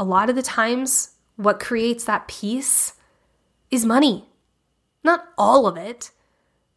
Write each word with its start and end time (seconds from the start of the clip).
a 0.00 0.04
lot 0.04 0.30
of 0.30 0.36
the 0.36 0.42
times, 0.42 1.10
what 1.34 1.58
creates 1.58 2.04
that 2.04 2.28
peace 2.28 2.94
is 3.68 3.84
money. 3.84 4.26
Not 5.02 5.24
all 5.36 5.66
of 5.66 5.76
it, 5.76 6.12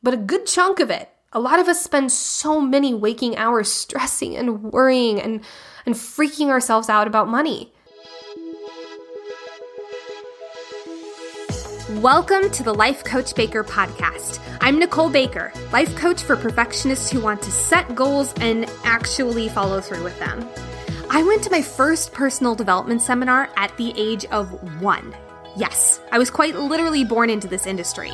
but 0.01 0.16
a 0.16 0.17
good 0.17 0.47
chunk 0.47 0.79
of 0.79 0.90
it. 0.90 1.08
A 1.31 1.39
lot 1.39 1.60
of 1.60 1.68
us 1.68 1.84
spend 1.84 2.12
so 2.12 2.60
many 2.60 2.96
waking 2.96 3.38
hours 3.38 3.71
stressing 3.71 4.36
and 4.36 4.63
worrying 4.63 5.21
and, 5.21 5.42
and 5.86 5.94
freaking 5.94 6.47
ourselves 6.47 6.89
out 6.89 7.05
about 7.05 7.28
money. 7.28 7.71
Welcome 11.99 12.49
to 12.49 12.63
the 12.63 12.74
Life 12.74 13.03
Coach 13.03 13.35
Baker 13.35 13.63
podcast. 13.63 14.40
I'm 14.62 14.79
Nicole 14.79 15.12
Baker, 15.12 15.53
life 15.72 15.96
coach 15.96 16.23
for 16.23 16.35
perfectionists 16.35 17.12
who 17.12 17.22
want 17.22 17.44
to 17.44 17.52
set 17.52 17.94
goals 17.94 18.34
and 18.41 18.66
actually 18.84 19.48
follow 19.48 19.80
through 19.80 20.03
with 20.03 20.17
them. 20.17 20.49
I 21.13 21.23
went 21.23 21.43
to 21.43 21.52
my 21.52 21.62
first 21.62 22.13
personal 22.13 22.55
development 22.55 23.02
seminar 23.02 23.49
at 23.57 23.75
the 23.75 23.93
age 23.98 24.23
of 24.27 24.81
one. 24.81 25.13
Yes, 25.57 25.99
I 26.09 26.17
was 26.17 26.29
quite 26.29 26.55
literally 26.55 27.03
born 27.03 27.29
into 27.29 27.49
this 27.49 27.67
industry. 27.67 28.13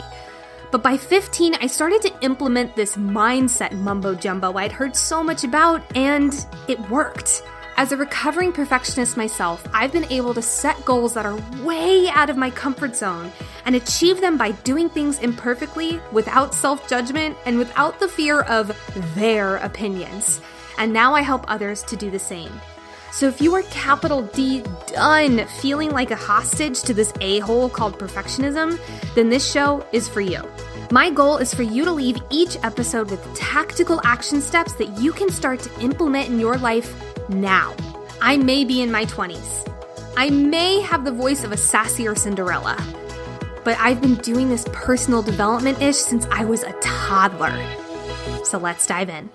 But 0.71 0.81
by 0.81 0.97
15, 0.97 1.53
I 1.61 1.67
started 1.67 2.01
to 2.01 2.19
implement 2.21 2.75
this 2.75 2.97
mindset 2.97 3.73
mumbo 3.73 4.15
jumbo 4.15 4.57
I'd 4.57 4.71
heard 4.71 4.95
so 4.95 5.23
much 5.23 5.43
about, 5.43 5.83
and 5.95 6.43
it 6.67 6.79
worked. 6.89 7.43
As 7.77 7.91
a 7.91 7.97
recovering 7.97 8.51
perfectionist 8.51 9.15
myself, 9.15 9.63
I've 9.75 9.91
been 9.91 10.11
able 10.11 10.33
to 10.33 10.41
set 10.41 10.83
goals 10.83 11.13
that 11.13 11.27
are 11.27 11.39
way 11.63 12.09
out 12.09 12.31
of 12.31 12.35
my 12.35 12.49
comfort 12.49 12.95
zone 12.95 13.31
and 13.65 13.75
achieve 13.75 14.21
them 14.21 14.39
by 14.39 14.53
doing 14.63 14.89
things 14.89 15.19
imperfectly, 15.19 16.01
without 16.11 16.51
self 16.51 16.89
judgment, 16.89 17.37
and 17.45 17.59
without 17.59 17.99
the 17.99 18.07
fear 18.07 18.41
of 18.41 18.75
their 19.13 19.57
opinions. 19.57 20.41
And 20.79 20.91
now 20.91 21.13
I 21.13 21.21
help 21.21 21.45
others 21.47 21.83
to 21.83 21.95
do 21.95 22.09
the 22.09 22.17
same. 22.17 22.59
So 23.17 23.27
if 23.27 23.41
you 23.41 23.55
are 23.55 23.63
capital 23.63 24.21
D 24.21 24.61
done 24.93 25.47
feeling 25.47 25.89
like 25.89 26.11
a 26.11 26.15
hostage 26.15 26.83
to 26.83 26.93
this 26.93 27.11
a 27.19 27.39
hole 27.39 27.67
called 27.67 27.97
perfectionism, 27.97 28.79
then 29.15 29.29
this 29.29 29.51
show 29.51 29.83
is 29.91 30.07
for 30.07 30.21
you. 30.21 30.39
My 30.91 31.09
goal 31.09 31.37
is 31.37 31.51
for 31.51 31.63
you 31.63 31.83
to 31.83 31.91
leave 31.91 32.19
each 32.29 32.57
episode 32.61 33.09
with 33.09 33.35
tactical 33.35 33.99
action 34.03 34.39
steps 34.39 34.73
that 34.73 34.99
you 34.99 35.11
can 35.11 35.31
start 35.31 35.61
to 35.61 35.81
implement 35.81 36.29
in 36.29 36.39
your 36.39 36.59
life 36.59 36.95
now. 37.27 37.75
I 38.21 38.37
may 38.37 38.63
be 38.63 38.83
in 38.83 38.91
my 38.91 39.05
20s. 39.05 39.67
I 40.15 40.29
may 40.29 40.79
have 40.81 41.03
the 41.03 41.11
voice 41.11 41.43
of 41.43 41.51
a 41.51 41.55
sassier 41.55 42.15
Cinderella, 42.15 42.77
but 43.63 43.79
I've 43.79 43.99
been 43.99 44.17
doing 44.17 44.49
this 44.49 44.67
personal 44.73 45.23
development 45.23 45.81
ish 45.81 45.95
since 45.95 46.27
I 46.29 46.45
was 46.45 46.61
a 46.61 46.73
toddler. 46.81 47.57
So 48.43 48.59
let's 48.59 48.85
dive 48.85 49.09
in. 49.09 49.31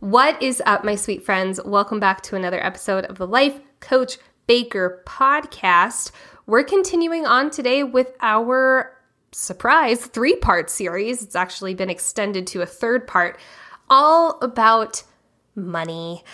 What 0.00 0.42
is 0.42 0.62
up, 0.64 0.82
my 0.82 0.94
sweet 0.94 1.26
friends? 1.26 1.60
Welcome 1.62 2.00
back 2.00 2.22
to 2.22 2.34
another 2.34 2.64
episode 2.64 3.04
of 3.04 3.18
the 3.18 3.26
Life 3.26 3.60
Coach 3.80 4.16
Baker 4.46 5.02
podcast. 5.06 6.10
We're 6.46 6.64
continuing 6.64 7.26
on 7.26 7.50
today 7.50 7.82
with 7.82 8.14
our 8.22 8.96
surprise 9.32 10.06
three 10.06 10.36
part 10.36 10.70
series. 10.70 11.22
It's 11.22 11.36
actually 11.36 11.74
been 11.74 11.90
extended 11.90 12.46
to 12.46 12.62
a 12.62 12.66
third 12.66 13.06
part, 13.06 13.38
all 13.90 14.38
about 14.40 15.02
money. 15.54 16.24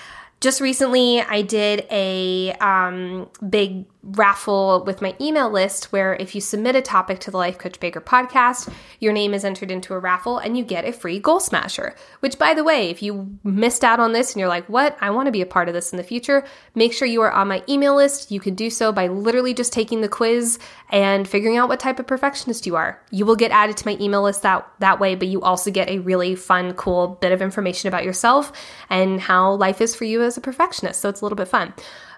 Just 0.40 0.60
recently, 0.60 1.20
I 1.22 1.42
did 1.42 1.88
a 1.90 2.52
um, 2.60 3.28
big 3.50 3.86
raffle 4.12 4.84
with 4.84 5.02
my 5.02 5.14
email 5.20 5.50
list 5.50 5.92
where 5.92 6.14
if 6.14 6.34
you 6.34 6.40
submit 6.40 6.76
a 6.76 6.82
topic 6.82 7.18
to 7.20 7.30
the 7.30 7.36
Life 7.36 7.58
Coach 7.58 7.80
Baker 7.80 8.00
podcast, 8.00 8.72
your 9.00 9.12
name 9.12 9.34
is 9.34 9.44
entered 9.44 9.70
into 9.70 9.94
a 9.94 9.98
raffle 9.98 10.38
and 10.38 10.56
you 10.56 10.64
get 10.64 10.84
a 10.84 10.92
free 10.92 11.18
goal 11.18 11.40
smasher. 11.40 11.94
Which, 12.20 12.38
by 12.38 12.54
the 12.54 12.62
way, 12.62 12.90
if 12.90 13.02
you 13.02 13.38
missed 13.42 13.82
out 13.82 13.98
on 13.98 14.12
this 14.12 14.32
and 14.32 14.40
you're 14.40 14.48
like, 14.48 14.68
what? 14.68 14.96
I 15.00 15.10
want 15.10 15.26
to 15.26 15.32
be 15.32 15.40
a 15.40 15.46
part 15.46 15.68
of 15.68 15.74
this 15.74 15.92
in 15.92 15.96
the 15.96 16.04
future, 16.04 16.44
make 16.74 16.92
sure 16.92 17.08
you 17.08 17.22
are 17.22 17.32
on 17.32 17.48
my 17.48 17.62
email 17.68 17.96
list. 17.96 18.30
You 18.30 18.40
can 18.40 18.54
do 18.54 18.70
so 18.70 18.92
by 18.92 19.08
literally 19.08 19.54
just 19.54 19.72
taking 19.72 20.00
the 20.00 20.08
quiz 20.08 20.58
and 20.90 21.26
figuring 21.26 21.56
out 21.56 21.68
what 21.68 21.80
type 21.80 21.98
of 21.98 22.06
perfectionist 22.06 22.66
you 22.66 22.76
are. 22.76 23.02
You 23.10 23.26
will 23.26 23.36
get 23.36 23.50
added 23.50 23.76
to 23.78 23.86
my 23.86 23.96
email 24.00 24.22
list 24.22 24.42
that, 24.42 24.68
that 24.78 25.00
way, 25.00 25.16
but 25.16 25.28
you 25.28 25.42
also 25.42 25.70
get 25.70 25.88
a 25.88 25.98
really 25.98 26.36
fun, 26.36 26.74
cool 26.74 27.08
bit 27.20 27.32
of 27.32 27.42
information 27.42 27.88
about 27.88 28.04
yourself 28.04 28.52
and 28.88 29.20
how 29.20 29.54
life 29.54 29.80
is 29.80 29.94
for 29.94 30.04
you 30.04 30.22
as 30.22 30.36
a 30.36 30.40
perfectionist. 30.40 31.00
So 31.00 31.08
it's 31.08 31.20
a 31.20 31.24
little 31.24 31.36
bit 31.36 31.48
fun. 31.48 31.74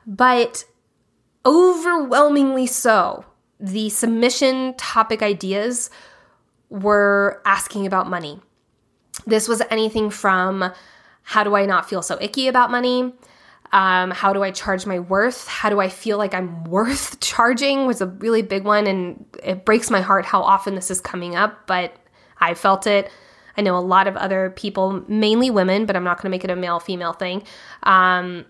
But 0.06 0.64
overwhelmingly 1.48 2.66
so, 2.66 3.24
the 3.58 3.88
submission 3.88 4.74
topic 4.76 5.22
ideas 5.22 5.90
were 6.68 7.40
asking 7.46 7.86
about 7.86 8.08
money. 8.08 8.38
This 9.26 9.48
was 9.48 9.62
anything 9.70 10.10
from 10.10 10.70
how 11.22 11.44
do 11.44 11.56
I 11.56 11.64
not 11.64 11.88
feel 11.88 12.02
so 12.02 12.18
icky 12.20 12.48
about 12.48 12.70
money? 12.70 13.14
Um, 13.72 14.10
how 14.10 14.32
do 14.32 14.42
I 14.42 14.50
charge 14.50 14.86
my 14.86 14.98
worth? 14.98 15.46
How 15.48 15.70
do 15.70 15.80
I 15.80 15.88
feel 15.88 16.18
like 16.18 16.34
I'm 16.34 16.64
worth 16.76 17.18
charging 17.20 17.86
was 17.86 18.02
a 18.02 18.06
really 18.06 18.42
big 18.42 18.64
one. 18.64 18.86
And 18.86 19.24
it 19.42 19.64
breaks 19.64 19.90
my 19.90 20.02
heart 20.02 20.26
how 20.26 20.42
often 20.42 20.74
this 20.74 20.90
is 20.90 21.00
coming 21.00 21.34
up, 21.34 21.66
but 21.66 21.96
I 22.40 22.54
felt 22.54 22.86
it. 22.86 23.10
I 23.56 23.62
know 23.62 23.76
a 23.76 23.80
lot 23.80 24.06
of 24.06 24.16
other 24.16 24.50
people, 24.50 25.02
mainly 25.08 25.50
women, 25.50 25.86
but 25.86 25.96
I'm 25.96 26.04
not 26.04 26.18
going 26.18 26.24
to 26.24 26.30
make 26.30 26.44
it 26.44 26.50
a 26.50 26.56
male 26.56 26.78
female 26.78 27.12
thing, 27.12 27.42
um, 27.82 28.44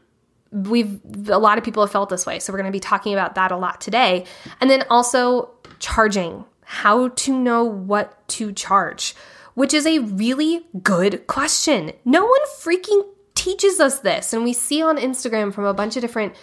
we've 0.50 1.00
a 1.28 1.38
lot 1.38 1.58
of 1.58 1.64
people 1.64 1.82
have 1.82 1.92
felt 1.92 2.08
this 2.08 2.24
way 2.24 2.38
so 2.38 2.52
we're 2.52 2.58
going 2.58 2.70
to 2.70 2.76
be 2.76 2.80
talking 2.80 3.12
about 3.12 3.34
that 3.34 3.52
a 3.52 3.56
lot 3.56 3.80
today. 3.80 4.24
And 4.60 4.70
then 4.70 4.84
also 4.90 5.50
charging 5.78 6.44
how 6.64 7.08
to 7.08 7.38
know 7.38 7.64
what 7.64 8.26
to 8.28 8.52
charge 8.52 9.14
which 9.54 9.74
is 9.74 9.86
a 9.86 9.98
really 9.98 10.64
good 10.84 11.26
question. 11.26 11.90
No 12.04 12.24
one 12.24 12.40
freaking 12.60 13.04
teaches 13.34 13.80
us 13.80 14.00
this 14.00 14.32
and 14.32 14.44
we 14.44 14.52
see 14.52 14.82
on 14.82 14.96
instagram 14.96 15.52
from 15.54 15.64
a 15.64 15.72
bunch 15.72 15.96
of 15.96 16.02
different 16.02 16.34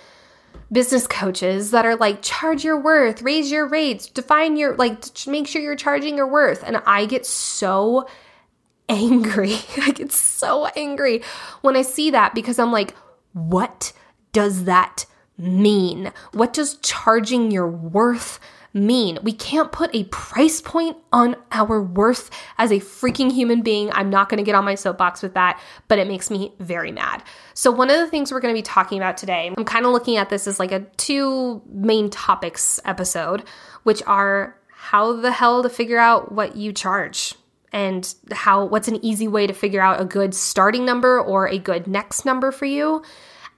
business 0.71 1.07
coaches 1.07 1.71
that 1.71 1.85
are 1.85 1.95
like 1.97 2.21
charge 2.21 2.63
your 2.63 2.79
worth 2.79 3.21
raise 3.21 3.51
your 3.51 3.67
rates 3.67 4.07
define 4.07 4.55
your 4.55 4.75
like 4.77 5.03
make 5.27 5.45
sure 5.47 5.61
you're 5.61 5.75
charging 5.75 6.17
your 6.17 6.27
worth. 6.27 6.63
And 6.63 6.77
i 6.85 7.05
get 7.05 7.25
so 7.25 8.07
angry. 8.89 9.55
I 9.81 9.91
get 9.91 10.11
so 10.11 10.67
angry 10.67 11.23
when 11.61 11.75
i 11.75 11.81
see 11.81 12.11
that 12.11 12.35
because 12.35 12.59
i'm 12.59 12.71
like 12.71 12.95
what 13.35 13.91
does 14.31 14.63
that 14.63 15.05
mean? 15.37 16.11
What 16.31 16.53
does 16.53 16.77
charging 16.77 17.51
your 17.51 17.67
worth 17.67 18.39
mean? 18.73 19.19
We 19.23 19.33
can't 19.33 19.73
put 19.73 19.93
a 19.93 20.05
price 20.05 20.61
point 20.61 20.95
on 21.11 21.35
our 21.51 21.81
worth 21.81 22.31
as 22.57 22.71
a 22.71 22.79
freaking 22.79 23.29
human 23.29 23.61
being. 23.61 23.91
I'm 23.91 24.09
not 24.09 24.29
going 24.29 24.37
to 24.37 24.43
get 24.43 24.55
on 24.55 24.63
my 24.63 24.75
soapbox 24.75 25.21
with 25.21 25.33
that, 25.33 25.59
but 25.89 25.99
it 25.99 26.07
makes 26.07 26.31
me 26.31 26.53
very 26.59 26.93
mad. 26.93 27.23
So, 27.53 27.71
one 27.71 27.89
of 27.89 27.99
the 27.99 28.07
things 28.07 28.31
we're 28.31 28.39
going 28.39 28.53
to 28.53 28.57
be 28.57 28.63
talking 28.63 28.97
about 28.97 29.17
today, 29.17 29.53
I'm 29.55 29.65
kind 29.65 29.85
of 29.85 29.91
looking 29.91 30.15
at 30.15 30.29
this 30.29 30.47
as 30.47 30.57
like 30.57 30.71
a 30.71 30.81
two 30.95 31.61
main 31.69 32.09
topics 32.09 32.79
episode, 32.85 33.43
which 33.83 34.01
are 34.07 34.55
how 34.69 35.13
the 35.13 35.31
hell 35.31 35.61
to 35.61 35.69
figure 35.69 35.97
out 35.97 36.31
what 36.31 36.55
you 36.55 36.71
charge 36.71 37.35
and 37.75 38.15
how 38.31 38.63
what's 38.63 38.87
an 38.87 39.03
easy 39.03 39.27
way 39.27 39.45
to 39.45 39.53
figure 39.53 39.81
out 39.81 39.99
a 39.99 40.05
good 40.05 40.33
starting 40.33 40.85
number 40.85 41.19
or 41.19 41.47
a 41.47 41.59
good 41.59 41.87
next 41.87 42.23
number 42.25 42.49
for 42.49 42.63
you 42.63 43.03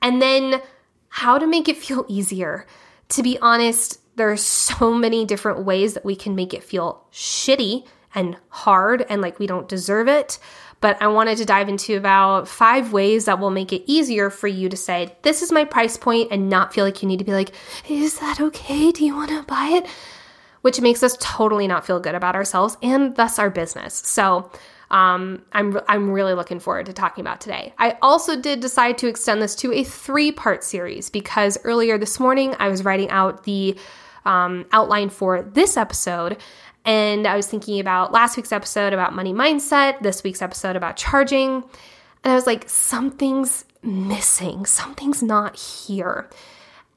and 0.01 0.19
then 0.19 0.59
how 1.09 1.37
to 1.37 1.45
make 1.45 1.69
it 1.69 1.77
feel 1.77 2.03
easier. 2.09 2.65
To 3.09 3.21
be 3.21 3.37
honest, 3.39 3.99
there 4.17 4.31
are 4.31 4.35
so 4.37 4.91
many 4.91 5.23
different 5.23 5.63
ways 5.63 5.93
that 5.93 6.03
we 6.03 6.15
can 6.15 6.33
make 6.33 6.53
it 6.55 6.63
feel 6.63 7.05
shitty 7.13 7.85
and 8.15 8.35
hard 8.49 9.05
and 9.07 9.21
like 9.21 9.37
we 9.37 9.45
don't 9.45 9.69
deserve 9.69 10.07
it. 10.07 10.39
But 10.81 10.99
I 11.01 11.07
wanted 11.07 11.37
to 11.37 11.45
dive 11.45 11.69
into 11.69 11.95
about 11.95 12.47
five 12.47 12.93
ways 12.93 13.25
that 13.25 13.39
will 13.39 13.51
make 13.51 13.71
it 13.71 13.83
easier 13.85 14.31
for 14.31 14.47
you 14.47 14.67
to 14.67 14.77
say, 14.77 15.15
this 15.21 15.43
is 15.43 15.51
my 15.51 15.63
price 15.63 15.97
point, 15.97 16.31
and 16.31 16.49
not 16.49 16.71
feel 16.71 16.85
like 16.85 17.01
you 17.01 17.07
need 17.07 17.17
to 17.17 17.25
be 17.25 17.33
like, 17.33 17.51
is 17.89 18.19
that 18.19 18.39
okay? 18.39 18.91
Do 18.91 19.03
you 19.03 19.15
want 19.15 19.29
to 19.29 19.41
buy 19.43 19.69
it? 19.73 19.87
Which 20.61 20.81
makes 20.81 21.03
us 21.03 21.17
totally 21.19 21.67
not 21.67 21.85
feel 21.85 21.99
good 21.99 22.15
about 22.15 22.35
ourselves 22.35 22.77
and 22.81 23.15
thus 23.15 23.39
our 23.39 23.49
business. 23.49 23.93
So, 23.93 24.51
um, 24.89 25.43
I'm 25.51 25.79
I'm 25.87 26.11
really 26.11 26.33
looking 26.33 26.59
forward 26.59 26.85
to 26.85 26.93
talking 26.93 27.21
about 27.21 27.41
today. 27.41 27.73
I 27.77 27.97
also 28.01 28.39
did 28.39 28.61
decide 28.61 28.97
to 28.99 29.07
extend 29.07 29.41
this 29.41 29.55
to 29.57 29.73
a 29.73 29.83
three 29.83 30.31
part 30.31 30.63
series 30.63 31.09
because 31.09 31.57
earlier 31.63 31.97
this 31.97 32.19
morning 32.19 32.55
I 32.59 32.69
was 32.69 32.85
writing 32.85 33.09
out 33.09 33.43
the 33.43 33.77
um, 34.25 34.65
outline 34.71 35.09
for 35.09 35.41
this 35.41 35.77
episode. 35.77 36.37
And 36.85 37.27
I 37.27 37.35
was 37.35 37.47
thinking 37.47 37.79
about 37.79 38.13
last 38.13 38.37
week's 38.37 38.53
episode 38.53 38.93
about 38.93 39.13
money 39.13 39.33
mindset, 39.33 40.01
this 40.01 40.23
week's 40.23 40.41
episode 40.41 40.75
about 40.75 40.95
charging. 40.95 41.63
And 42.23 42.31
I 42.31 42.35
was 42.35 42.45
like, 42.45 42.69
something's 42.69 43.65
missing, 43.81 44.65
something's 44.65 45.21
not 45.21 45.57
here. 45.57 46.29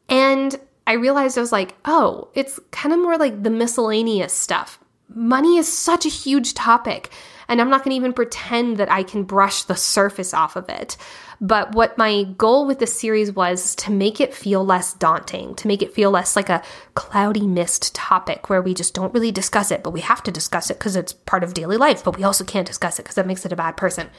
And 0.09 0.61
I 0.91 0.95
realized 0.95 1.39
I 1.39 1.41
was 1.41 1.53
like, 1.53 1.77
oh, 1.85 2.31
it's 2.35 2.59
kind 2.73 2.93
of 2.93 2.99
more 2.99 3.17
like 3.17 3.45
the 3.45 3.49
miscellaneous 3.49 4.33
stuff. 4.33 4.81
Money 5.09 5.57
is 5.57 5.73
such 5.73 6.05
a 6.05 6.09
huge 6.09 6.55
topic. 6.55 7.13
And 7.47 7.61
I'm 7.61 7.71
not 7.71 7.85
going 7.85 7.93
to 7.93 7.97
even 7.97 8.13
pretend 8.13 8.77
that 8.79 8.91
I 8.91 9.05
can 9.05 9.23
brush 9.23 9.63
the 9.63 9.77
surface 9.77 10.35
off 10.35 10.57
of 10.57 10.69
it. 10.69 10.97
But 11.41 11.77
what 11.77 11.97
my 11.97 12.25
goal 12.37 12.67
with 12.67 12.81
this 12.81 12.99
series 12.99 13.31
was 13.31 13.77
to 13.77 13.93
make 13.93 14.21
it 14.21 14.35
feel 14.35 14.65
less 14.65 14.93
daunting, 14.93 15.55
to 15.57 15.69
make 15.69 15.81
it 15.81 15.95
feel 15.95 16.11
less 16.11 16.35
like 16.35 16.49
a 16.49 16.63
cloudy 16.95 17.47
mist 17.47 17.95
topic 17.95 18.51
where 18.51 18.61
we 18.61 18.75
just 18.75 18.93
don't 18.93 19.15
really 19.15 19.31
discuss 19.31 19.71
it, 19.71 19.85
but 19.85 19.93
we 19.93 20.01
have 20.01 20.25
to 20.25 20.33
discuss 20.33 20.71
it 20.71 20.79
because 20.81 20.97
it's 20.97 21.13
part 21.13 21.45
of 21.45 21.55
daily 21.55 21.77
life, 21.77 22.03
but 22.03 22.17
we 22.17 22.25
also 22.25 22.43
can't 22.43 22.67
discuss 22.67 22.99
it 22.99 23.05
because 23.05 23.15
that 23.15 23.29
makes 23.29 23.47
it 23.47 23.53
a 23.53 23.57
bad 23.57 23.77
person. 23.77 24.11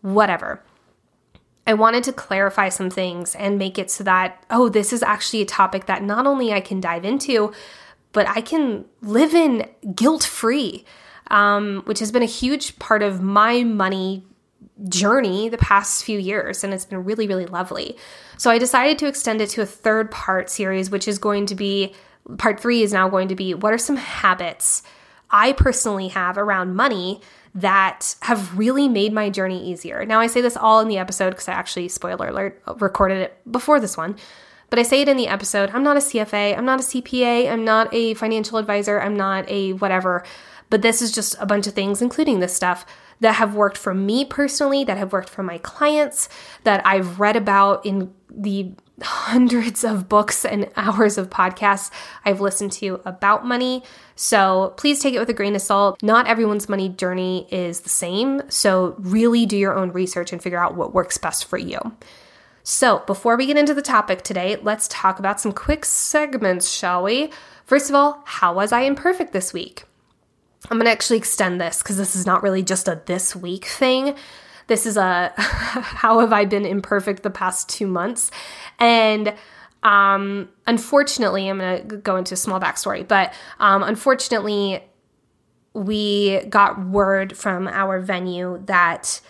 Whatever. 0.00 0.62
I 1.70 1.74
wanted 1.74 2.02
to 2.04 2.12
clarify 2.12 2.68
some 2.68 2.90
things 2.90 3.36
and 3.36 3.56
make 3.56 3.78
it 3.78 3.92
so 3.92 4.02
that, 4.02 4.44
oh, 4.50 4.68
this 4.68 4.92
is 4.92 5.04
actually 5.04 5.42
a 5.42 5.46
topic 5.46 5.86
that 5.86 6.02
not 6.02 6.26
only 6.26 6.52
I 6.52 6.60
can 6.60 6.80
dive 6.80 7.04
into, 7.04 7.52
but 8.10 8.28
I 8.28 8.40
can 8.40 8.86
live 9.02 9.34
in 9.34 9.70
guilt 9.94 10.24
free, 10.24 10.84
um, 11.30 11.82
which 11.84 12.00
has 12.00 12.10
been 12.10 12.24
a 12.24 12.26
huge 12.26 12.76
part 12.80 13.04
of 13.04 13.22
my 13.22 13.62
money 13.62 14.24
journey 14.88 15.48
the 15.48 15.58
past 15.58 16.02
few 16.02 16.18
years. 16.18 16.64
And 16.64 16.74
it's 16.74 16.84
been 16.84 17.04
really, 17.04 17.28
really 17.28 17.46
lovely. 17.46 17.96
So 18.36 18.50
I 18.50 18.58
decided 18.58 18.98
to 18.98 19.06
extend 19.06 19.40
it 19.40 19.50
to 19.50 19.62
a 19.62 19.66
third 19.66 20.10
part 20.10 20.50
series, 20.50 20.90
which 20.90 21.06
is 21.06 21.20
going 21.20 21.46
to 21.46 21.54
be 21.54 21.94
part 22.36 22.58
three 22.58 22.82
is 22.82 22.92
now 22.92 23.08
going 23.08 23.28
to 23.28 23.36
be 23.36 23.54
what 23.54 23.72
are 23.72 23.78
some 23.78 23.96
habits 23.96 24.82
I 25.30 25.52
personally 25.52 26.08
have 26.08 26.36
around 26.36 26.74
money 26.74 27.20
that 27.54 28.14
have 28.22 28.56
really 28.56 28.88
made 28.88 29.12
my 29.12 29.28
journey 29.28 29.70
easier. 29.70 30.04
Now, 30.04 30.20
I 30.20 30.28
say 30.28 30.40
this 30.40 30.56
all 30.56 30.80
in 30.80 30.88
the 30.88 30.98
episode 30.98 31.30
because 31.30 31.48
I 31.48 31.52
actually, 31.52 31.88
spoiler 31.88 32.28
alert, 32.28 32.62
recorded 32.78 33.18
it 33.18 33.40
before 33.50 33.80
this 33.80 33.96
one. 33.96 34.16
But 34.68 34.78
I 34.78 34.82
say 34.82 35.00
it 35.02 35.08
in 35.08 35.16
the 35.16 35.26
episode 35.26 35.70
I'm 35.70 35.82
not 35.82 35.96
a 35.96 36.00
CFA, 36.00 36.56
I'm 36.56 36.64
not 36.64 36.80
a 36.80 36.84
CPA, 36.84 37.50
I'm 37.50 37.64
not 37.64 37.92
a 37.92 38.14
financial 38.14 38.56
advisor, 38.56 39.00
I'm 39.00 39.16
not 39.16 39.48
a 39.50 39.72
whatever. 39.74 40.24
But 40.70 40.82
this 40.82 41.02
is 41.02 41.10
just 41.10 41.34
a 41.40 41.46
bunch 41.46 41.66
of 41.66 41.74
things, 41.74 42.00
including 42.00 42.38
this 42.38 42.54
stuff, 42.54 42.86
that 43.18 43.34
have 43.34 43.56
worked 43.56 43.76
for 43.76 43.92
me 43.92 44.24
personally, 44.24 44.84
that 44.84 44.96
have 44.96 45.12
worked 45.12 45.28
for 45.28 45.42
my 45.42 45.58
clients, 45.58 46.28
that 46.62 46.86
I've 46.86 47.18
read 47.18 47.34
about 47.34 47.84
in 47.84 48.14
the 48.30 48.72
hundreds 49.02 49.84
of 49.84 50.08
books 50.08 50.44
and 50.44 50.70
hours 50.76 51.18
of 51.18 51.30
podcasts 51.30 51.90
I've 52.24 52.40
listened 52.40 52.72
to 52.72 53.00
about 53.04 53.46
money. 53.46 53.82
So 54.16 54.74
please 54.76 55.00
take 55.00 55.14
it 55.14 55.18
with 55.18 55.30
a 55.30 55.34
grain 55.34 55.56
of 55.56 55.62
salt. 55.62 56.02
Not 56.02 56.26
everyone's 56.26 56.68
money 56.68 56.88
journey 56.88 57.46
is 57.50 57.80
the 57.80 57.88
same. 57.88 58.42
So 58.48 58.94
really 58.98 59.46
do 59.46 59.56
your 59.56 59.74
own 59.74 59.92
research 59.92 60.32
and 60.32 60.42
figure 60.42 60.62
out 60.62 60.74
what 60.74 60.94
works 60.94 61.18
best 61.18 61.44
for 61.46 61.58
you. 61.58 61.78
So 62.62 63.02
before 63.06 63.36
we 63.36 63.46
get 63.46 63.56
into 63.56 63.74
the 63.74 63.82
topic 63.82 64.22
today, 64.22 64.56
let's 64.62 64.88
talk 64.88 65.18
about 65.18 65.40
some 65.40 65.52
quick 65.52 65.84
segments, 65.84 66.70
shall 66.70 67.02
we? 67.02 67.32
First 67.64 67.88
of 67.88 67.96
all, 67.96 68.22
how 68.26 68.54
was 68.54 68.72
I 68.72 68.82
imperfect 68.82 69.32
this 69.32 69.52
week? 69.52 69.84
I'm 70.70 70.76
going 70.76 70.84
to 70.84 70.92
actually 70.92 71.16
extend 71.16 71.60
this 71.60 71.82
because 71.82 71.96
this 71.96 72.14
is 72.14 72.26
not 72.26 72.42
really 72.42 72.62
just 72.62 72.86
a 72.86 73.00
this 73.06 73.34
week 73.34 73.64
thing. 73.64 74.14
This 74.70 74.86
is 74.86 74.96
a 74.96 75.32
how 75.36 76.20
have 76.20 76.32
I 76.32 76.44
been 76.44 76.64
imperfect 76.64 77.24
the 77.24 77.30
past 77.30 77.68
two 77.68 77.88
months? 77.88 78.30
And 78.78 79.34
um, 79.82 80.48
unfortunately, 80.64 81.48
I'm 81.48 81.58
going 81.58 81.88
to 81.88 81.96
go 81.96 82.14
into 82.14 82.34
a 82.34 82.36
small 82.36 82.60
backstory, 82.60 83.06
but 83.06 83.34
um, 83.58 83.82
unfortunately, 83.82 84.80
we 85.72 86.40
got 86.44 86.86
word 86.86 87.36
from 87.36 87.66
our 87.66 87.98
venue 87.98 88.62
that 88.66 89.20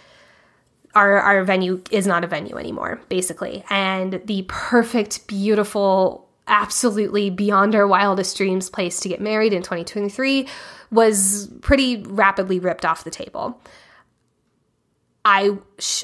our 0.94 1.18
our 1.18 1.42
venue 1.42 1.82
is 1.90 2.06
not 2.06 2.22
a 2.22 2.26
venue 2.26 2.58
anymore, 2.58 3.00
basically. 3.08 3.64
And 3.70 4.20
the 4.26 4.44
perfect, 4.46 5.26
beautiful, 5.26 6.28
absolutely 6.48 7.30
beyond 7.30 7.74
our 7.74 7.86
wildest 7.86 8.36
dreams 8.36 8.68
place 8.68 9.00
to 9.00 9.08
get 9.08 9.22
married 9.22 9.54
in 9.54 9.62
2023 9.62 10.46
was 10.90 11.48
pretty 11.62 12.02
rapidly 12.02 12.58
ripped 12.58 12.84
off 12.84 13.04
the 13.04 13.10
table. 13.10 13.58
I 15.24 15.58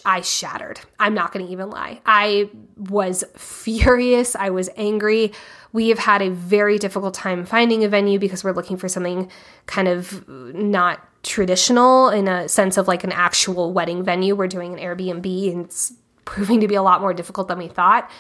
I 0.05 0.21
shattered. 0.21 0.81
I'm 0.99 1.15
not 1.15 1.33
going 1.33 1.47
to 1.47 1.53
even 1.53 1.71
lie. 1.71 2.01
I 2.05 2.51
was 2.77 3.25
furious. 3.37 4.37
I 4.37 4.51
was 4.51 4.69
angry. 4.77 5.33
We 5.73 5.89
have 5.89 5.99
had 5.99 6.23
a 6.23 6.31
very 6.31 6.79
difficult 6.79 7.15
time 7.15 7.47
finding 7.47 7.83
a 7.85 7.89
venue 7.89 8.19
because 8.19 8.45
we're 8.45 8.53
looking 8.53 8.77
for 8.77 8.89
something 8.89 9.31
kind 9.67 9.89
of 9.89 10.29
not 10.29 11.01
traditional 11.23 12.09
in 12.11 12.29
a 12.29 12.49
sense 12.49 12.77
of 12.77 12.89
like 12.89 13.05
an 13.05 13.13
actual 13.13 13.73
wedding 13.73 14.03
venue. 14.03 14.35
We're 14.35 14.49
doing 14.49 14.75
an 14.75 14.79
Airbnb 14.79 15.53
and 15.53 15.65
it's 15.65 15.95
proving 16.25 16.61
to 16.61 16.69
be 16.69 16.75
a 16.75 16.83
lot 16.83 17.01
more 17.01 17.15
difficult 17.15 17.49
than 17.49 17.59
we 17.59 17.69
thought. 17.69 18.11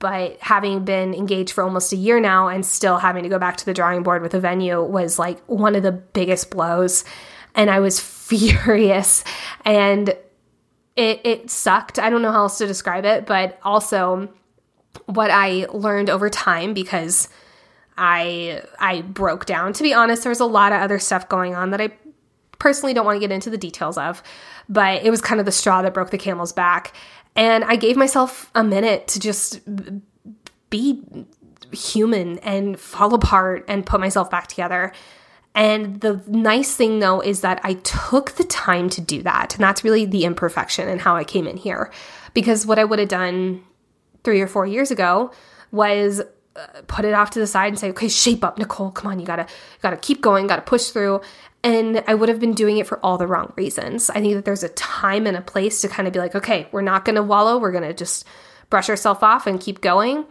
But 0.00 0.38
having 0.40 0.84
been 0.84 1.14
engaged 1.14 1.52
for 1.52 1.62
almost 1.62 1.92
a 1.92 1.96
year 1.96 2.18
now 2.18 2.48
and 2.48 2.66
still 2.66 2.98
having 2.98 3.22
to 3.22 3.28
go 3.28 3.38
back 3.38 3.56
to 3.58 3.64
the 3.64 3.72
drawing 3.72 4.02
board 4.02 4.22
with 4.22 4.34
a 4.34 4.40
venue 4.40 4.82
was 4.82 5.20
like 5.20 5.40
one 5.46 5.76
of 5.76 5.84
the 5.84 5.92
biggest 5.92 6.50
blows. 6.50 7.04
And 7.54 7.70
I 7.70 7.78
was 7.78 8.00
furious. 8.32 9.22
And 9.64 10.16
it, 10.96 11.20
it 11.24 11.50
sucked. 11.50 11.98
I 11.98 12.10
don't 12.10 12.22
know 12.22 12.32
how 12.32 12.42
else 12.42 12.58
to 12.58 12.66
describe 12.66 13.04
it, 13.04 13.26
but 13.26 13.58
also 13.62 14.28
what 15.06 15.30
I 15.30 15.66
learned 15.72 16.10
over 16.10 16.28
time 16.28 16.74
because 16.74 17.28
I 17.96 18.62
I 18.78 19.02
broke 19.02 19.46
down. 19.46 19.72
To 19.74 19.82
be 19.82 19.94
honest, 19.94 20.22
there 20.22 20.30
was 20.30 20.40
a 20.40 20.46
lot 20.46 20.72
of 20.72 20.80
other 20.80 20.98
stuff 20.98 21.28
going 21.28 21.54
on 21.54 21.70
that 21.70 21.80
I 21.80 21.92
personally 22.58 22.94
don't 22.94 23.04
want 23.04 23.16
to 23.16 23.20
get 23.20 23.32
into 23.32 23.50
the 23.50 23.58
details 23.58 23.98
of, 23.98 24.22
but 24.68 25.02
it 25.02 25.10
was 25.10 25.20
kind 25.20 25.40
of 25.40 25.46
the 25.46 25.52
straw 25.52 25.82
that 25.82 25.94
broke 25.94 26.10
the 26.10 26.18
camel's 26.18 26.52
back. 26.52 26.94
And 27.34 27.64
I 27.64 27.76
gave 27.76 27.96
myself 27.96 28.50
a 28.54 28.62
minute 28.62 29.08
to 29.08 29.20
just 29.20 29.60
be 30.70 31.02
human 31.72 32.38
and 32.40 32.78
fall 32.78 33.14
apart 33.14 33.64
and 33.68 33.84
put 33.84 34.00
myself 34.00 34.30
back 34.30 34.46
together. 34.46 34.92
And 35.54 36.00
the 36.00 36.22
nice 36.26 36.74
thing 36.74 37.00
though 37.00 37.20
is 37.20 37.42
that 37.42 37.60
I 37.62 37.74
took 37.74 38.32
the 38.32 38.44
time 38.44 38.88
to 38.90 39.00
do 39.00 39.22
that. 39.22 39.54
And 39.54 39.62
that's 39.62 39.84
really 39.84 40.04
the 40.04 40.24
imperfection 40.24 40.88
and 40.88 41.00
how 41.00 41.16
I 41.16 41.24
came 41.24 41.46
in 41.46 41.56
here. 41.56 41.90
Because 42.34 42.66
what 42.66 42.78
I 42.78 42.84
would 42.84 42.98
have 42.98 43.08
done 43.08 43.62
three 44.24 44.40
or 44.40 44.46
four 44.46 44.66
years 44.66 44.90
ago 44.90 45.30
was 45.70 46.20
uh, 46.54 46.66
put 46.86 47.04
it 47.04 47.14
off 47.14 47.30
to 47.30 47.38
the 47.38 47.46
side 47.46 47.68
and 47.68 47.78
say, 47.78 47.90
okay, 47.90 48.08
shape 48.08 48.44
up, 48.44 48.58
Nicole. 48.58 48.90
Come 48.90 49.10
on, 49.10 49.20
you 49.20 49.26
gotta, 49.26 49.42
you 49.42 49.78
gotta 49.82 49.96
keep 49.96 50.20
going, 50.20 50.46
gotta 50.46 50.62
push 50.62 50.88
through. 50.88 51.20
And 51.64 52.02
I 52.06 52.14
would 52.14 52.28
have 52.28 52.40
been 52.40 52.54
doing 52.54 52.78
it 52.78 52.86
for 52.86 52.98
all 53.04 53.18
the 53.18 53.26
wrong 53.26 53.52
reasons. 53.56 54.10
I 54.10 54.20
think 54.20 54.34
that 54.34 54.44
there's 54.44 54.64
a 54.64 54.68
time 54.70 55.26
and 55.26 55.36
a 55.36 55.42
place 55.42 55.80
to 55.82 55.88
kind 55.88 56.06
of 56.08 56.12
be 56.12 56.18
like, 56.18 56.34
okay, 56.34 56.68
we're 56.72 56.82
not 56.82 57.04
gonna 57.04 57.22
wallow, 57.22 57.58
we're 57.58 57.72
gonna 57.72 57.94
just 57.94 58.26
brush 58.68 58.88
ourselves 58.88 59.22
off 59.22 59.46
and 59.46 59.60
keep 59.60 59.80
going. 59.80 60.24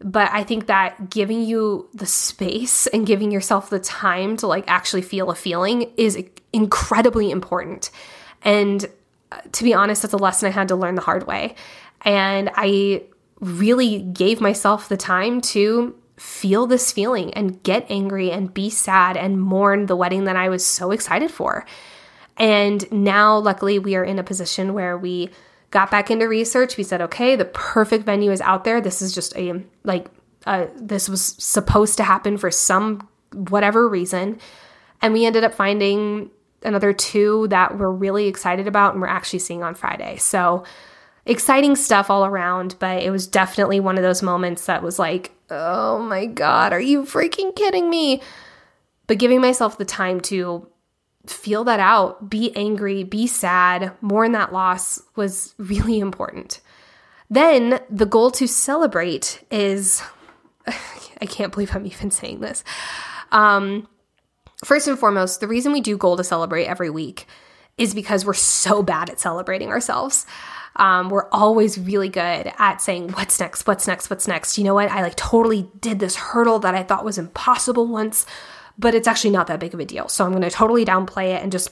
But 0.00 0.30
I 0.32 0.44
think 0.44 0.66
that 0.66 1.10
giving 1.10 1.42
you 1.42 1.88
the 1.92 2.06
space 2.06 2.86
and 2.88 3.06
giving 3.06 3.32
yourself 3.32 3.68
the 3.68 3.80
time 3.80 4.36
to 4.38 4.46
like 4.46 4.64
actually 4.68 5.02
feel 5.02 5.30
a 5.30 5.34
feeling 5.34 5.92
is 5.96 6.22
incredibly 6.52 7.30
important. 7.30 7.90
And 8.42 8.86
uh, 9.32 9.40
to 9.52 9.64
be 9.64 9.74
honest, 9.74 10.02
that's 10.02 10.14
a 10.14 10.18
lesson 10.18 10.48
I 10.48 10.52
had 10.52 10.68
to 10.68 10.76
learn 10.76 10.94
the 10.94 11.02
hard 11.02 11.26
way. 11.26 11.56
And 12.02 12.50
I 12.54 13.02
really 13.40 14.00
gave 14.00 14.40
myself 14.40 14.88
the 14.88 14.96
time 14.96 15.40
to 15.40 15.96
feel 16.16 16.66
this 16.66 16.92
feeling 16.92 17.32
and 17.34 17.62
get 17.62 17.86
angry 17.88 18.30
and 18.30 18.52
be 18.52 18.70
sad 18.70 19.16
and 19.16 19.40
mourn 19.40 19.86
the 19.86 19.96
wedding 19.96 20.24
that 20.24 20.36
I 20.36 20.48
was 20.48 20.64
so 20.64 20.90
excited 20.90 21.30
for. 21.30 21.64
And 22.36 22.90
now, 22.92 23.38
luckily, 23.38 23.78
we 23.78 23.96
are 23.96 24.04
in 24.04 24.18
a 24.18 24.24
position 24.24 24.74
where 24.74 24.96
we 24.96 25.30
got 25.70 25.90
back 25.90 26.10
into 26.10 26.28
research. 26.28 26.76
We 26.76 26.84
said, 26.84 27.00
okay, 27.02 27.36
the 27.36 27.44
perfect 27.44 28.04
venue 28.04 28.30
is 28.30 28.40
out 28.40 28.64
there. 28.64 28.80
This 28.80 29.02
is 29.02 29.14
just 29.14 29.36
a, 29.36 29.62
like, 29.84 30.08
uh, 30.46 30.66
this 30.76 31.08
was 31.08 31.22
supposed 31.38 31.96
to 31.98 32.04
happen 32.04 32.38
for 32.38 32.50
some 32.50 33.08
whatever 33.32 33.88
reason. 33.88 34.38
And 35.02 35.12
we 35.12 35.26
ended 35.26 35.44
up 35.44 35.54
finding 35.54 36.30
another 36.62 36.92
two 36.92 37.46
that 37.48 37.78
we're 37.78 37.90
really 37.90 38.26
excited 38.26 38.66
about 38.66 38.92
and 38.92 39.00
we're 39.00 39.08
actually 39.08 39.38
seeing 39.40 39.62
on 39.62 39.74
Friday. 39.74 40.16
So, 40.16 40.64
exciting 41.26 41.76
stuff 41.76 42.10
all 42.10 42.24
around, 42.24 42.74
but 42.78 43.02
it 43.02 43.10
was 43.10 43.26
definitely 43.26 43.80
one 43.80 43.98
of 43.98 44.02
those 44.02 44.22
moments 44.22 44.66
that 44.66 44.82
was 44.82 44.98
like, 44.98 45.32
oh 45.50 45.98
my 45.98 46.26
God, 46.26 46.72
are 46.72 46.80
you 46.80 47.02
freaking 47.02 47.54
kidding 47.54 47.90
me? 47.90 48.22
But 49.06 49.18
giving 49.18 49.40
myself 49.40 49.78
the 49.78 49.84
time 49.84 50.20
to 50.22 50.66
feel 51.30 51.64
that 51.64 51.80
out, 51.80 52.30
be 52.30 52.54
angry, 52.56 53.04
be 53.04 53.26
sad, 53.26 53.92
mourn 54.00 54.32
that 54.32 54.52
loss 54.52 55.00
was 55.16 55.54
really 55.58 55.98
important. 55.98 56.60
Then 57.30 57.80
the 57.90 58.06
goal 58.06 58.30
to 58.32 58.48
celebrate 58.48 59.44
is 59.50 60.02
I 61.20 61.26
can't 61.26 61.52
believe 61.52 61.74
I'm 61.74 61.86
even 61.86 62.10
saying 62.10 62.40
this. 62.40 62.64
Um, 63.32 63.88
first 64.64 64.88
and 64.88 64.98
foremost, 64.98 65.40
the 65.40 65.48
reason 65.48 65.72
we 65.72 65.80
do 65.80 65.96
goal 65.96 66.16
to 66.16 66.24
celebrate 66.24 66.66
every 66.66 66.90
week 66.90 67.26
is 67.76 67.94
because 67.94 68.24
we're 68.24 68.34
so 68.34 68.82
bad 68.82 69.10
at 69.10 69.20
celebrating 69.20 69.68
ourselves. 69.68 70.26
Um, 70.76 71.10
we're 71.10 71.28
always 71.30 71.76
really 71.78 72.08
good 72.08 72.52
at 72.58 72.80
saying, 72.80 73.10
What's 73.10 73.40
next? 73.40 73.66
What's 73.66 73.86
next? 73.86 74.10
What's 74.10 74.28
next? 74.28 74.58
You 74.58 74.64
know 74.64 74.74
what? 74.74 74.90
I 74.90 75.02
like 75.02 75.16
totally 75.16 75.68
did 75.80 75.98
this 75.98 76.16
hurdle 76.16 76.60
that 76.60 76.74
I 76.74 76.82
thought 76.82 77.04
was 77.04 77.18
impossible 77.18 77.86
once 77.86 78.26
but 78.78 78.94
it's 78.94 79.08
actually 79.08 79.30
not 79.30 79.48
that 79.48 79.60
big 79.60 79.74
of 79.74 79.80
a 79.80 79.84
deal. 79.84 80.08
So 80.08 80.24
I'm 80.24 80.30
going 80.30 80.42
to 80.42 80.50
totally 80.50 80.84
downplay 80.84 81.34
it 81.34 81.42
and 81.42 81.50
just 81.50 81.70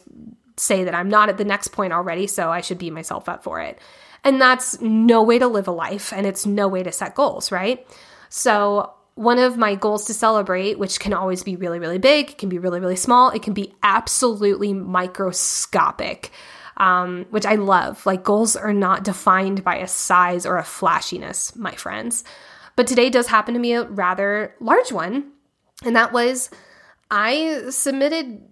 say 0.57 0.85
that 0.85 0.95
I'm 0.95 1.09
not 1.09 1.29
at 1.29 1.37
the 1.37 1.45
next 1.45 1.69
point 1.69 1.93
already, 1.93 2.27
so 2.27 2.51
I 2.51 2.61
should 2.61 2.79
beat 2.79 2.93
myself 2.93 3.29
up 3.29 3.45
for 3.45 3.61
it. 3.61 3.79
And 4.25 4.41
that's 4.41 4.81
no 4.81 5.23
way 5.23 5.39
to 5.39 5.47
live 5.47 5.69
a 5.69 5.73
life 5.73 6.13
and 6.13 6.27
it's 6.27 6.47
no 6.47 6.67
way 6.67 6.83
to 6.83 6.91
set 6.91 7.15
goals, 7.15 7.53
right? 7.53 7.87
So, 8.29 8.93
one 9.15 9.39
of 9.39 9.57
my 9.57 9.77
goals 9.77 10.05
to 10.07 10.15
celebrate, 10.15 10.79
which 10.79 11.01
can 11.01 11.15
always 11.15 11.43
be 11.43 11.57
really, 11.57 11.79
really 11.79 11.97
big, 11.97 12.37
can 12.37 12.51
be 12.51 12.59
really, 12.59 12.81
really 12.81 12.97
small, 12.97 13.31
it 13.31 13.43
can 13.43 13.55
be 13.55 13.75
absolutely 13.83 14.75
microscopic, 14.75 16.33
um, 16.77 17.25
which 17.31 17.47
I 17.47 17.55
love. 17.55 18.05
Like, 18.05 18.25
goals 18.25 18.57
are 18.57 18.75
not 18.75 19.05
defined 19.05 19.65
by 19.65 19.77
a 19.77 19.89
size 19.89 20.45
or 20.45 20.59
a 20.59 20.65
flashiness, 20.65 21.57
my 21.57 21.73
friends. 21.73 22.25
But 22.75 22.87
today 22.87 23.09
does 23.09 23.29
happen 23.29 23.55
to 23.55 23.61
be 23.61 23.73
a 23.73 23.85
rather 23.85 24.55
large 24.61 24.93
one, 24.93 25.33
and 25.83 25.97
that 25.97 26.13
was 26.13 26.51
I 27.11 27.65
submitted 27.71 28.43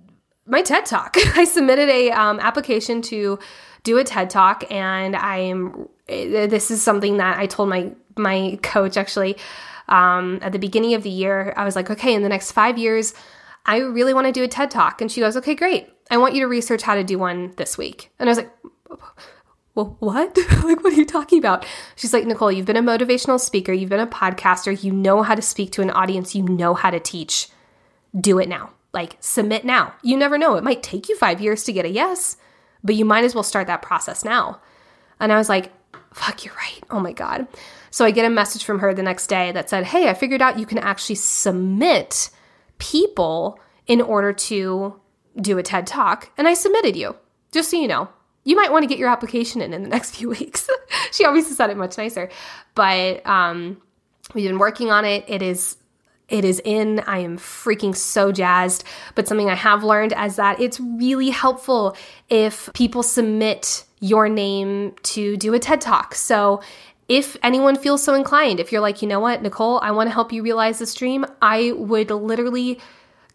my 0.46 0.62
TED 0.62 0.86
Talk. 0.86 1.16
I 1.36 1.44
submitted 1.44 1.88
a 1.88 2.10
um, 2.10 2.40
application 2.40 3.02
to 3.02 3.38
do 3.82 3.98
a 3.98 4.04
TED 4.04 4.30
Talk, 4.30 4.64
and 4.70 5.16
I'm. 5.16 5.88
This 6.06 6.70
is 6.70 6.82
something 6.82 7.16
that 7.16 7.38
I 7.38 7.46
told 7.46 7.68
my 7.68 7.92
my 8.16 8.58
coach 8.62 8.96
actually 8.96 9.36
um, 9.88 10.38
at 10.42 10.52
the 10.52 10.58
beginning 10.58 10.94
of 10.94 11.02
the 11.02 11.10
year. 11.10 11.54
I 11.56 11.64
was 11.64 11.76
like, 11.76 11.90
okay, 11.90 12.14
in 12.14 12.22
the 12.22 12.28
next 12.28 12.52
five 12.52 12.78
years, 12.78 13.14
I 13.66 13.78
really 13.78 14.14
want 14.14 14.26
to 14.26 14.32
do 14.32 14.44
a 14.44 14.48
TED 14.48 14.70
Talk, 14.70 15.00
and 15.00 15.10
she 15.10 15.20
goes, 15.20 15.36
okay, 15.36 15.54
great. 15.54 15.88
I 16.10 16.18
want 16.18 16.34
you 16.34 16.40
to 16.40 16.48
research 16.48 16.82
how 16.82 16.94
to 16.94 17.04
do 17.04 17.18
one 17.18 17.54
this 17.56 17.78
week. 17.78 18.10
And 18.18 18.28
I 18.28 18.30
was 18.30 18.38
like, 18.38 18.50
well, 19.74 19.96
what? 20.00 20.36
like, 20.64 20.84
what 20.84 20.92
are 20.92 20.96
you 20.96 21.06
talking 21.06 21.38
about? 21.38 21.66
She's 21.96 22.12
like, 22.12 22.26
Nicole, 22.26 22.52
you've 22.52 22.66
been 22.66 22.76
a 22.76 22.82
motivational 22.82 23.40
speaker, 23.40 23.72
you've 23.72 23.90
been 23.90 24.00
a 24.00 24.06
podcaster, 24.06 24.82
you 24.82 24.92
know 24.92 25.22
how 25.22 25.34
to 25.34 25.42
speak 25.42 25.72
to 25.72 25.82
an 25.82 25.90
audience, 25.90 26.34
you 26.34 26.42
know 26.42 26.74
how 26.74 26.90
to 26.90 27.00
teach. 27.00 27.48
Do 28.18 28.38
it 28.38 28.48
now. 28.48 28.70
Like, 28.92 29.16
submit 29.20 29.64
now. 29.64 29.94
You 30.02 30.16
never 30.16 30.38
know. 30.38 30.56
It 30.56 30.64
might 30.64 30.82
take 30.82 31.08
you 31.08 31.16
five 31.16 31.40
years 31.40 31.64
to 31.64 31.72
get 31.72 31.84
a 31.84 31.90
yes, 31.90 32.36
but 32.82 32.94
you 32.94 33.04
might 33.04 33.24
as 33.24 33.34
well 33.34 33.42
start 33.42 33.66
that 33.66 33.82
process 33.82 34.24
now. 34.24 34.60
And 35.18 35.32
I 35.32 35.38
was 35.38 35.48
like, 35.48 35.72
fuck, 36.12 36.44
you're 36.44 36.54
right. 36.54 36.80
Oh 36.90 37.00
my 37.00 37.12
God. 37.12 37.46
So 37.90 38.04
I 38.04 38.10
get 38.10 38.24
a 38.24 38.30
message 38.30 38.64
from 38.64 38.80
her 38.80 38.94
the 38.94 39.02
next 39.02 39.26
day 39.26 39.52
that 39.52 39.68
said, 39.68 39.84
hey, 39.84 40.08
I 40.08 40.14
figured 40.14 40.42
out 40.42 40.58
you 40.58 40.66
can 40.66 40.78
actually 40.78 41.16
submit 41.16 42.30
people 42.78 43.58
in 43.86 44.00
order 44.00 44.32
to 44.32 45.00
do 45.40 45.58
a 45.58 45.62
TED 45.62 45.86
Talk. 45.86 46.30
And 46.36 46.46
I 46.46 46.54
submitted 46.54 46.96
you, 46.96 47.16
just 47.52 47.70
so 47.70 47.76
you 47.76 47.88
know 47.88 48.08
you 48.44 48.56
might 48.56 48.70
want 48.70 48.82
to 48.82 48.86
get 48.86 48.98
your 48.98 49.08
application 49.08 49.60
in 49.60 49.72
in 49.72 49.82
the 49.82 49.88
next 49.96 50.14
few 50.14 50.30
weeks. 50.30 50.68
she 51.12 51.24
obviously 51.24 51.54
said 51.54 51.70
it 51.70 51.76
much 51.76 51.98
nicer, 51.98 52.30
but 52.74 53.26
um, 53.26 53.80
we've 54.34 54.48
been 54.48 54.58
working 54.58 54.90
on 54.90 55.04
it. 55.04 55.24
It 55.26 55.42
is 55.42 55.76
it 56.28 56.44
is 56.44 56.60
in. 56.64 57.00
I 57.00 57.18
am 57.18 57.38
freaking 57.38 57.94
so 57.94 58.32
jazzed. 58.32 58.84
But 59.14 59.28
something 59.28 59.50
I 59.50 59.54
have 59.54 59.84
learned 59.84 60.14
is 60.18 60.36
that 60.36 60.60
it's 60.60 60.80
really 60.80 61.30
helpful 61.30 61.96
if 62.28 62.70
people 62.72 63.02
submit 63.02 63.84
your 64.00 64.28
name 64.28 64.94
to 65.02 65.36
do 65.36 65.54
a 65.54 65.58
TED 65.58 65.80
Talk. 65.80 66.14
So 66.14 66.62
if 67.08 67.36
anyone 67.42 67.76
feels 67.76 68.02
so 68.02 68.14
inclined, 68.14 68.60
if 68.60 68.72
you're 68.72 68.80
like, 68.80 69.02
you 69.02 69.08
know 69.08 69.20
what, 69.20 69.42
Nicole, 69.42 69.78
I 69.80 69.90
want 69.90 70.08
to 70.08 70.14
help 70.14 70.32
you 70.32 70.42
realize 70.42 70.78
this 70.78 70.94
dream, 70.94 71.26
I 71.42 71.72
would 71.72 72.10
literally 72.10 72.80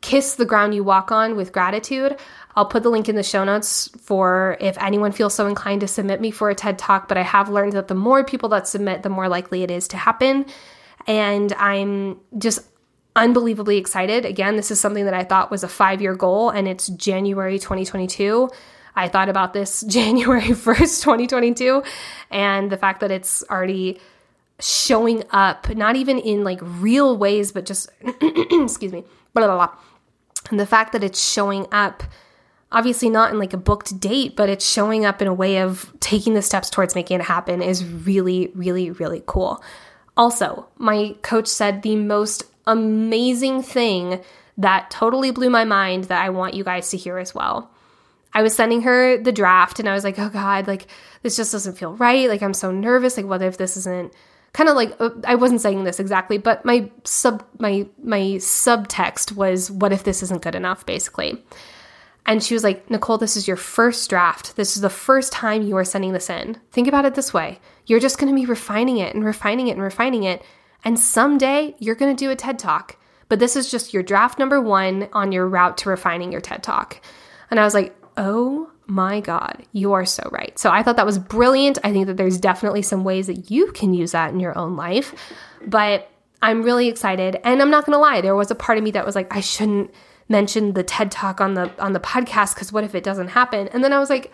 kiss 0.01 0.35
the 0.35 0.45
ground 0.45 0.73
you 0.73 0.83
walk 0.83 1.11
on 1.11 1.35
with 1.35 1.51
gratitude. 1.51 2.17
I'll 2.55 2.65
put 2.65 2.83
the 2.83 2.89
link 2.89 3.09
in 3.09 3.15
the 3.15 3.23
show 3.23 3.43
notes 3.43 3.89
for 4.01 4.57
if 4.59 4.77
anyone 4.79 5.11
feels 5.11 5.35
so 5.35 5.45
inclined 5.45 5.81
to 5.81 5.87
submit 5.87 6.21
me 6.21 6.31
for 6.31 6.49
a 6.49 6.55
TED 6.55 6.79
Talk. 6.79 7.07
But 7.07 7.17
I 7.17 7.21
have 7.21 7.49
learned 7.49 7.73
that 7.73 7.87
the 7.87 7.95
more 7.95 8.23
people 8.23 8.49
that 8.49 8.67
submit, 8.67 9.03
the 9.03 9.09
more 9.09 9.27
likely 9.27 9.61
it 9.61 9.69
is 9.69 9.87
to 9.89 9.97
happen. 9.97 10.45
And 11.05 11.53
I'm 11.53 12.19
just 12.37 12.61
unbelievably 13.15 13.77
excited. 13.77 14.25
Again, 14.25 14.55
this 14.55 14.71
is 14.71 14.79
something 14.79 15.05
that 15.05 15.13
I 15.13 15.23
thought 15.23 15.51
was 15.51 15.63
a 15.63 15.67
five 15.67 16.01
year 16.01 16.15
goal, 16.15 16.49
and 16.49 16.67
it's 16.67 16.87
January 16.89 17.59
2022. 17.59 18.49
I 18.95 19.07
thought 19.07 19.29
about 19.29 19.53
this 19.53 19.81
January 19.87 20.41
1st, 20.41 21.03
2022, 21.03 21.83
and 22.31 22.71
the 22.71 22.77
fact 22.77 23.01
that 23.01 23.11
it's 23.11 23.43
already 23.49 23.99
showing 24.59 25.23
up, 25.31 25.73
not 25.75 25.95
even 25.95 26.19
in 26.19 26.43
like 26.43 26.59
real 26.61 27.17
ways, 27.17 27.51
but 27.51 27.65
just, 27.65 27.89
excuse 28.21 28.91
me, 28.91 29.03
blah, 29.33 29.45
blah, 29.45 29.55
blah. 29.55 29.75
And 30.51 30.59
the 30.59 30.65
fact 30.65 30.91
that 30.93 31.03
it's 31.03 31.21
showing 31.21 31.65
up 31.71 32.03
obviously 32.71 33.09
not 33.09 33.31
in 33.31 33.39
like 33.39 33.53
a 33.53 33.57
booked 33.57 33.99
date, 33.99 34.35
but 34.35 34.49
it's 34.49 34.69
showing 34.69 35.05
up 35.05 35.21
in 35.21 35.27
a 35.27 35.33
way 35.33 35.59
of 35.59 35.91
taking 35.99 36.33
the 36.33 36.41
steps 36.41 36.69
towards 36.69 36.95
making 36.95 37.19
it 37.19 37.23
happen 37.23 37.61
is 37.61 37.83
really, 37.83 38.51
really, 38.53 38.91
really 38.91 39.23
cool. 39.25 39.63
Also, 40.15 40.67
my 40.77 41.15
coach 41.21 41.47
said 41.47 41.81
the 41.81 41.95
most 41.95 42.43
amazing 42.69 43.63
thing 43.63 44.21
that 44.57 44.89
totally 44.89 45.31
blew 45.31 45.49
my 45.49 45.63
mind 45.63 46.05
that 46.05 46.23
I 46.23 46.29
want 46.29 46.53
you 46.53 46.63
guys 46.63 46.89
to 46.91 46.97
hear 46.97 47.17
as 47.17 47.33
well. 47.33 47.71
I 48.33 48.41
was 48.43 48.55
sending 48.55 48.83
her 48.83 49.17
the 49.17 49.31
draft 49.31 49.79
and 49.79 49.89
I 49.89 49.93
was 49.93 50.03
like, 50.03 50.19
oh 50.19 50.29
God, 50.29 50.67
like 50.67 50.87
this 51.23 51.35
just 51.35 51.51
doesn't 51.51 51.77
feel 51.77 51.95
right. 51.95 52.29
Like 52.29 52.43
I'm 52.43 52.53
so 52.53 52.71
nervous. 52.71 53.17
Like, 53.17 53.25
what 53.25 53.41
if 53.41 53.57
this 53.57 53.75
isn't 53.77 54.13
kind 54.53 54.69
of 54.69 54.75
like 54.75 54.95
uh, 54.99 55.09
I 55.25 55.35
wasn't 55.35 55.61
saying 55.61 55.83
this 55.83 55.99
exactly, 55.99 56.37
but 56.37 56.65
my 56.65 56.91
sub 57.03 57.43
my 57.57 57.87
my 58.03 58.19
subtext 58.37 59.31
was 59.33 59.71
what 59.71 59.93
if 59.93 60.03
this 60.03 60.21
isn't 60.23 60.41
good 60.41 60.55
enough 60.55 60.85
basically. 60.85 61.43
And 62.25 62.43
she 62.43 62.53
was 62.53 62.63
like, 62.63 62.87
Nicole, 62.91 63.17
this 63.17 63.35
is 63.35 63.47
your 63.47 63.57
first 63.57 64.07
draft. 64.09 64.55
This 64.55 64.75
is 64.75 64.83
the 64.83 64.89
first 64.89 65.31
time 65.31 65.63
you 65.63 65.75
are 65.77 65.85
sending 65.85 66.13
this 66.13 66.29
in. 66.29 66.57
Think 66.71 66.87
about 66.87 67.05
it 67.05 67.15
this 67.15 67.33
way 67.33 67.59
you're 67.87 67.99
just 67.99 68.19
going 68.19 68.31
to 68.31 68.39
be 68.39 68.45
refining 68.45 68.97
it 68.97 69.15
and 69.15 69.25
refining 69.25 69.67
it 69.67 69.71
and 69.71 69.81
refining 69.81 70.23
it. 70.23 70.43
And 70.83 70.99
someday 70.99 71.75
you're 71.79 71.95
going 71.95 72.15
to 72.15 72.25
do 72.25 72.31
a 72.31 72.35
TED 72.35 72.59
Talk. 72.59 72.97
But 73.27 73.39
this 73.39 73.55
is 73.55 73.69
just 73.69 73.93
your 73.93 74.01
draft 74.01 74.39
number 74.39 74.59
one 74.59 75.07
on 75.13 75.31
your 75.31 75.47
route 75.47 75.77
to 75.79 75.89
refining 75.89 76.31
your 76.31 76.41
TED 76.41 76.63
Talk. 76.63 76.99
And 77.51 77.59
I 77.59 77.63
was 77.63 77.73
like, 77.73 77.95
oh 78.17 78.69
my 78.87 79.19
God, 79.19 79.63
you 79.71 79.93
are 79.93 80.05
so 80.05 80.27
right. 80.31 80.57
So 80.57 80.71
I 80.71 80.81
thought 80.81 80.97
that 80.97 81.05
was 81.05 81.19
brilliant. 81.19 81.77
I 81.83 81.91
think 81.91 82.07
that 82.07 82.17
there's 82.17 82.39
definitely 82.39 82.81
some 82.81 83.03
ways 83.03 83.27
that 83.27 83.51
you 83.51 83.71
can 83.71 83.93
use 83.93 84.13
that 84.13 84.33
in 84.33 84.39
your 84.39 84.57
own 84.57 84.75
life. 84.75 85.13
But 85.65 86.09
I'm 86.41 86.63
really 86.63 86.87
excited. 86.87 87.39
And 87.43 87.61
I'm 87.61 87.69
not 87.69 87.85
going 87.85 87.95
to 87.95 87.99
lie, 87.99 88.21
there 88.21 88.35
was 88.35 88.49
a 88.49 88.55
part 88.55 88.77
of 88.77 88.83
me 88.83 88.91
that 88.91 89.05
was 89.05 89.15
like, 89.15 89.33
I 89.35 89.41
shouldn't 89.41 89.93
mentioned 90.29 90.75
the 90.75 90.83
TED 90.83 91.09
talk 91.09 91.41
on 91.41 91.55
the 91.55 91.71
on 91.83 91.93
the 91.93 91.99
podcast 91.99 92.55
cuz 92.55 92.71
what 92.71 92.83
if 92.83 92.93
it 92.93 93.03
doesn't 93.03 93.29
happen? 93.29 93.67
And 93.69 93.83
then 93.83 93.91
I 93.91 93.99
was 93.99 94.11
like, 94.11 94.31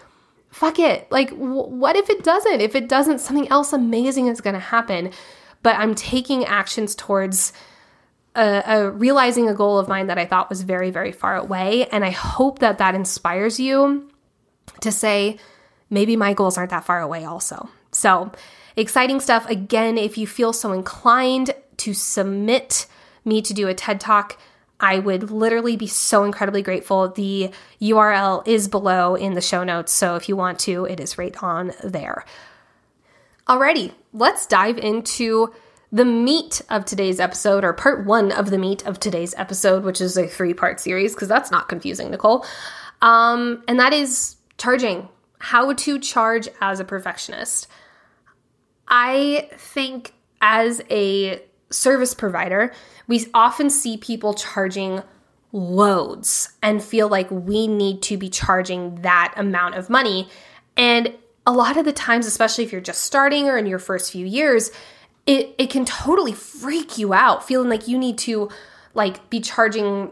fuck 0.49 0.77
it. 0.77 1.09
Like 1.09 1.29
w- 1.29 1.67
what 1.67 1.95
if 1.95 2.09
it 2.09 2.23
doesn't? 2.23 2.61
If 2.61 2.75
it 2.75 2.89
doesn't, 2.89 3.19
something 3.19 3.47
else 3.47 3.71
amazing 3.71 4.27
is 4.27 4.41
going 4.41 4.53
to 4.53 4.59
happen. 4.59 5.11
But 5.65 5.79
I'm 5.79 5.95
taking 5.95 6.45
actions 6.45 6.93
towards 6.93 7.51
a, 8.36 8.62
a, 8.67 8.91
realizing 8.91 9.50
a 9.50 9.55
goal 9.55 9.79
of 9.79 9.88
mine 9.88 10.05
that 10.07 10.19
I 10.19 10.27
thought 10.27 10.48
was 10.48 10.62
very, 10.62 10.91
very 10.91 11.12
far 11.12 11.36
away. 11.36 11.88
And 11.88 12.05
I 12.05 12.12
hope 12.12 12.60
that 12.60 12.77
that 12.77 12.93
inspires 12.93 13.60
you 13.60 14.07
to 14.81 14.91
say, 14.91 15.39
maybe 15.89 16.15
my 16.15 16.36
goals 16.36 16.60
aren't 16.60 16.69
that 16.69 16.86
far 16.86 17.01
away, 17.01 17.25
also. 17.25 17.67
So, 17.91 18.31
exciting 18.75 19.19
stuff. 19.19 19.50
Again, 19.50 19.98
if 19.98 20.19
you 20.19 20.27
feel 20.27 20.53
so 20.53 20.72
inclined 20.72 21.55
to 21.77 21.95
submit 21.95 22.86
me 23.24 23.41
to 23.41 23.51
do 23.51 23.67
a 23.67 23.74
TED 23.74 24.00
Talk, 24.00 24.38
I 24.79 25.00
would 25.00 25.31
literally 25.31 25.77
be 25.77 25.88
so 25.88 26.25
incredibly 26.25 26.62
grateful. 26.62 27.10
The 27.10 27.50
URL 27.81 28.48
is 28.48 28.67
below 28.67 29.15
in 29.15 29.34
the 29.34 29.41
show 29.41 29.63
notes, 29.63 29.91
so 29.91 30.15
if 30.15 30.29
you 30.29 30.36
want 30.36 30.60
to, 30.60 30.86
it 30.86 31.00
is 31.00 31.17
right 31.17 31.36
on 31.41 31.72
there. 31.84 32.24
Alrighty, 33.47 33.91
let's 34.11 34.47
dive 34.47 34.77
into 34.79 35.53
the 35.91 36.05
meat 36.05 36.61
of 36.69 36.83
today's 36.83 37.19
episode, 37.19 37.63
or 37.63 37.73
part 37.73 38.05
one 38.05 38.31
of 38.31 38.49
the 38.49 38.57
meat 38.57 38.85
of 38.87 38.99
today's 38.99 39.35
episode, 39.35 39.83
which 39.83 40.01
is 40.01 40.17
a 40.17 40.27
three 40.27 40.53
part 40.53 40.79
series, 40.79 41.13
because 41.13 41.27
that's 41.27 41.51
not 41.51 41.69
confusing, 41.69 42.09
Nicole. 42.09 42.45
Um, 43.01 43.63
and 43.67 43.79
that 43.79 43.93
is 43.93 44.35
charging, 44.57 45.07
how 45.37 45.73
to 45.73 45.99
charge 45.99 46.49
as 46.59 46.79
a 46.79 46.85
perfectionist. 46.85 47.67
I 48.87 49.49
think 49.57 50.13
as 50.41 50.81
a 50.89 51.41
service 51.69 52.13
provider, 52.15 52.73
we 53.07 53.27
often 53.33 53.69
see 53.69 53.97
people 53.97 54.33
charging 54.33 55.01
loads 55.51 56.49
and 56.63 56.83
feel 56.83 57.07
like 57.07 57.29
we 57.29 57.67
need 57.67 58.01
to 58.03 58.17
be 58.17 58.29
charging 58.29 58.95
that 59.01 59.33
amount 59.37 59.75
of 59.75 59.89
money. 59.89 60.29
And 60.75 61.13
a 61.45 61.51
lot 61.51 61.77
of 61.77 61.85
the 61.85 61.93
times, 61.93 62.25
especially 62.25 62.63
if 62.63 62.71
you're 62.71 62.81
just 62.81 63.03
starting 63.03 63.47
or 63.47 63.57
in 63.57 63.65
your 63.65 63.79
first 63.79 64.11
few 64.11 64.25
years, 64.25 64.71
it, 65.25 65.55
it 65.57 65.69
can 65.69 65.85
totally 65.85 66.33
freak 66.33 66.97
you 66.97 67.13
out, 67.13 67.47
feeling 67.47 67.69
like 67.69 67.87
you 67.87 67.97
need 67.97 68.17
to 68.19 68.49
like 68.93 69.29
be 69.29 69.39
charging 69.39 70.11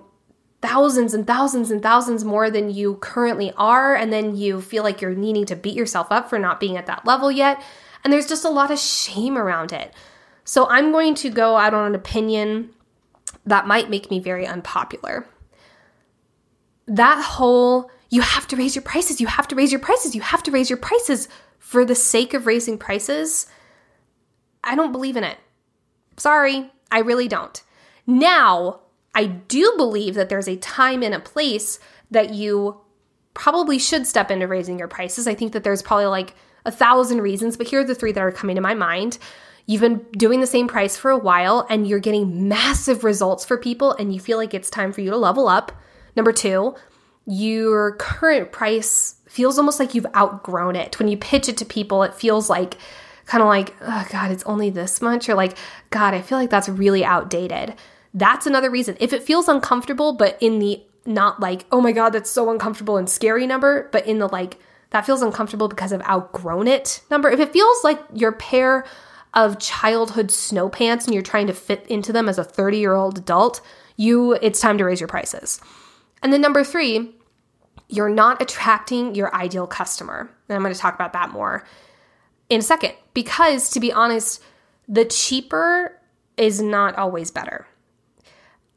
thousands 0.61 1.13
and 1.13 1.27
thousands 1.27 1.71
and 1.71 1.81
thousands 1.81 2.23
more 2.23 2.49
than 2.49 2.69
you 2.69 2.95
currently 2.95 3.51
are. 3.57 3.95
And 3.95 4.13
then 4.13 4.35
you 4.35 4.61
feel 4.61 4.83
like 4.83 5.01
you're 5.01 5.13
needing 5.13 5.45
to 5.47 5.55
beat 5.55 5.75
yourself 5.75 6.07
up 6.09 6.29
for 6.29 6.39
not 6.39 6.59
being 6.59 6.77
at 6.77 6.85
that 6.85 7.05
level 7.05 7.31
yet. 7.31 7.61
And 8.03 8.11
there's 8.11 8.27
just 8.27 8.45
a 8.45 8.49
lot 8.49 8.71
of 8.71 8.79
shame 8.79 9.37
around 9.37 9.71
it. 9.71 9.93
So 10.45 10.67
I'm 10.69 10.91
going 10.91 11.15
to 11.15 11.29
go 11.29 11.57
out 11.57 11.73
on 11.73 11.87
an 11.87 11.95
opinion 11.95 12.71
that 13.45 13.67
might 13.67 13.89
make 13.89 14.09
me 14.09 14.19
very 14.19 14.47
unpopular. 14.47 15.27
That 16.87 17.21
whole, 17.21 17.89
you 18.13 18.21
have 18.21 18.47
to 18.47 18.55
raise 18.55 18.75
your 18.75 18.83
prices, 18.83 19.19
you 19.19 19.25
have 19.25 19.47
to 19.47 19.55
raise 19.55 19.71
your 19.71 19.81
prices, 19.81 20.13
you 20.13 20.21
have 20.21 20.43
to 20.43 20.51
raise 20.51 20.69
your 20.69 20.77
prices 20.77 21.27
for 21.57 21.83
the 21.83 21.95
sake 21.95 22.35
of 22.35 22.45
raising 22.45 22.77
prices, 22.77 23.47
I 24.63 24.75
don't 24.75 24.91
believe 24.91 25.17
in 25.17 25.23
it. 25.23 25.39
Sorry, 26.17 26.69
I 26.91 26.99
really 26.99 27.27
don't. 27.27 27.59
Now, 28.05 28.81
I 29.15 29.25
do 29.25 29.73
believe 29.77 30.13
that 30.13 30.29
there's 30.29 30.47
a 30.47 30.57
time 30.57 31.01
and 31.01 31.15
a 31.15 31.19
place 31.19 31.79
that 32.11 32.35
you 32.35 32.81
probably 33.33 33.79
should 33.79 34.05
step 34.05 34.29
into 34.29 34.47
raising 34.47 34.77
your 34.77 34.87
prices. 34.87 35.27
I 35.27 35.33
think 35.33 35.53
that 35.53 35.63
there's 35.63 35.81
probably 35.81 36.05
like 36.05 36.35
a 36.65 36.71
thousand 36.71 37.21
reasons, 37.21 37.57
but 37.57 37.65
here 37.65 37.79
are 37.79 37.83
the 37.83 37.95
three 37.95 38.11
that 38.11 38.21
are 38.21 38.31
coming 38.31 38.57
to 38.57 38.61
my 38.61 38.75
mind. 38.75 39.17
You've 39.65 39.81
been 39.81 40.05
doing 40.11 40.39
the 40.39 40.45
same 40.45 40.67
price 40.67 40.95
for 40.95 41.09
a 41.09 41.17
while 41.17 41.65
and 41.67 41.87
you're 41.87 41.97
getting 41.97 42.47
massive 42.47 43.03
results 43.03 43.43
for 43.43 43.57
people 43.57 43.93
and 43.93 44.13
you 44.13 44.19
feel 44.19 44.37
like 44.37 44.53
it's 44.53 44.69
time 44.69 44.91
for 44.91 45.01
you 45.01 45.09
to 45.09 45.17
level 45.17 45.47
up. 45.47 45.71
Number 46.15 46.31
two, 46.31 46.75
your 47.25 47.95
current 47.95 48.51
price 48.51 49.15
feels 49.27 49.57
almost 49.57 49.79
like 49.79 49.95
you've 49.95 50.15
outgrown 50.15 50.75
it. 50.75 50.99
When 50.99 51.07
you 51.07 51.17
pitch 51.17 51.49
it 51.49 51.57
to 51.57 51.65
people, 51.65 52.03
it 52.03 52.13
feels 52.13 52.49
like 52.49 52.77
kind 53.25 53.41
of 53.41 53.47
like, 53.47 53.73
oh 53.81 54.05
God, 54.11 54.31
it's 54.31 54.43
only 54.43 54.69
this 54.69 55.01
much, 55.01 55.29
or 55.29 55.35
like, 55.35 55.57
God, 55.89 56.13
I 56.13 56.21
feel 56.21 56.37
like 56.37 56.49
that's 56.49 56.69
really 56.69 57.05
outdated. 57.05 57.75
That's 58.13 58.45
another 58.45 58.69
reason. 58.69 58.97
If 58.99 59.13
it 59.13 59.23
feels 59.23 59.47
uncomfortable, 59.47 60.13
but 60.13 60.37
in 60.41 60.59
the 60.59 60.83
not 61.05 61.39
like, 61.39 61.65
oh 61.71 61.81
my 61.81 61.91
God, 61.91 62.11
that's 62.11 62.29
so 62.29 62.49
uncomfortable 62.49 62.97
and 62.97 63.09
scary 63.09 63.47
number, 63.47 63.89
but 63.91 64.05
in 64.05 64.19
the 64.19 64.27
like, 64.27 64.59
that 64.91 65.05
feels 65.05 65.21
uncomfortable 65.21 65.67
because 65.67 65.91
I've 65.91 66.07
outgrown 66.07 66.67
it. 66.67 67.01
Number, 67.09 67.29
if 67.29 67.39
it 67.39 67.51
feels 67.51 67.83
like 67.83 67.99
your 68.13 68.31
pair 68.31 68.85
of 69.33 69.59
childhood 69.59 70.29
snow 70.29 70.69
pants 70.69 71.05
and 71.05 71.13
you're 71.13 71.23
trying 71.23 71.47
to 71.47 71.53
fit 71.53 71.85
into 71.87 72.13
them 72.13 72.29
as 72.29 72.37
a 72.37 72.43
30 72.43 72.77
year 72.77 72.93
old 72.93 73.17
adult, 73.17 73.61
you 73.97 74.33
it's 74.33 74.61
time 74.61 74.77
to 74.77 74.85
raise 74.85 74.99
your 74.99 75.07
prices. 75.07 75.59
And 76.23 76.33
then 76.33 76.41
number 76.41 76.63
three, 76.63 77.13
you're 77.89 78.09
not 78.09 78.41
attracting 78.41 79.13
your 79.13 79.33
ideal 79.35 79.67
customer. 79.67 80.31
And 80.49 80.55
I'm 80.55 80.63
going 80.63 80.73
to 80.73 80.79
talk 80.79 80.95
about 80.95 81.13
that 81.13 81.29
more 81.29 81.63
in 82.49 82.59
a 82.59 82.63
second 82.63 82.93
because 83.13 83.69
to 83.71 83.79
be 83.79 83.91
honest, 83.91 84.41
the 84.87 85.05
cheaper 85.05 85.99
is 86.37 86.61
not 86.61 86.97
always 86.97 87.29
better. 87.29 87.67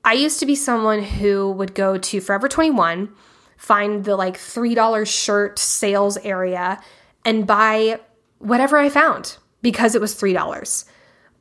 I 0.04 0.12
used 0.12 0.38
to 0.40 0.46
be 0.46 0.54
someone 0.54 1.02
who 1.02 1.50
would 1.52 1.74
go 1.74 1.98
to 1.98 2.20
Forever 2.20 2.48
21, 2.48 3.12
find 3.56 4.04
the 4.04 4.14
like 4.16 4.36
$3 4.36 5.06
shirt 5.06 5.58
sales 5.58 6.16
area, 6.18 6.80
and 7.24 7.46
buy 7.46 8.00
whatever 8.38 8.76
I 8.76 8.88
found 8.88 9.38
because 9.62 9.94
it 9.94 10.00
was 10.00 10.14
$3. 10.14 10.84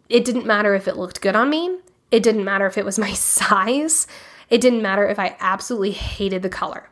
It 0.10 0.26
didn't 0.26 0.46
matter 0.46 0.74
if 0.74 0.88
it 0.88 0.98
looked 0.98 1.22
good 1.22 1.36
on 1.36 1.50
me, 1.50 1.78
it 2.10 2.24
didn't 2.24 2.46
matter 2.46 2.66
if 2.66 2.78
it 2.78 2.86
was 2.86 2.98
my 2.98 3.14
size, 3.14 4.08
it 4.50 4.62
didn't 4.62 4.82
matter 4.82 5.08
if 5.08 5.20
I 5.20 5.36
absolutely 5.40 5.92
hated 5.92 6.42
the 6.42 6.50
color. 6.50 6.90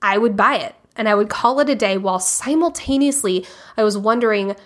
I 0.00 0.18
would 0.18 0.36
buy 0.36 0.56
it 0.56 0.74
and 0.96 1.08
I 1.08 1.14
would 1.14 1.28
call 1.28 1.60
it 1.60 1.68
a 1.68 1.74
day 1.74 1.98
while 1.98 2.18
simultaneously 2.18 3.46
I 3.76 3.82
was 3.82 3.98
wondering 3.98 4.56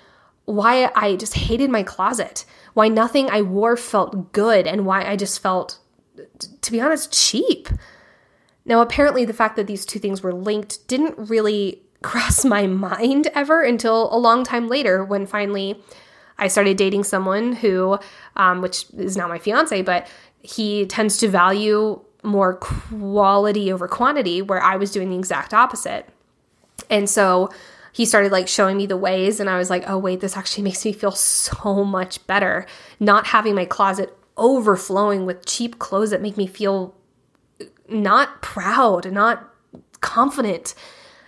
why 0.45 0.91
I 0.95 1.17
just 1.17 1.35
hated 1.35 1.71
my 1.71 1.83
closet, 1.83 2.45
why 2.75 2.89
nothing 2.89 3.31
I 3.31 3.43
wore 3.43 3.77
felt 3.77 4.33
good, 4.33 4.67
and 4.67 4.87
why 4.87 5.05
I 5.05 5.17
just 5.17 5.41
felt, 5.41 5.79
to 6.61 6.73
be 6.73 6.81
honest, 6.81 7.13
cheap. 7.13 7.69
Now, 8.65 8.81
apparently, 8.81 9.25
the 9.25 9.33
fact 9.33 9.57
that 9.57 9.67
these 9.67 9.87
two 9.87 9.99
things 9.99 10.23
were 10.23 10.35
linked 10.35 10.87
didn't 10.89 11.31
really 11.31 11.83
cross 12.03 12.45
my 12.45 12.67
mind 12.67 13.29
ever 13.35 13.63
until 13.63 14.15
a 14.15 14.19
long 14.19 14.43
time 14.43 14.69
later 14.69 15.05
when 15.05 15.27
finally 15.27 15.83
I 16.39 16.49
started 16.49 16.79
dating 16.79 17.05
someone 17.05 17.53
who, 17.53 17.99
um, 18.37 18.63
which 18.63 18.87
is 18.97 19.17
now 19.17 19.29
my 19.29 19.39
fiance, 19.39 19.83
but 19.83 20.09
he 20.41 20.87
tends 20.87 21.19
to 21.19 21.29
value 21.29 22.03
more 22.23 22.55
quality 22.55 23.73
over 23.73 23.89
quantity, 23.89 24.43
where 24.43 24.63
I 24.63 24.77
was 24.77 24.91
doing 24.91 25.11
the 25.11 25.19
exact 25.19 25.55
opposite. 25.55 26.09
And 26.89 27.09
so 27.09 27.51
he 27.93 28.05
started 28.05 28.33
like 28.33 28.49
showing 28.49 28.77
me 28.77 28.87
the 28.87 28.97
ways, 28.97 29.41
and 29.41 29.51
I 29.51 29.59
was 29.59 29.71
like, 29.71 29.85
oh, 29.87 29.99
wait, 29.99 30.21
this 30.21 30.37
actually 30.37 30.65
makes 30.71 30.85
me 30.85 30.93
feel 30.93 31.13
so 31.13 31.85
much 31.85 32.27
better. 32.27 32.67
Not 32.99 33.29
having 33.29 33.55
my 33.55 33.65
closet 33.65 34.17
overflowing 34.37 35.27
with 35.27 35.45
cheap 35.45 35.79
clothes 35.79 36.11
that 36.11 36.23
make 36.23 36.37
me 36.37 36.47
feel 36.47 36.95
not 37.89 38.41
proud, 38.41 39.11
not 39.13 39.53
confident. 40.01 40.75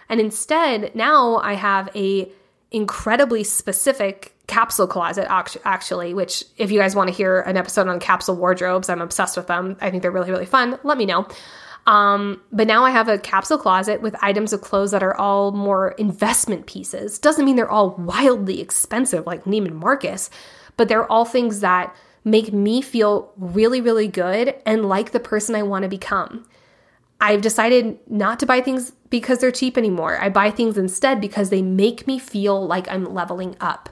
And 0.09 0.21
instead, 0.21 0.95
now 0.95 1.37
I 1.37 1.55
have 1.55 1.89
a 1.95 2.31
incredibly 2.71 3.45
specific 3.45 4.32
capsule 4.47 4.87
closet 4.87 5.27
actually 5.65 6.13
which 6.13 6.45
if 6.59 6.71
you 6.71 6.79
guys 6.79 6.97
want 6.97 7.09
to 7.09 7.15
hear 7.15 7.41
an 7.43 7.57
episode 7.57 7.87
on 7.87 8.01
capsule 8.01 8.37
wardrobes 8.37 8.89
i'm 8.89 9.01
obsessed 9.01 9.37
with 9.37 9.47
them 9.47 9.77
i 9.81 9.91
think 9.91 10.03
they're 10.03 10.11
really 10.11 10.31
really 10.31 10.47
fun 10.47 10.79
let 10.83 10.99
me 10.99 11.07
know 11.07 11.27
um, 11.87 12.41
but 12.53 12.67
now 12.67 12.85
I 12.85 12.91
have 12.91 13.09
a 13.09 13.19
capsule 13.19 13.59
closet 13.59 14.03
with 14.03 14.15
items 14.23 14.53
of 14.53 14.61
clothes 14.61 14.93
that 14.93 15.03
are 15.03 15.17
all 15.17 15.51
more 15.53 15.93
investment 15.93 16.67
pieces. 16.67 17.19
Doesn't 17.19 17.45
mean 17.45 17.57
they're 17.57 17.71
all 17.71 17.91
wildly 17.99 18.61
expensive 18.61 19.27
like 19.27 19.45
Neiman 19.45 19.73
Marcus, 19.73 20.31
but 20.77 20.89
they're 20.89 21.11
all 21.11 21.25
things 21.25 21.61
that 21.61 21.95
make 22.25 22.53
me 22.53 22.83
feel 22.83 23.33
really, 23.37 23.81
really 23.81 24.07
good 24.07 24.55
and 24.65 24.89
like 24.89 25.11
the 25.11 25.21
person 25.21 25.57
I 25.57 25.65
want 25.65 25.83
to 25.83 25.89
become. 25.89 26.47
I've 27.21 27.41
decided 27.41 27.99
not 28.09 28.39
to 28.41 28.47
buy 28.47 28.61
things 28.61 28.93
because 29.11 29.39
they're 29.39 29.53
cheap 29.53 29.77
anymore. 29.77 30.19
I 30.21 30.29
buy 30.29 30.51
things 30.51 30.79
instead 30.79 31.21
because 31.21 31.51
they 31.51 31.63
make 31.63 32.07
me 32.07 32.19
feel 32.19 32.65
like 32.65 32.89
I'm 32.89 33.13
leveling 33.13 33.57
up. 33.61 33.89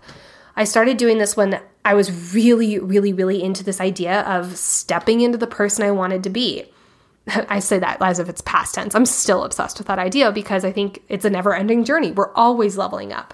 I 0.60 0.64
started 0.64 0.98
doing 0.98 1.16
this 1.16 1.38
when 1.38 1.58
I 1.86 1.94
was 1.94 2.34
really, 2.34 2.78
really, 2.78 3.14
really 3.14 3.42
into 3.42 3.64
this 3.64 3.80
idea 3.80 4.20
of 4.24 4.58
stepping 4.58 5.22
into 5.22 5.38
the 5.38 5.46
person 5.46 5.86
I 5.86 5.90
wanted 5.90 6.22
to 6.24 6.28
be. 6.28 6.66
I 7.48 7.60
say 7.60 7.78
that 7.78 7.96
as 8.02 8.18
if 8.18 8.28
it's 8.28 8.42
past 8.42 8.74
tense. 8.74 8.94
I'm 8.94 9.06
still 9.06 9.44
obsessed 9.44 9.78
with 9.78 9.86
that 9.86 9.98
idea 9.98 10.30
because 10.30 10.62
I 10.62 10.70
think 10.70 11.02
it's 11.08 11.24
a 11.24 11.30
never 11.30 11.54
ending 11.54 11.82
journey. 11.82 12.12
We're 12.12 12.34
always 12.34 12.76
leveling 12.76 13.10
up. 13.10 13.32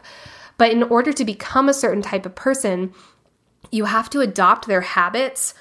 But 0.57 0.70
in 0.70 0.85
order 0.85 1.12
to 1.12 1.24
become 1.24 1.68
a 1.68 1.74
certain 1.74 2.00
type 2.00 2.27
of 2.27 2.37
person, 2.37 2.94
you 3.72 3.87
have 3.87 4.09
to 4.11 4.20
adopt 4.20 4.68
their 4.68 4.83
habits 4.83 5.53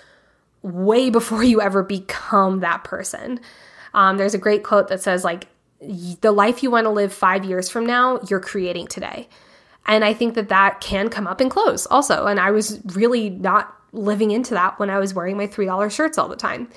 way 0.62 1.10
before 1.10 1.44
you 1.44 1.62
ever 1.62 1.82
become 1.82 2.60
that 2.60 2.84
person. 2.84 3.40
Um, 3.96 4.18
there's 4.18 4.36
a 4.36 4.38
great 4.38 4.64
quote 4.64 4.90
that 4.90 5.02
says, 5.02 5.24
like, 5.24 5.48
the 6.22 6.32
life 6.32 6.62
you 6.62 6.70
want 6.70 6.86
to 6.86 6.92
live 6.92 7.12
five 7.12 7.44
years 7.44 7.70
from 7.70 7.88
now, 7.88 8.20
you're 8.30 8.40
creating 8.40 8.86
today. 8.86 9.28
And 9.86 10.04
I 10.04 10.14
think 10.14 10.34
that 10.36 10.50
that 10.50 10.82
can 10.82 11.10
come 11.10 11.28
up 11.28 11.42
in 11.42 11.50
clothes 11.50 11.86
also. 11.92 12.26
And 12.26 12.40
I 12.40 12.52
was 12.52 12.82
really 12.96 13.30
not 13.30 13.74
living 13.92 14.32
into 14.32 14.54
that 14.54 14.80
when 14.80 14.90
I 14.90 15.00
was 15.00 15.14
wearing 15.14 15.38
my 15.38 15.48
$3 15.48 15.92
shirts 15.92 16.18
all 16.18 16.28
the 16.28 16.36
time. 16.36 16.70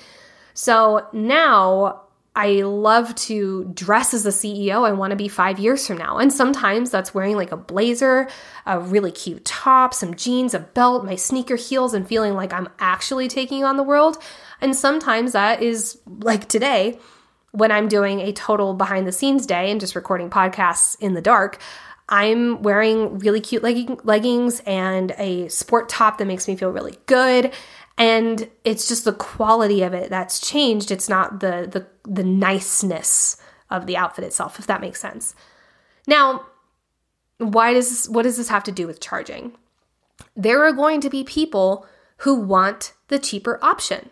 So 0.53 1.07
now 1.13 2.03
I 2.35 2.61
love 2.61 3.13
to 3.15 3.65
dress 3.73 4.13
as 4.13 4.25
a 4.25 4.29
CEO 4.29 4.87
I 4.87 4.93
want 4.93 5.11
to 5.11 5.17
be 5.17 5.27
five 5.27 5.59
years 5.59 5.85
from 5.85 5.97
now. 5.97 6.19
And 6.19 6.31
sometimes 6.31 6.89
that's 6.89 7.13
wearing 7.13 7.35
like 7.35 7.51
a 7.51 7.57
blazer, 7.57 8.29
a 8.65 8.79
really 8.79 9.11
cute 9.11 9.43
top, 9.43 9.93
some 9.93 10.15
jeans, 10.15 10.53
a 10.53 10.59
belt, 10.59 11.03
my 11.03 11.15
sneaker 11.15 11.55
heels, 11.55 11.93
and 11.93 12.07
feeling 12.07 12.35
like 12.35 12.53
I'm 12.53 12.69
actually 12.79 13.27
taking 13.27 13.63
on 13.63 13.77
the 13.77 13.83
world. 13.83 14.17
And 14.61 14.75
sometimes 14.75 15.33
that 15.33 15.61
is 15.61 15.99
like 16.07 16.47
today 16.47 16.99
when 17.51 17.71
I'm 17.71 17.87
doing 17.87 18.19
a 18.19 18.31
total 18.31 18.73
behind 18.73 19.07
the 19.07 19.11
scenes 19.11 19.45
day 19.45 19.71
and 19.71 19.79
just 19.79 19.95
recording 19.95 20.29
podcasts 20.29 20.95
in 21.01 21.15
the 21.15 21.21
dark. 21.21 21.59
I'm 22.09 22.63
wearing 22.63 23.19
really 23.19 23.39
cute 23.39 23.63
leggings 23.63 24.59
and 24.65 25.11
a 25.17 25.47
sport 25.47 25.89
top 25.89 26.17
that 26.17 26.25
makes 26.25 26.47
me 26.47 26.55
feel 26.55 26.71
really 26.71 26.97
good. 27.05 27.53
And 27.97 28.49
it's 28.63 28.87
just 28.87 29.05
the 29.05 29.13
quality 29.13 29.83
of 29.83 29.93
it 29.93 30.09
that's 30.09 30.39
changed. 30.39 30.89
It's 30.89 31.07
not 31.07 31.39
the 31.39 31.67
the 31.71 31.87
the 32.09 32.23
niceness 32.23 33.37
of 33.69 33.85
the 33.85 33.95
outfit 33.95 34.25
itself 34.25 34.57
if 34.57 34.65
that 34.67 34.81
makes 34.81 34.99
sense. 34.99 35.35
Now 36.07 36.45
why 37.37 37.73
does 37.73 37.89
this, 37.89 38.09
what 38.09 38.23
does 38.23 38.35
this 38.35 38.49
have 38.49 38.63
to 38.65 38.71
do 38.71 38.85
with 38.87 38.99
charging? 38.99 39.53
There 40.35 40.63
are 40.65 40.73
going 40.73 40.99
to 41.01 41.09
be 41.09 41.23
people 41.23 41.85
who 42.17 42.35
want 42.35 42.93
the 43.07 43.19
cheaper 43.19 43.59
option. 43.63 44.09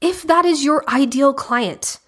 If 0.00 0.22
that 0.22 0.46
is 0.46 0.64
your 0.64 0.84
ideal 0.88 1.34
client 1.34 1.98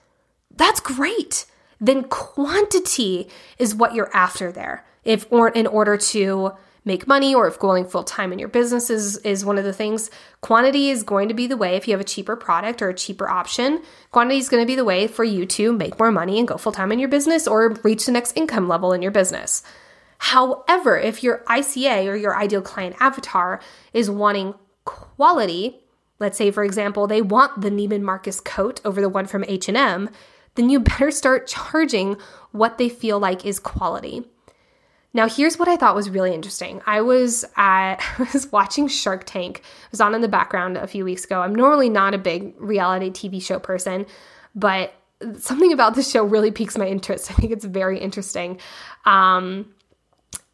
that's 0.55 0.81
great. 0.81 1.47
Then 1.81 2.05
quantity 2.05 3.29
is 3.59 3.75
what 3.75 3.95
you're 3.95 4.15
after 4.15 4.51
there 4.51 4.85
if 5.09 5.27
or 5.33 5.49
in 5.49 5.67
order 5.67 5.97
to 5.97 6.53
make 6.85 7.07
money 7.07 7.35
or 7.35 7.49
if 7.49 7.59
going 7.59 7.87
full 7.87 8.05
time 8.05 8.31
in 8.31 8.39
your 8.39 8.49
business 8.49 8.91
is, 8.91 9.17
is 9.19 9.43
one 9.43 9.57
of 9.57 9.65
the 9.65 9.73
things, 9.73 10.11
quantity 10.43 10.91
is 10.91 11.03
going 11.03 11.29
to 11.29 11.35
be 11.35 11.47
the 11.47 11.57
way. 11.57 11.77
If 11.77 11.89
you 11.89 11.93
have 11.93 12.01
a 12.01 12.05
cheaper 12.05 12.37
product 12.37 12.83
or 12.83 12.91
a 12.91 12.95
cheaper 12.95 13.27
option, 13.27 13.83
quantity 14.11 14.39
is 14.39 14.51
going 14.51 14.63
to 14.63 14.67
be 14.67 14.77
the 14.77 14.85
way 14.85 15.07
for 15.07 15.25
you 15.25 15.47
to 15.47 15.73
make 15.73 15.99
more 15.99 16.13
money 16.13 16.39
and 16.39 16.47
go 16.47 16.59
full 16.59 16.73
time 16.73 16.93
in 16.93 16.99
your 16.99 17.09
business 17.09 17.49
or 17.49 17.71
reach 17.83 18.05
the 18.05 18.13
next 18.13 18.37
income 18.37 18.69
level 18.69 18.93
in 18.93 19.01
your 19.01 19.11
business. 19.11 19.63
However, 20.19 20.99
if 20.99 21.23
your 21.23 21.39
ICA 21.47 22.07
or 22.07 22.15
your 22.15 22.37
ideal 22.37 22.61
client 22.61 22.97
avatar 23.01 23.61
is 23.95 24.11
wanting 24.11 24.55
quality, 24.85 25.81
let's 26.19 26.37
say 26.37 26.51
for 26.51 26.65
example, 26.65 27.07
they 27.07 27.23
want 27.23 27.63
the 27.63 27.71
Neiman 27.71 28.03
Marcus 28.03 28.41
coat 28.41 28.83
over 28.85 29.01
the 29.01 29.09
one 29.09 29.27
from 29.27 29.45
H&M, 29.49 30.11
then 30.57 30.69
you 30.69 30.81
better 30.81 31.11
start 31.11 31.47
charging 31.57 32.19
what 32.53 32.77
they 32.77 32.91
feel 32.91 33.19
like 33.19 33.47
is 33.47 33.59
quality. 33.59 34.25
Now, 35.15 35.29
here's 35.29 35.59
what 35.59 35.69
I 35.69 35.77
thought 35.77 35.95
was 35.95 36.11
really 36.11 36.35
interesting. 36.35 36.83
I 36.87 37.01
was 37.01 37.45
at, 37.57 37.97
I 38.19 38.29
was 38.33 38.51
watching 38.53 38.89
Shark 38.89 39.25
Tank. 39.25 39.59
It 39.59 39.91
was 39.91 40.01
on 40.01 40.15
in 40.15 40.21
the 40.21 40.29
background 40.29 40.77
a 40.77 40.87
few 40.87 41.05
weeks 41.05 41.25
ago. 41.25 41.41
I'm 41.41 41.55
normally 41.55 41.89
not 41.89 42.15
a 42.15 42.19
big 42.19 42.55
reality 42.59 43.11
TV 43.11 43.43
show 43.43 43.59
person, 43.59 44.07
but 44.55 44.93
something 45.39 45.73
about 45.73 45.95
this 45.95 46.11
show 46.11 46.25
really 46.25 46.51
piques 46.51 46.77
my 46.77 46.87
interest. 46.87 47.31
I 47.31 47.35
think 47.35 47.53
it's 47.53 47.65
very 47.65 47.99
interesting. 47.99 48.61
Um, 49.05 49.75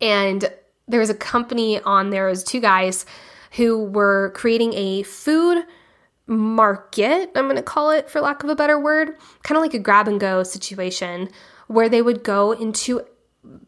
and 0.01 0.51
there 0.87 1.01
was 1.01 1.11
a 1.11 1.15
company 1.15 1.81
on 1.81 2.11
there, 2.11 2.27
was 2.27 2.45
two 2.45 2.61
guys 2.61 3.07
who 3.53 3.85
were 3.85 4.33
creating 4.35 4.75
a 4.75 5.03
food 5.05 5.65
market, 6.27 7.31
I'm 7.35 7.45
going 7.45 7.57
to 7.57 7.63
call 7.63 7.91
it 7.91 8.09
for 8.09 8.21
lack 8.21 8.43
of 8.43 8.51
a 8.51 8.57
better 8.57 8.79
word, 8.79 9.17
kind 9.43 9.57
of 9.57 9.63
like 9.63 9.75
a 9.75 9.79
grab 9.79 10.09
and 10.09 10.19
go 10.19 10.43
situation 10.43 11.29
where 11.67 11.89
they 11.89 12.03
would 12.03 12.23
go 12.23 12.53
into 12.53 13.03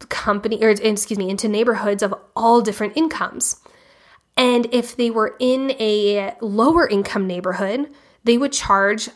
company 0.08 0.62
or 0.62 0.70
excuse 0.70 1.18
me 1.18 1.30
into 1.30 1.48
neighborhoods 1.48 2.02
of 2.02 2.14
all 2.34 2.60
different 2.60 2.96
incomes. 2.96 3.60
And 4.36 4.66
if 4.72 4.96
they 4.96 5.10
were 5.10 5.36
in 5.38 5.70
a 5.72 6.34
lower 6.40 6.86
income 6.88 7.26
neighborhood 7.26 7.90
they 8.26 8.36
would 8.36 8.52
charge 8.52 9.08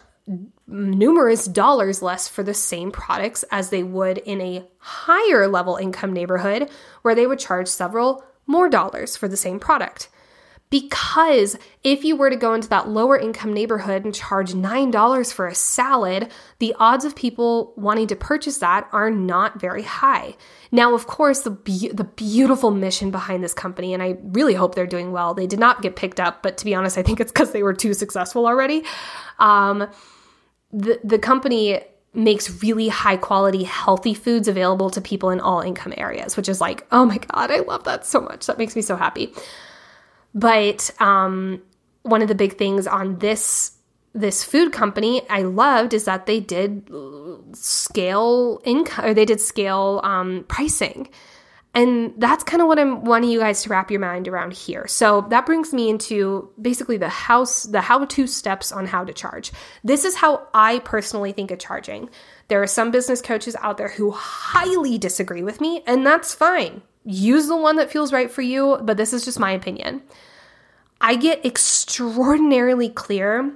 numerous 0.69 1.47
dollars 1.47 2.01
less 2.01 2.29
for 2.29 2.45
the 2.45 2.55
same 2.55 2.93
products 2.93 3.45
as 3.51 3.71
they 3.71 3.83
would 3.83 4.19
in 4.19 4.41
a 4.41 4.65
higher 4.79 5.49
level 5.49 5.77
income 5.77 6.13
neighborhood 6.13 6.71
where 7.03 7.17
they 7.17 7.27
would 7.27 7.41
charge 7.41 7.67
several 7.67 8.25
more 8.47 8.69
dollars 8.69 9.17
for 9.17 9.27
the 9.27 9.37
same 9.37 9.59
product 9.59 10.09
Because 10.71 11.59
if 11.83 12.05
you 12.05 12.15
were 12.15 12.31
to 12.31 12.37
go 12.37 12.55
into 12.55 12.69
that 12.69 12.89
lower 12.89 13.19
income 13.19 13.53
neighborhood 13.53 14.05
and 14.05 14.15
charge 14.15 14.53
$9 14.53 15.33
for 15.33 15.49
a 15.49 15.55
salad, 15.55 16.31
the 16.61 16.75
odds 16.79 17.05
of 17.05 17.17
people 17.17 17.73
wanting 17.77 18.07
to 18.07 18.17
purchase 18.17 18.59
that 18.59 18.89
are 18.93 19.11
not 19.11 19.61
very 19.61 19.83
high. 19.83 20.37
Now, 20.71 20.95
of 20.95 21.09
course, 21.09 21.41
the, 21.41 21.51
be- 21.51 21.91
the 21.93 22.05
beautiful 22.05 22.71
mission 22.71 23.11
behind 23.11 23.43
this 23.43 23.53
company, 23.53 23.93
and 23.93 24.03
I 24.03 24.17
really 24.23 24.55
hope 24.55 24.77
they're 24.77 24.87
doing 24.87 25.11
well, 25.11 25.35
they 25.35 25.49
did 25.49 25.59
not 25.59 25.83
get 25.83 25.97
picked 25.97 26.21
up, 26.21 26.41
but 26.41 26.57
to 26.59 26.65
be 26.65 26.75
honest, 26.75 26.97
I 26.97 27.03
think 27.03 27.19
it's 27.19 27.33
because 27.33 27.51
they 27.51 27.65
were 27.65 27.75
too 27.75 27.93
successful 27.93 28.47
already. 28.47 28.85
Um, 29.41 29.89
the, 30.73 31.01
the 31.03 31.19
company 31.19 31.81
makes 32.15 32.63
really 32.63 32.89
high 32.89 33.17
quality, 33.17 33.65
healthy 33.65 34.15
foods 34.15 34.47
available 34.47 34.91
to 34.91 35.01
people 35.01 35.31
in 35.31 35.41
all 35.41 35.61
income 35.61 35.95
areas, 35.97 36.37
which 36.37 36.49
is 36.49 36.61
like, 36.61 36.87
oh 36.93 37.05
my 37.05 37.19
God, 37.19 37.51
I 37.51 37.59
love 37.61 37.83
that 37.85 38.07
so 38.07 38.21
much. 38.21 38.47
That 38.47 38.59
makes 38.59 38.77
me 38.77 38.83
so 38.83 38.95
happy. 38.95 39.33
But 40.35 40.91
um, 41.01 41.63
one 42.03 42.23
of 42.23 42.29
the 42.29 42.35
big 42.35 42.57
things 42.57 42.87
on 42.87 43.19
this 43.19 43.73
this 44.13 44.43
food 44.43 44.73
company 44.73 45.23
I 45.31 45.43
loved 45.43 45.95
is 45.95 46.05
that 46.07 46.27
they 46.27 46.41
did 46.41 46.91
scale 47.53 48.61
income 48.65 49.05
or 49.05 49.15
they 49.15 49.25
did 49.25 49.41
scale 49.41 50.01
um, 50.03 50.45
pricing. 50.49 51.09
And 51.73 52.15
that's 52.17 52.43
kind 52.43 52.61
of 52.61 52.67
what 52.67 52.81
I'm 52.81 53.05
wanting 53.05 53.31
you 53.31 53.39
guys 53.39 53.63
to 53.63 53.69
wrap 53.69 53.93
your 53.93 54.01
mind 54.01 54.27
around 54.27 54.53
here. 54.53 54.89
So 54.89 55.27
that 55.31 55.47
brings 55.47 55.73
me 55.73 55.89
into 55.89 56.51
basically 56.61 56.97
the 56.97 57.09
house, 57.09 57.63
the 57.63 57.81
how 57.81 58.05
to 58.05 58.27
steps 58.27 58.73
on 58.73 58.87
how 58.87 59.05
to 59.05 59.13
charge. 59.13 59.53
This 59.85 60.05
is 60.05 60.17
how 60.17 60.49
I 60.53 60.81
personally 60.81 61.31
think 61.31 61.53
of 61.53 61.61
charging. 61.61 62.11
There 62.49 62.61
are 62.61 62.67
some 62.67 62.91
business 62.91 63.23
coaches 63.23 63.55
out 63.61 63.77
there 63.77 63.91
who 63.91 64.11
highly 64.11 64.99
disagree 64.99 65.45
with 65.45 65.61
me, 65.61 65.85
and 65.87 66.05
that's 66.05 66.35
fine. 66.35 66.83
Use 67.11 67.49
the 67.49 67.57
one 67.57 67.77
that 67.77 67.91
feels 67.91 68.13
right 68.13 68.31
for 68.31 68.43
you, 68.43 68.79
but 68.83 68.97
this 68.97 69.13
is 69.13 69.25
just 69.25 69.41
my 69.41 69.51
opinion. 69.51 70.03
I 71.01 71.17
get 71.17 71.45
extraordinarily 71.45 72.89
clear 72.89 73.53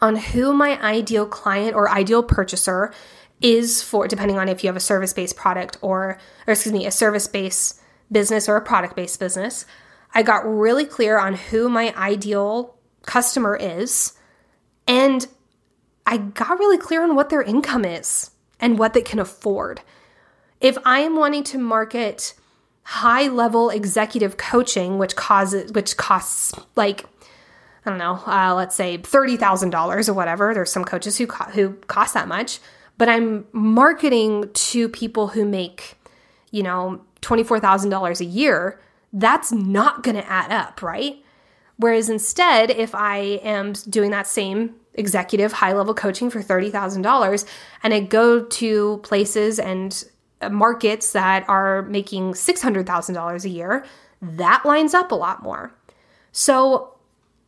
on 0.00 0.16
who 0.16 0.52
my 0.52 0.80
ideal 0.82 1.26
client 1.26 1.74
or 1.74 1.88
ideal 1.88 2.22
purchaser 2.22 2.92
is 3.40 3.82
for, 3.82 4.06
depending 4.08 4.38
on 4.38 4.48
if 4.48 4.62
you 4.62 4.68
have 4.68 4.76
a 4.76 4.80
service 4.80 5.12
based 5.12 5.36
product 5.36 5.78
or, 5.80 6.18
or 6.46 6.52
excuse 6.52 6.72
me, 6.72 6.86
a 6.86 6.90
service 6.90 7.26
based 7.26 7.80
business 8.12 8.48
or 8.48 8.56
a 8.56 8.60
product 8.60 8.96
based 8.96 9.18
business. 9.18 9.66
I 10.14 10.22
got 10.22 10.46
really 10.46 10.84
clear 10.84 11.18
on 11.18 11.34
who 11.34 11.68
my 11.68 11.94
ideal 11.96 12.76
customer 13.02 13.56
is. 13.56 14.12
And 14.86 15.26
I 16.06 16.18
got 16.18 16.58
really 16.58 16.78
clear 16.78 17.02
on 17.02 17.14
what 17.14 17.30
their 17.30 17.42
income 17.42 17.84
is 17.84 18.30
and 18.60 18.78
what 18.78 18.92
they 18.92 19.00
can 19.02 19.18
afford. 19.18 19.80
If 20.60 20.76
I 20.84 21.00
am 21.00 21.16
wanting 21.16 21.44
to 21.44 21.58
market 21.58 22.34
high 22.84 23.28
level 23.28 23.70
executive 23.70 24.36
coaching, 24.36 24.98
which 24.98 25.16
causes 25.16 25.72
which 25.72 25.96
costs 25.96 26.52
like 26.76 27.04
I 27.86 27.90
don't 27.90 27.98
know, 27.98 28.22
uh, 28.26 28.54
let's 28.54 28.74
say 28.74 28.98
thirty 28.98 29.36
thousand 29.36 29.70
dollars 29.70 30.08
or 30.08 30.14
whatever. 30.14 30.54
There's 30.54 30.72
some 30.72 30.84
coaches 30.84 31.18
who 31.18 31.26
co- 31.26 31.50
who 31.50 31.72
cost 31.86 32.14
that 32.14 32.28
much, 32.28 32.60
but 32.96 33.08
I'm 33.08 33.46
marketing 33.52 34.50
to 34.52 34.88
people 34.88 35.28
who 35.28 35.44
make, 35.44 35.96
you 36.50 36.62
know, 36.62 37.02
twenty 37.20 37.42
four 37.42 37.60
thousand 37.60 37.90
dollars 37.90 38.20
a 38.20 38.24
year. 38.24 38.80
That's 39.12 39.52
not 39.52 40.02
going 40.02 40.16
to 40.16 40.28
add 40.28 40.50
up, 40.50 40.82
right? 40.82 41.16
Whereas 41.76 42.08
instead, 42.08 42.70
if 42.70 42.94
I 42.94 43.18
am 43.42 43.72
doing 43.88 44.10
that 44.10 44.26
same 44.26 44.74
executive 44.94 45.52
high 45.52 45.72
level 45.72 45.94
coaching 45.94 46.30
for 46.30 46.40
$30,000 46.40 47.46
and 47.82 47.94
I 47.94 48.00
go 48.00 48.44
to 48.44 49.00
places 49.02 49.58
and 49.58 50.04
markets 50.50 51.12
that 51.12 51.48
are 51.48 51.82
making 51.82 52.32
$600,000 52.32 53.44
a 53.44 53.48
year, 53.48 53.84
that 54.20 54.64
lines 54.64 54.94
up 54.94 55.12
a 55.12 55.14
lot 55.14 55.42
more. 55.42 55.74
So 56.32 56.94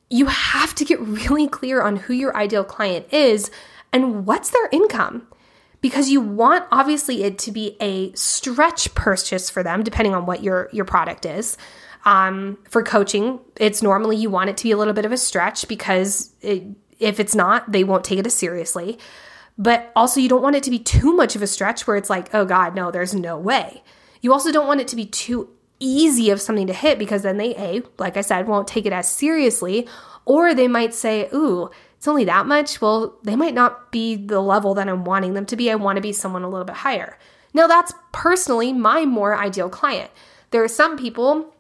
you 0.09 0.27
have 0.27 0.75
to 0.77 0.85
get 0.85 1.01
really 1.01 1.49
clear 1.49 1.83
on 1.83 1.97
who 1.97 2.13
your 2.15 2.37
ideal 2.37 2.65
client 2.65 3.13
is 3.13 3.51
and 3.93 4.27
what's 4.27 4.51
their 4.51 4.69
income. 4.71 5.27
Because 5.81 6.11
you 6.11 6.21
want 6.21 6.67
obviously 6.73 7.23
it 7.23 7.39
to 7.41 7.53
be 7.53 7.77
a 7.81 8.13
stretch 8.15 8.95
purchase 8.95 9.51
for 9.51 9.63
them, 9.63 9.83
depending 9.83 10.15
on 10.15 10.27
what 10.27 10.43
your, 10.43 10.69
your 10.73 10.85
product 10.85 11.27
is. 11.27 11.57
Um, 12.05 12.59
for 12.69 12.83
coaching, 12.83 13.41
it's 13.57 13.83
normally 13.83 14.17
you 14.17 14.31
want 14.31 14.49
it 14.51 14.57
to 14.59 14.65
be 14.65 14.71
a 14.71 14.77
little 14.77 14.95
bit 14.95 15.05
of 15.05 15.13
a 15.13 15.17
stretch 15.17 15.67
because 15.69 16.33
it, 16.41 16.65
if 16.99 17.21
it's 17.21 17.35
not, 17.35 17.71
they 17.71 17.85
won't 17.85 18.05
take 18.05 18.19
it 18.19 18.27
as 18.27 18.35
seriously. 18.35 18.99
But 19.59 19.91
also, 19.97 20.21
you 20.21 20.29
don't 20.29 20.43
want 20.43 20.57
it 20.57 20.63
to 20.65 20.71
be 20.71 20.79
too 20.79 21.15
much 21.15 21.35
of 21.35 21.43
a 21.43 21.47
stretch 21.47 21.87
where 21.87 21.97
it's 21.97 22.11
like, 22.11 22.35
oh 22.35 22.45
God, 22.45 22.75
no, 22.75 22.91
there's 22.91 23.15
no 23.15 23.39
way. 23.39 23.83
You 24.21 24.33
also 24.33 24.53
don't 24.53 24.67
want 24.67 24.81
it 24.81 24.89
to 24.89 24.97
be 24.97 25.07
too 25.07 25.49
easy 25.79 26.31
of 26.31 26.41
something 26.41 26.67
to 26.67 26.73
hit 26.73 26.99
because 26.99 27.23
then 27.23 27.37
they, 27.37 27.55
A, 27.57 27.83
like 27.99 28.17
I 28.17 28.21
said, 28.21 28.47
won't 28.47 28.69
take 28.69 28.87
it 28.87 28.93
as 28.93 29.11
seriously. 29.11 29.89
Or 30.25 30.55
they 30.55 30.69
might 30.69 30.93
say, 30.93 31.29
ooh, 31.33 31.71
it's 31.97 32.09
only 32.09 32.25
that 32.25 32.47
much. 32.47 32.81
Well, 32.81 33.17
they 33.23 33.37
might 33.37 33.55
not 33.55 33.93
be 33.93 34.17
the 34.17 34.41
level 34.41 34.75
that 34.75 34.89
I'm 34.89 35.05
wanting 35.05 35.35
them 35.35 35.47
to 35.47 35.57
be. 35.57 35.71
I 35.71 35.77
want 35.77 35.97
to 35.97 36.03
be 36.03 36.13
someone 36.13 36.43
a 36.43 36.49
little 36.49 36.65
bit 36.65 36.77
higher. 36.77 37.19
Now, 37.55 37.67
that's 37.67 37.95
personally 38.13 38.73
my 38.73 39.07
more 39.07 39.39
ideal 39.39 39.71
client. 39.71 40.11
There 40.51 40.63
are 40.63 40.69
some 40.69 40.99
people 40.99 41.55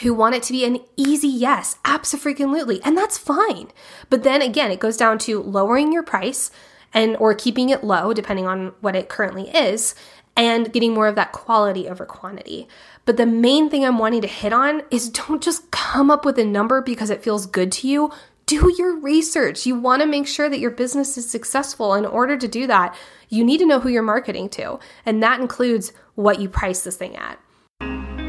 who 0.00 0.14
want 0.14 0.34
it 0.34 0.42
to 0.44 0.52
be 0.52 0.64
an 0.64 0.78
easy 0.96 1.28
yes, 1.28 1.76
absolutely, 1.84 2.80
and 2.82 2.96
that's 2.96 3.18
fine. 3.18 3.68
But 4.08 4.22
then 4.22 4.40
again, 4.40 4.70
it 4.70 4.80
goes 4.80 4.96
down 4.96 5.18
to 5.18 5.42
lowering 5.42 5.92
your 5.92 6.02
price 6.02 6.50
and 6.94 7.16
or 7.16 7.34
keeping 7.34 7.68
it 7.70 7.84
low 7.84 8.12
depending 8.12 8.46
on 8.46 8.72
what 8.80 8.96
it 8.96 9.08
currently 9.08 9.48
is 9.50 9.94
and 10.36 10.72
getting 10.72 10.94
more 10.94 11.08
of 11.08 11.14
that 11.14 11.32
quality 11.32 11.88
over 11.88 12.06
quantity. 12.06 12.66
But 13.04 13.16
the 13.16 13.26
main 13.26 13.68
thing 13.68 13.84
I'm 13.84 13.98
wanting 13.98 14.22
to 14.22 14.28
hit 14.28 14.52
on 14.52 14.82
is 14.90 15.10
don't 15.10 15.42
just 15.42 15.70
come 15.70 16.10
up 16.10 16.24
with 16.24 16.38
a 16.38 16.44
number 16.44 16.80
because 16.80 17.10
it 17.10 17.22
feels 17.22 17.46
good 17.46 17.72
to 17.72 17.88
you. 17.88 18.12
Do 18.46 18.74
your 18.76 18.96
research. 18.96 19.66
You 19.66 19.78
want 19.78 20.02
to 20.02 20.08
make 20.08 20.26
sure 20.26 20.48
that 20.48 20.58
your 20.58 20.70
business 20.70 21.16
is 21.16 21.30
successful. 21.30 21.94
In 21.94 22.04
order 22.04 22.36
to 22.36 22.48
do 22.48 22.66
that, 22.66 22.94
you 23.28 23.44
need 23.44 23.58
to 23.58 23.66
know 23.66 23.80
who 23.80 23.88
you're 23.88 24.02
marketing 24.02 24.48
to, 24.50 24.78
and 25.06 25.22
that 25.22 25.40
includes 25.40 25.92
what 26.16 26.40
you 26.40 26.48
price 26.48 26.82
this 26.82 26.96
thing 26.96 27.16
at. 27.16 27.38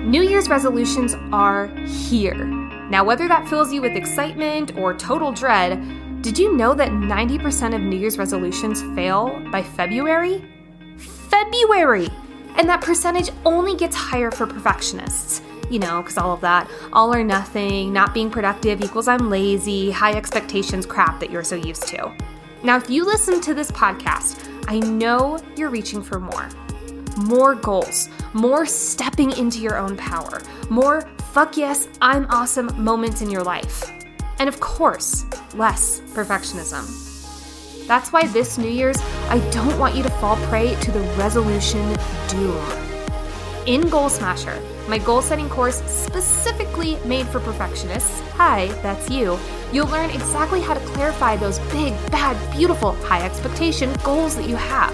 New 0.05 0.21
Year's 0.21 0.49
resolutions 0.49 1.15
are 1.31 1.67
here. 1.85 2.45
Now, 2.89 3.03
whether 3.03 3.27
that 3.27 3.47
fills 3.49 3.73
you 3.73 3.81
with 3.81 3.95
excitement 3.95 4.77
or 4.77 4.93
total 4.93 5.31
dread, 5.31 5.81
did 6.23 6.39
you 6.39 6.55
know 6.55 6.73
that 6.73 6.89
90% 6.89 7.75
of 7.75 7.81
New 7.81 7.97
Year's 7.97 8.17
resolutions 8.17 8.81
fail 8.95 9.41
by 9.51 9.61
February? 9.61 10.41
February! 10.97 12.07
And 12.55 12.69
that 12.69 12.79
percentage 12.79 13.29
only 13.43 13.75
gets 13.75 13.93
higher 13.93 14.31
for 14.31 14.47
perfectionists. 14.47 15.41
You 15.69 15.79
know, 15.79 16.01
because 16.01 16.17
all 16.17 16.33
of 16.33 16.39
that 16.39 16.69
all 16.93 17.13
or 17.13 17.25
nothing, 17.25 17.91
not 17.91 18.13
being 18.13 18.29
productive 18.29 18.81
equals 18.81 19.09
I'm 19.09 19.29
lazy, 19.29 19.91
high 19.91 20.13
expectations 20.13 20.85
crap 20.85 21.19
that 21.19 21.29
you're 21.29 21.43
so 21.43 21.55
used 21.55 21.87
to. 21.87 22.15
Now, 22.63 22.77
if 22.77 22.89
you 22.89 23.03
listen 23.05 23.41
to 23.41 23.53
this 23.53 23.71
podcast, 23.71 24.47
I 24.69 24.79
know 24.79 25.39
you're 25.57 25.69
reaching 25.69 26.01
for 26.01 26.21
more. 26.21 26.47
More 27.17 27.53
goals, 27.53 28.07
more 28.31 28.65
stepping 28.65 29.31
into 29.31 29.59
your 29.59 29.77
own 29.77 29.97
power, 29.97 30.41
more 30.69 31.01
fuck 31.33 31.57
yes, 31.57 31.89
I'm 32.01 32.27
awesome 32.29 32.81
moments 32.81 33.21
in 33.21 33.29
your 33.29 33.43
life. 33.43 33.91
And 34.39 34.49
of 34.49 34.59
course, 34.59 35.25
less 35.53 36.01
perfectionism. 36.13 37.03
That's 37.87 38.13
why 38.13 38.27
this 38.27 38.57
New 38.57 38.69
Year's, 38.69 38.97
I 39.29 39.39
don't 39.51 39.77
want 39.77 39.95
you 39.95 40.03
to 40.03 40.09
fall 40.09 40.37
prey 40.47 40.75
to 40.75 40.91
the 40.91 41.01
resolution 41.17 41.95
doom. 42.27 42.83
In 43.65 43.87
Goal 43.89 44.09
Smasher, 44.09 44.61
my 44.87 44.97
goal 44.97 45.21
setting 45.21 45.47
course 45.47 45.81
specifically 45.83 46.97
made 47.05 47.25
for 47.27 47.39
perfectionists, 47.39 48.19
hi, 48.31 48.67
that's 48.81 49.09
you, 49.09 49.39
you'll 49.71 49.87
learn 49.87 50.09
exactly 50.09 50.59
how 50.59 50.73
to 50.73 50.79
clarify 50.87 51.37
those 51.37 51.59
big, 51.71 51.93
bad, 52.11 52.35
beautiful, 52.51 52.91
high 53.03 53.23
expectation 53.23 53.93
goals 54.03 54.35
that 54.35 54.49
you 54.49 54.57
have. 54.57 54.93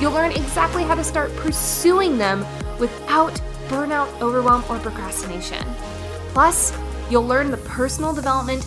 You'll 0.00 0.12
learn 0.12 0.32
exactly 0.32 0.84
how 0.84 0.94
to 0.94 1.04
start 1.04 1.34
pursuing 1.36 2.16
them 2.16 2.46
without 2.78 3.34
burnout, 3.68 4.08
overwhelm, 4.22 4.64
or 4.70 4.78
procrastination. 4.78 5.66
Plus, 6.28 6.76
you'll 7.10 7.26
learn 7.26 7.50
the 7.50 7.58
personal 7.58 8.14
development 8.14 8.66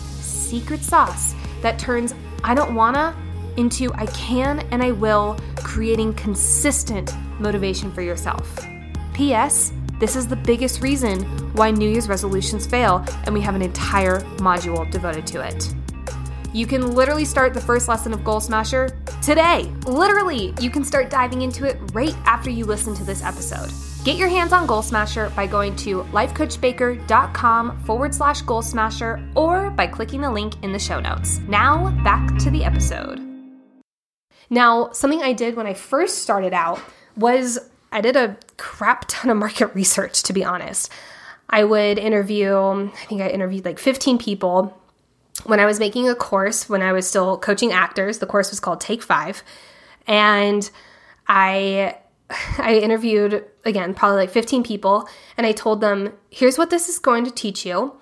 secret 0.50 0.82
sauce 0.82 1.34
that 1.62 1.78
turns 1.78 2.12
I 2.42 2.54
don't 2.54 2.74
wanna 2.74 3.14
into 3.56 3.92
I 3.94 4.06
can 4.06 4.60
and 4.72 4.82
I 4.82 4.90
will, 4.90 5.38
creating 5.56 6.14
consistent 6.14 7.14
motivation 7.38 7.92
for 7.92 8.02
yourself. 8.02 8.58
P.S. 9.14 9.72
This 10.00 10.16
is 10.16 10.26
the 10.26 10.36
biggest 10.36 10.82
reason 10.82 11.22
why 11.52 11.70
New 11.70 11.88
Year's 11.88 12.08
resolutions 12.08 12.66
fail, 12.66 13.04
and 13.24 13.34
we 13.34 13.40
have 13.42 13.54
an 13.54 13.62
entire 13.62 14.20
module 14.38 14.90
devoted 14.90 15.26
to 15.28 15.46
it. 15.46 15.72
You 16.52 16.66
can 16.66 16.94
literally 16.94 17.24
start 17.24 17.54
the 17.54 17.60
first 17.60 17.86
lesson 17.86 18.12
of 18.12 18.24
Goal 18.24 18.40
Smasher 18.40 18.98
today. 19.22 19.70
Literally, 19.86 20.52
you 20.60 20.70
can 20.70 20.84
start 20.84 21.10
diving 21.10 21.42
into 21.42 21.64
it 21.64 21.78
right 21.92 22.16
after 22.24 22.50
you 22.50 22.64
listen 22.64 22.94
to 22.94 23.04
this 23.04 23.22
episode. 23.22 23.70
Get 24.02 24.16
your 24.16 24.28
hands 24.28 24.54
on 24.54 24.66
Goal 24.66 24.80
Smasher 24.80 25.30
by 25.36 25.46
going 25.46 25.76
to 25.76 26.04
lifecoachbaker.com 26.04 27.84
forward 27.84 28.14
slash 28.14 28.40
goal 28.40 28.62
smasher 28.62 29.22
or 29.34 29.68
by 29.68 29.86
clicking 29.86 30.22
the 30.22 30.30
link 30.30 30.54
in 30.62 30.72
the 30.72 30.78
show 30.78 31.00
notes. 31.00 31.38
Now, 31.48 31.90
back 32.02 32.38
to 32.38 32.50
the 32.50 32.64
episode. 32.64 33.20
Now, 34.48 34.90
something 34.92 35.22
I 35.22 35.34
did 35.34 35.54
when 35.54 35.66
I 35.66 35.74
first 35.74 36.22
started 36.22 36.54
out 36.54 36.80
was 37.14 37.58
I 37.92 38.00
did 38.00 38.16
a 38.16 38.38
crap 38.56 39.04
ton 39.06 39.30
of 39.30 39.36
market 39.36 39.74
research, 39.74 40.22
to 40.22 40.32
be 40.32 40.44
honest. 40.44 40.90
I 41.50 41.64
would 41.64 41.98
interview, 41.98 42.56
I 42.56 43.04
think 43.06 43.20
I 43.20 43.28
interviewed 43.28 43.66
like 43.66 43.78
15 43.78 44.16
people 44.16 44.80
when 45.44 45.60
I 45.60 45.66
was 45.66 45.78
making 45.78 46.08
a 46.08 46.14
course 46.14 46.70
when 46.70 46.80
I 46.80 46.92
was 46.92 47.06
still 47.06 47.36
coaching 47.36 47.70
actors. 47.70 48.18
The 48.18 48.26
course 48.26 48.48
was 48.48 48.60
called 48.60 48.80
Take 48.80 49.02
Five. 49.02 49.42
And 50.06 50.70
I 51.28 51.98
I 52.58 52.80
interviewed 52.82 53.44
again 53.64 53.94
probably 53.94 54.18
like 54.18 54.30
15 54.30 54.62
people 54.62 55.08
and 55.36 55.46
I 55.46 55.52
told 55.52 55.80
them, 55.80 56.12
here's 56.30 56.58
what 56.58 56.70
this 56.70 56.88
is 56.88 56.98
going 56.98 57.24
to 57.24 57.30
teach 57.30 57.66
you. 57.66 57.94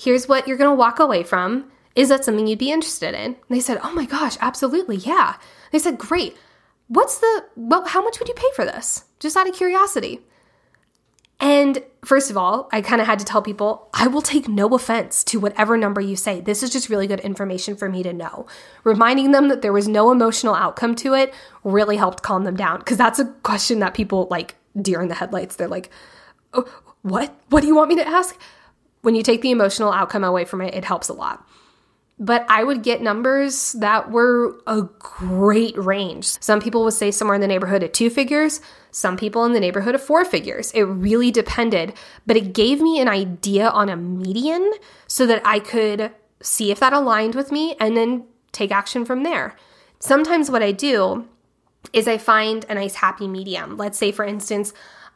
Here's 0.00 0.28
what 0.28 0.46
you're 0.46 0.56
going 0.56 0.70
to 0.70 0.74
walk 0.78 0.98
away 0.98 1.22
from. 1.22 1.70
Is 1.94 2.08
that 2.10 2.24
something 2.24 2.46
you'd 2.46 2.60
be 2.60 2.70
interested 2.70 3.14
in? 3.14 3.34
And 3.34 3.36
they 3.48 3.58
said, 3.58 3.80
"Oh 3.82 3.92
my 3.92 4.04
gosh, 4.04 4.36
absolutely. 4.40 4.96
Yeah." 4.96 5.34
They 5.72 5.80
said, 5.80 5.98
"Great. 5.98 6.36
What's 6.86 7.18
the 7.18 7.44
well, 7.56 7.84
how 7.86 8.02
much 8.04 8.20
would 8.20 8.28
you 8.28 8.34
pay 8.34 8.46
for 8.54 8.64
this?" 8.64 9.06
Just 9.18 9.36
out 9.36 9.48
of 9.48 9.54
curiosity. 9.56 10.20
And 11.40 11.84
first 12.04 12.30
of 12.30 12.36
all, 12.36 12.68
I 12.72 12.80
kind 12.80 13.00
of 13.00 13.06
had 13.06 13.20
to 13.20 13.24
tell 13.24 13.42
people, 13.42 13.88
I 13.94 14.08
will 14.08 14.22
take 14.22 14.48
no 14.48 14.68
offense 14.68 15.22
to 15.24 15.38
whatever 15.38 15.76
number 15.76 16.00
you 16.00 16.16
say. 16.16 16.40
This 16.40 16.62
is 16.62 16.70
just 16.70 16.88
really 16.88 17.06
good 17.06 17.20
information 17.20 17.76
for 17.76 17.88
me 17.88 18.02
to 18.02 18.12
know. 18.12 18.46
Reminding 18.82 19.30
them 19.30 19.48
that 19.48 19.62
there 19.62 19.72
was 19.72 19.86
no 19.86 20.10
emotional 20.10 20.54
outcome 20.54 20.96
to 20.96 21.14
it 21.14 21.32
really 21.62 21.96
helped 21.96 22.22
calm 22.22 22.44
them 22.44 22.56
down 22.56 22.80
because 22.80 22.96
that's 22.96 23.20
a 23.20 23.26
question 23.42 23.78
that 23.78 23.94
people 23.94 24.26
like 24.30 24.56
deer 24.80 25.00
in 25.00 25.08
the 25.08 25.14
headlights. 25.14 25.56
They're 25.56 25.68
like, 25.68 25.90
oh, 26.54 26.64
What? 27.02 27.34
What 27.50 27.60
do 27.60 27.68
you 27.68 27.76
want 27.76 27.90
me 27.90 27.96
to 27.96 28.08
ask? 28.08 28.38
When 29.02 29.14
you 29.14 29.22
take 29.22 29.42
the 29.42 29.52
emotional 29.52 29.92
outcome 29.92 30.24
away 30.24 30.44
from 30.44 30.60
it, 30.60 30.74
it 30.74 30.84
helps 30.84 31.08
a 31.08 31.12
lot 31.14 31.46
but 32.18 32.44
I 32.48 32.64
would 32.64 32.82
get 32.82 33.00
numbers 33.00 33.72
that 33.74 34.10
were 34.10 34.60
a 34.66 34.82
great 34.98 35.76
range. 35.76 36.26
Some 36.42 36.60
people 36.60 36.82
would 36.84 36.94
say 36.94 37.10
somewhere 37.10 37.36
in 37.36 37.40
the 37.40 37.46
neighborhood 37.46 37.82
of 37.82 37.92
two 37.92 38.10
figures, 38.10 38.60
some 38.90 39.16
people 39.16 39.44
in 39.44 39.52
the 39.52 39.60
neighborhood 39.60 39.94
of 39.94 40.02
four 40.02 40.24
figures. 40.24 40.72
It 40.72 40.82
really 40.82 41.30
depended, 41.30 41.94
but 42.26 42.36
it 42.36 42.52
gave 42.52 42.80
me 42.80 43.00
an 43.00 43.08
idea 43.08 43.68
on 43.68 43.88
a 43.88 43.96
median 43.96 44.72
so 45.06 45.26
that 45.26 45.42
I 45.44 45.60
could 45.60 46.12
see 46.42 46.70
if 46.70 46.80
that 46.80 46.92
aligned 46.92 47.34
with 47.34 47.52
me 47.52 47.76
and 47.78 47.96
then 47.96 48.24
take 48.52 48.72
action 48.72 49.04
from 49.04 49.22
there. 49.22 49.56
Sometimes 50.00 50.50
what 50.50 50.62
I 50.62 50.72
do 50.72 51.26
is 51.92 52.08
I 52.08 52.18
find 52.18 52.64
a 52.68 52.74
nice 52.74 52.96
happy 52.96 53.28
medium. 53.28 53.76
Let's 53.76 53.98
say, 53.98 54.12
for 54.12 54.24
instance, 54.24 54.72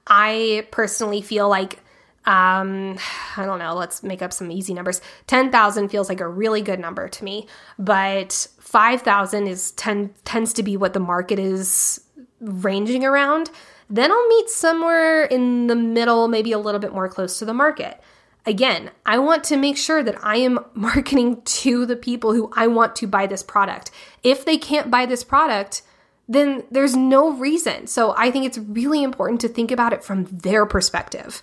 I 0.06 0.66
personally 0.70 1.22
feel 1.22 1.48
like 1.48 1.81
um 2.24 2.96
i 3.36 3.44
don't 3.44 3.58
know 3.58 3.74
let's 3.74 4.02
make 4.02 4.22
up 4.22 4.32
some 4.32 4.50
easy 4.50 4.74
numbers. 4.74 5.00
10,000 5.26 5.88
feels 5.88 6.08
like 6.08 6.20
a 6.20 6.28
really 6.28 6.62
good 6.62 6.78
number 6.78 7.08
to 7.08 7.24
me 7.24 7.46
but 7.78 8.46
5,000 8.60 9.48
is 9.48 9.72
10 9.72 10.14
tends 10.24 10.52
to 10.54 10.62
be 10.62 10.76
what 10.76 10.94
the 10.94 11.00
market 11.00 11.38
is 11.38 12.00
ranging 12.40 13.04
around. 13.04 13.50
Then 13.90 14.10
I'll 14.10 14.28
meet 14.28 14.48
somewhere 14.48 15.24
in 15.24 15.66
the 15.66 15.76
middle 15.76 16.26
maybe 16.26 16.52
a 16.52 16.58
little 16.58 16.80
bit 16.80 16.94
more 16.94 17.08
close 17.08 17.38
to 17.38 17.44
the 17.44 17.52
market. 17.52 18.00
Again 18.46 18.90
I 19.04 19.18
want 19.18 19.44
to 19.44 19.56
make 19.56 19.76
sure 19.76 20.02
that 20.02 20.16
I 20.24 20.36
am 20.36 20.58
marketing 20.74 21.42
to 21.42 21.84
the 21.84 21.96
people 21.96 22.32
who 22.32 22.50
I 22.54 22.66
want 22.66 22.96
to 22.96 23.06
buy 23.06 23.26
this 23.26 23.42
product. 23.42 23.90
If 24.22 24.44
they 24.44 24.56
can't 24.56 24.90
buy 24.90 25.06
this 25.06 25.24
product 25.24 25.82
then 26.28 26.64
there's 26.70 26.96
no 26.96 27.32
reason. 27.32 27.88
So 27.88 28.14
I 28.16 28.30
think 28.30 28.46
it's 28.46 28.56
really 28.56 29.02
important 29.02 29.40
to 29.42 29.48
think 29.48 29.70
about 29.70 29.92
it 29.92 30.02
from 30.04 30.24
their 30.24 30.64
perspective 30.64 31.42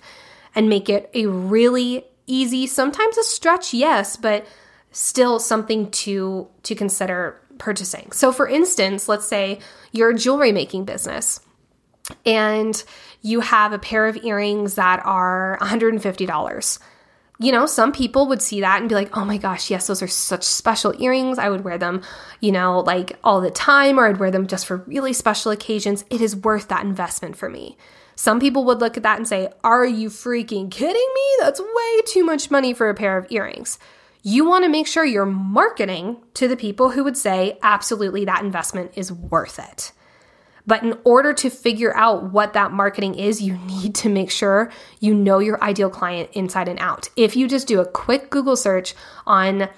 and 0.59 0.67
make 0.67 0.89
it 0.89 1.09
a 1.13 1.25
really 1.25 2.03
easy, 2.27 2.67
sometimes 2.67 3.17
a 3.17 3.23
stretch, 3.23 3.73
yes, 3.73 4.17
but 4.17 4.45
still 4.91 5.39
something 5.39 5.89
to 5.91 6.49
to 6.63 6.75
consider 6.75 7.39
purchasing. 7.59 8.11
So 8.11 8.33
for 8.33 8.45
instance, 8.45 9.07
let's 9.07 9.25
say 9.25 9.59
you're 9.93 10.09
a 10.09 10.17
jewelry 10.17 10.51
making 10.51 10.83
business 10.83 11.39
and 12.25 12.83
you 13.21 13.39
have 13.39 13.71
a 13.71 13.79
pair 13.79 14.05
of 14.05 14.17
earrings 14.17 14.75
that 14.75 15.01
are 15.05 15.57
$150. 15.61 16.79
You 17.39 17.51
know, 17.53 17.65
some 17.65 17.93
people 17.93 18.27
would 18.27 18.41
see 18.41 18.59
that 18.59 18.81
and 18.81 18.89
be 18.89 18.95
like, 18.95 19.15
oh 19.15 19.23
my 19.23 19.37
gosh, 19.37 19.71
yes, 19.71 19.87
those 19.87 20.01
are 20.01 20.07
such 20.07 20.43
special 20.43 20.93
earrings. 21.01 21.39
I 21.39 21.49
would 21.49 21.63
wear 21.63 21.77
them, 21.77 22.01
you 22.41 22.51
know, 22.51 22.81
like 22.81 23.17
all 23.23 23.39
the 23.39 23.49
time, 23.49 23.97
or 23.97 24.09
I'd 24.09 24.19
wear 24.19 24.29
them 24.29 24.45
just 24.45 24.65
for 24.65 24.77
really 24.87 25.13
special 25.13 25.53
occasions. 25.53 26.03
It 26.09 26.19
is 26.19 26.35
worth 26.35 26.67
that 26.67 26.83
investment 26.83 27.37
for 27.37 27.49
me. 27.49 27.77
Some 28.19 28.41
people 28.41 28.65
would 28.65 28.81
look 28.81 28.97
at 28.97 29.03
that 29.03 29.17
and 29.17 29.25
say, 29.25 29.47
Are 29.63 29.85
you 29.85 30.09
freaking 30.09 30.69
kidding 30.69 30.91
me? 30.93 31.21
That's 31.39 31.61
way 31.61 32.01
too 32.05 32.25
much 32.25 32.51
money 32.51 32.73
for 32.73 32.89
a 32.89 32.93
pair 32.93 33.17
of 33.17 33.31
earrings. 33.31 33.79
You 34.23 34.45
want 34.45 34.65
to 34.65 34.69
make 34.69 34.87
sure 34.87 35.05
you're 35.05 35.25
marketing 35.25 36.17
to 36.33 36.49
the 36.49 36.57
people 36.57 36.89
who 36.89 37.05
would 37.05 37.15
say, 37.15 37.57
Absolutely, 37.63 38.25
that 38.25 38.43
investment 38.43 38.91
is 38.95 39.09
worth 39.09 39.57
it. 39.57 39.93
But 40.67 40.83
in 40.83 40.97
order 41.05 41.31
to 41.35 41.49
figure 41.49 41.95
out 41.95 42.33
what 42.33 42.51
that 42.51 42.73
marketing 42.73 43.15
is, 43.15 43.41
you 43.41 43.57
need 43.59 43.95
to 43.95 44.09
make 44.09 44.31
sure 44.31 44.69
you 44.99 45.13
know 45.13 45.39
your 45.39 45.63
ideal 45.63 45.89
client 45.89 46.29
inside 46.33 46.67
and 46.67 46.79
out. 46.79 47.07
If 47.15 47.37
you 47.37 47.47
just 47.47 47.69
do 47.69 47.79
a 47.79 47.87
quick 47.87 48.29
Google 48.29 48.57
search 48.57 48.95
on, 49.25 49.69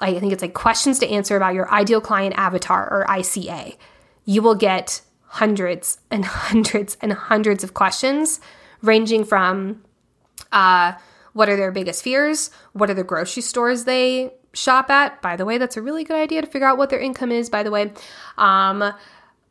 I 0.00 0.18
think 0.18 0.32
it's 0.32 0.40
like 0.40 0.54
questions 0.54 1.00
to 1.00 1.08
answer 1.10 1.36
about 1.36 1.52
your 1.52 1.70
ideal 1.70 2.00
client 2.00 2.34
avatar 2.38 2.90
or 2.90 3.04
ICA, 3.10 3.76
you 4.24 4.40
will 4.40 4.54
get 4.54 5.02
hundreds 5.30 5.98
and 6.10 6.24
hundreds 6.26 6.96
and 7.00 7.12
hundreds 7.12 7.64
of 7.64 7.74
questions, 7.74 8.40
ranging 8.82 9.24
from 9.24 9.82
uh, 10.52 10.92
what 11.32 11.48
are 11.48 11.56
their 11.56 11.72
biggest 11.72 12.02
fears? 12.02 12.50
What 12.72 12.90
are 12.90 12.94
the 12.94 13.04
grocery 13.04 13.42
stores 13.42 13.84
they 13.84 14.34
shop 14.52 14.90
at? 14.90 15.22
By 15.22 15.36
the 15.36 15.44
way, 15.44 15.58
that's 15.58 15.76
a 15.76 15.82
really 15.82 16.04
good 16.04 16.16
idea 16.16 16.40
to 16.40 16.46
figure 16.46 16.66
out 16.66 16.78
what 16.78 16.90
their 16.90 16.98
income 16.98 17.30
is, 17.30 17.48
by 17.48 17.62
the 17.62 17.70
way. 17.70 17.92
Um, 18.36 18.92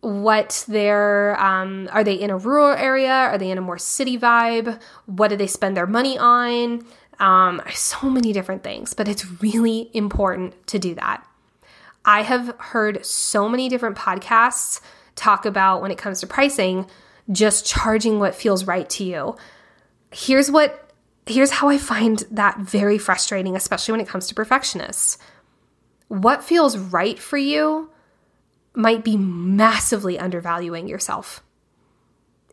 what 0.01 0.65
their 0.67 1.39
um, 1.41 1.89
are 1.91 2.03
they 2.03 2.13
in 2.13 2.29
a 2.29 2.37
rural 2.37 2.71
area? 2.71 3.11
Are 3.11 3.37
they 3.37 3.51
in 3.51 3.57
a 3.57 3.61
more 3.61 3.77
city 3.77 4.17
vibe? 4.17 4.81
What 5.05 5.29
do 5.29 5.35
they 5.35 5.47
spend 5.47 5.75
their 5.75 5.87
money 5.87 6.17
on? 6.17 6.85
Um, 7.19 7.61
so 7.73 8.09
many 8.09 8.31
different 8.31 8.63
things, 8.63 8.93
but 8.93 9.07
it's 9.07 9.25
really 9.41 9.89
important 9.93 10.67
to 10.67 10.79
do 10.79 10.95
that. 10.95 11.25
I 12.05 12.21
have 12.21 12.55
heard 12.59 13.05
so 13.05 13.49
many 13.49 13.67
different 13.67 13.97
podcasts 13.97 14.79
talk 15.19 15.45
about 15.45 15.81
when 15.81 15.91
it 15.91 15.97
comes 15.97 16.19
to 16.21 16.27
pricing, 16.27 16.89
just 17.31 17.65
charging 17.65 18.19
what 18.19 18.35
feels 18.35 18.65
right 18.65 18.89
to 18.91 19.03
you. 19.03 19.35
Here's 20.11 20.49
what 20.49 20.91
here's 21.25 21.51
how 21.51 21.69
I 21.69 21.77
find 21.77 22.23
that 22.31 22.57
very 22.57 22.97
frustrating, 22.97 23.55
especially 23.55 23.91
when 23.91 24.01
it 24.01 24.07
comes 24.07 24.27
to 24.27 24.35
perfectionists. 24.35 25.19
What 26.07 26.43
feels 26.43 26.75
right 26.77 27.19
for 27.19 27.37
you 27.37 27.91
might 28.73 29.03
be 29.03 29.17
massively 29.17 30.17
undervaluing 30.17 30.87
yourself. 30.87 31.43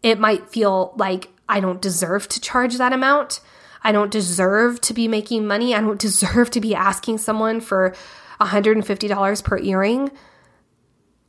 It 0.03 0.19
might 0.19 0.51
feel 0.51 0.93
like 0.97 1.31
I 1.49 1.61
don't 1.61 1.81
deserve 1.81 2.29
to 2.29 2.41
charge 2.41 2.77
that 2.77 2.93
amount. 2.93 3.41
I 3.83 3.93
don't 3.93 4.11
deserve 4.11 4.81
to 4.83 4.95
be 4.95 5.09
making 5.09 5.47
money. 5.47 5.75
I 5.75 5.81
don't 5.81 6.01
deserve 6.09 6.51
to 6.51 6.61
be 6.61 6.75
asking 6.75 7.19
someone 7.19 7.61
for 7.61 7.95
$150 8.41 9.45
per 9.45 9.59
earring. 9.59 10.11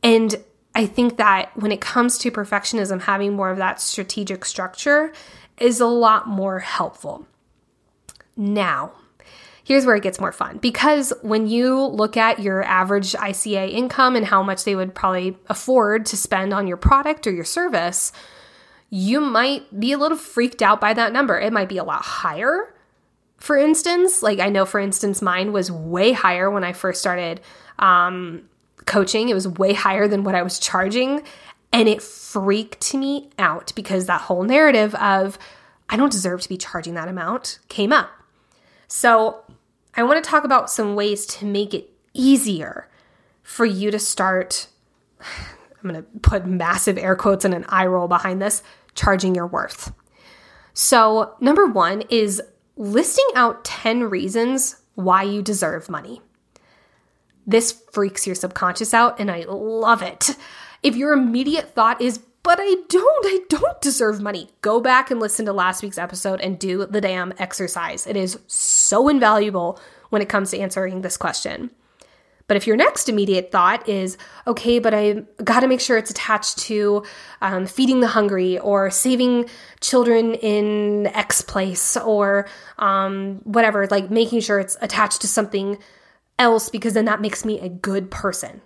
And 0.02 0.36
I 0.74 0.86
think 0.86 1.16
that 1.16 1.50
when 1.56 1.72
it 1.72 1.80
comes 1.80 2.18
to 2.18 2.30
perfectionism, 2.30 3.02
having 3.02 3.34
more 3.34 3.50
of 3.50 3.58
that 3.58 3.80
strategic 3.80 4.44
structure 4.44 5.12
is 5.58 5.80
a 5.80 5.86
lot 5.86 6.28
more 6.28 6.60
helpful. 6.60 7.26
Now, 8.36 8.92
here's 9.64 9.84
where 9.84 9.96
it 9.96 10.02
gets 10.02 10.20
more 10.20 10.32
fun 10.32 10.58
because 10.58 11.12
when 11.22 11.46
you 11.46 11.84
look 11.84 12.16
at 12.16 12.38
your 12.38 12.62
average 12.62 13.12
ICA 13.12 13.70
income 13.70 14.16
and 14.16 14.24
how 14.24 14.42
much 14.42 14.64
they 14.64 14.76
would 14.76 14.94
probably 14.94 15.36
afford 15.48 16.06
to 16.06 16.16
spend 16.16 16.54
on 16.54 16.66
your 16.66 16.76
product 16.76 17.26
or 17.26 17.32
your 17.32 17.44
service, 17.44 18.12
you 18.88 19.20
might 19.20 19.78
be 19.78 19.92
a 19.92 19.98
little 19.98 20.16
freaked 20.16 20.62
out 20.62 20.80
by 20.80 20.94
that 20.94 21.12
number. 21.12 21.38
It 21.38 21.52
might 21.52 21.68
be 21.68 21.78
a 21.78 21.84
lot 21.84 22.02
higher. 22.02 22.74
For 23.36 23.56
instance, 23.56 24.22
like 24.22 24.40
I 24.40 24.48
know, 24.48 24.64
for 24.64 24.80
instance, 24.80 25.20
mine 25.20 25.52
was 25.52 25.70
way 25.70 26.12
higher 26.12 26.50
when 26.50 26.64
I 26.64 26.72
first 26.72 27.00
started 27.00 27.40
um, 27.78 28.48
coaching. 28.86 29.28
It 29.28 29.34
was 29.34 29.46
way 29.46 29.72
higher 29.72 30.08
than 30.08 30.24
what 30.24 30.34
I 30.34 30.42
was 30.42 30.58
charging. 30.58 31.22
And 31.72 31.88
it 31.88 32.02
freaked 32.02 32.94
me 32.94 33.30
out 33.38 33.72
because 33.74 34.06
that 34.06 34.22
whole 34.22 34.42
narrative 34.42 34.94
of, 34.96 35.38
I 35.88 35.96
don't 35.96 36.12
deserve 36.12 36.40
to 36.42 36.48
be 36.48 36.56
charging 36.56 36.94
that 36.94 37.08
amount 37.08 37.58
came 37.68 37.92
up. 37.92 38.10
So 38.86 39.44
I 39.94 40.02
want 40.02 40.22
to 40.22 40.28
talk 40.28 40.44
about 40.44 40.70
some 40.70 40.94
ways 40.94 41.26
to 41.26 41.44
make 41.44 41.74
it 41.74 41.90
easier 42.14 42.88
for 43.42 43.66
you 43.66 43.90
to 43.90 43.98
start. 43.98 44.68
I'm 45.20 45.90
going 45.90 46.02
to 46.02 46.08
put 46.20 46.44
massive 46.44 46.98
air 46.98 47.14
quotes 47.14 47.44
and 47.44 47.54
an 47.54 47.64
eye 47.68 47.86
roll 47.86 48.08
behind 48.08 48.42
this 48.42 48.62
charging 48.94 49.34
your 49.34 49.46
worth. 49.46 49.92
So, 50.74 51.34
number 51.40 51.66
one 51.66 52.02
is 52.10 52.42
listing 52.76 53.26
out 53.34 53.64
10 53.64 54.04
reasons 54.04 54.76
why 54.94 55.22
you 55.22 55.42
deserve 55.42 55.88
money. 55.88 56.20
This 57.48 57.72
freaks 57.92 58.26
your 58.26 58.36
subconscious 58.36 58.92
out, 58.92 59.18
and 59.18 59.30
I 59.30 59.44
love 59.48 60.02
it. 60.02 60.36
If 60.82 60.96
your 60.96 61.14
immediate 61.14 61.74
thought 61.74 62.02
is, 62.02 62.18
but 62.42 62.58
I 62.60 62.76
don't, 62.90 63.26
I 63.26 63.40
don't 63.48 63.80
deserve 63.80 64.20
money, 64.20 64.50
go 64.60 64.80
back 64.80 65.10
and 65.10 65.18
listen 65.18 65.46
to 65.46 65.54
last 65.54 65.82
week's 65.82 65.96
episode 65.96 66.42
and 66.42 66.58
do 66.58 66.84
the 66.84 67.00
damn 67.00 67.32
exercise. 67.38 68.06
It 68.06 68.16
is 68.16 68.38
so 68.46 69.08
invaluable 69.08 69.80
when 70.10 70.20
it 70.20 70.28
comes 70.28 70.50
to 70.50 70.58
answering 70.58 71.00
this 71.00 71.16
question. 71.16 71.70
But 72.48 72.58
if 72.58 72.66
your 72.66 72.76
next 72.76 73.08
immediate 73.08 73.50
thought 73.50 73.88
is, 73.88 74.18
okay, 74.46 74.78
but 74.78 74.92
I 74.92 75.22
got 75.42 75.60
to 75.60 75.68
make 75.68 75.80
sure 75.80 75.96
it's 75.96 76.10
attached 76.10 76.58
to 76.58 77.02
um, 77.40 77.64
feeding 77.66 78.00
the 78.00 78.08
hungry 78.08 78.58
or 78.58 78.90
saving 78.90 79.48
children 79.80 80.34
in 80.34 81.06
X 81.08 81.40
place 81.40 81.96
or 81.96 82.46
um, 82.78 83.40
whatever, 83.44 83.86
like 83.86 84.10
making 84.10 84.40
sure 84.40 84.58
it's 84.60 84.76
attached 84.82 85.22
to 85.22 85.26
something 85.26 85.78
else 86.38 86.68
because 86.68 86.94
then 86.94 87.06
that 87.06 87.20
makes 87.20 87.44
me 87.44 87.60
a 87.60 87.68
good 87.68 88.10
person. 88.10 88.62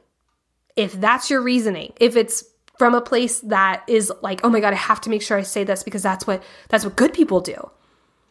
If 0.77 0.93
that's 1.01 1.31
your 1.31 1.43
reasoning, 1.43 1.93
if 2.01 2.17
it's 2.17 2.45
from 2.79 2.95
a 2.95 3.01
place 3.01 3.41
that 3.41 3.85
is 3.89 4.13
like, 4.23 4.41
oh 4.45 4.51
my 4.51 4.61
God, 4.61 4.73
I 4.73 4.77
have 4.77 5.01
to 5.03 5.11
make 5.11 5.23
sure 5.23 5.39
I 5.39 5.43
say 5.43 5.65
this 5.65 5.83
because 5.83 6.03
that's 6.03 6.27
what 6.27 6.43
that's 6.69 6.85
what 6.85 6.97
good 6.97 7.13
people 7.13 7.41
do. 7.41 7.71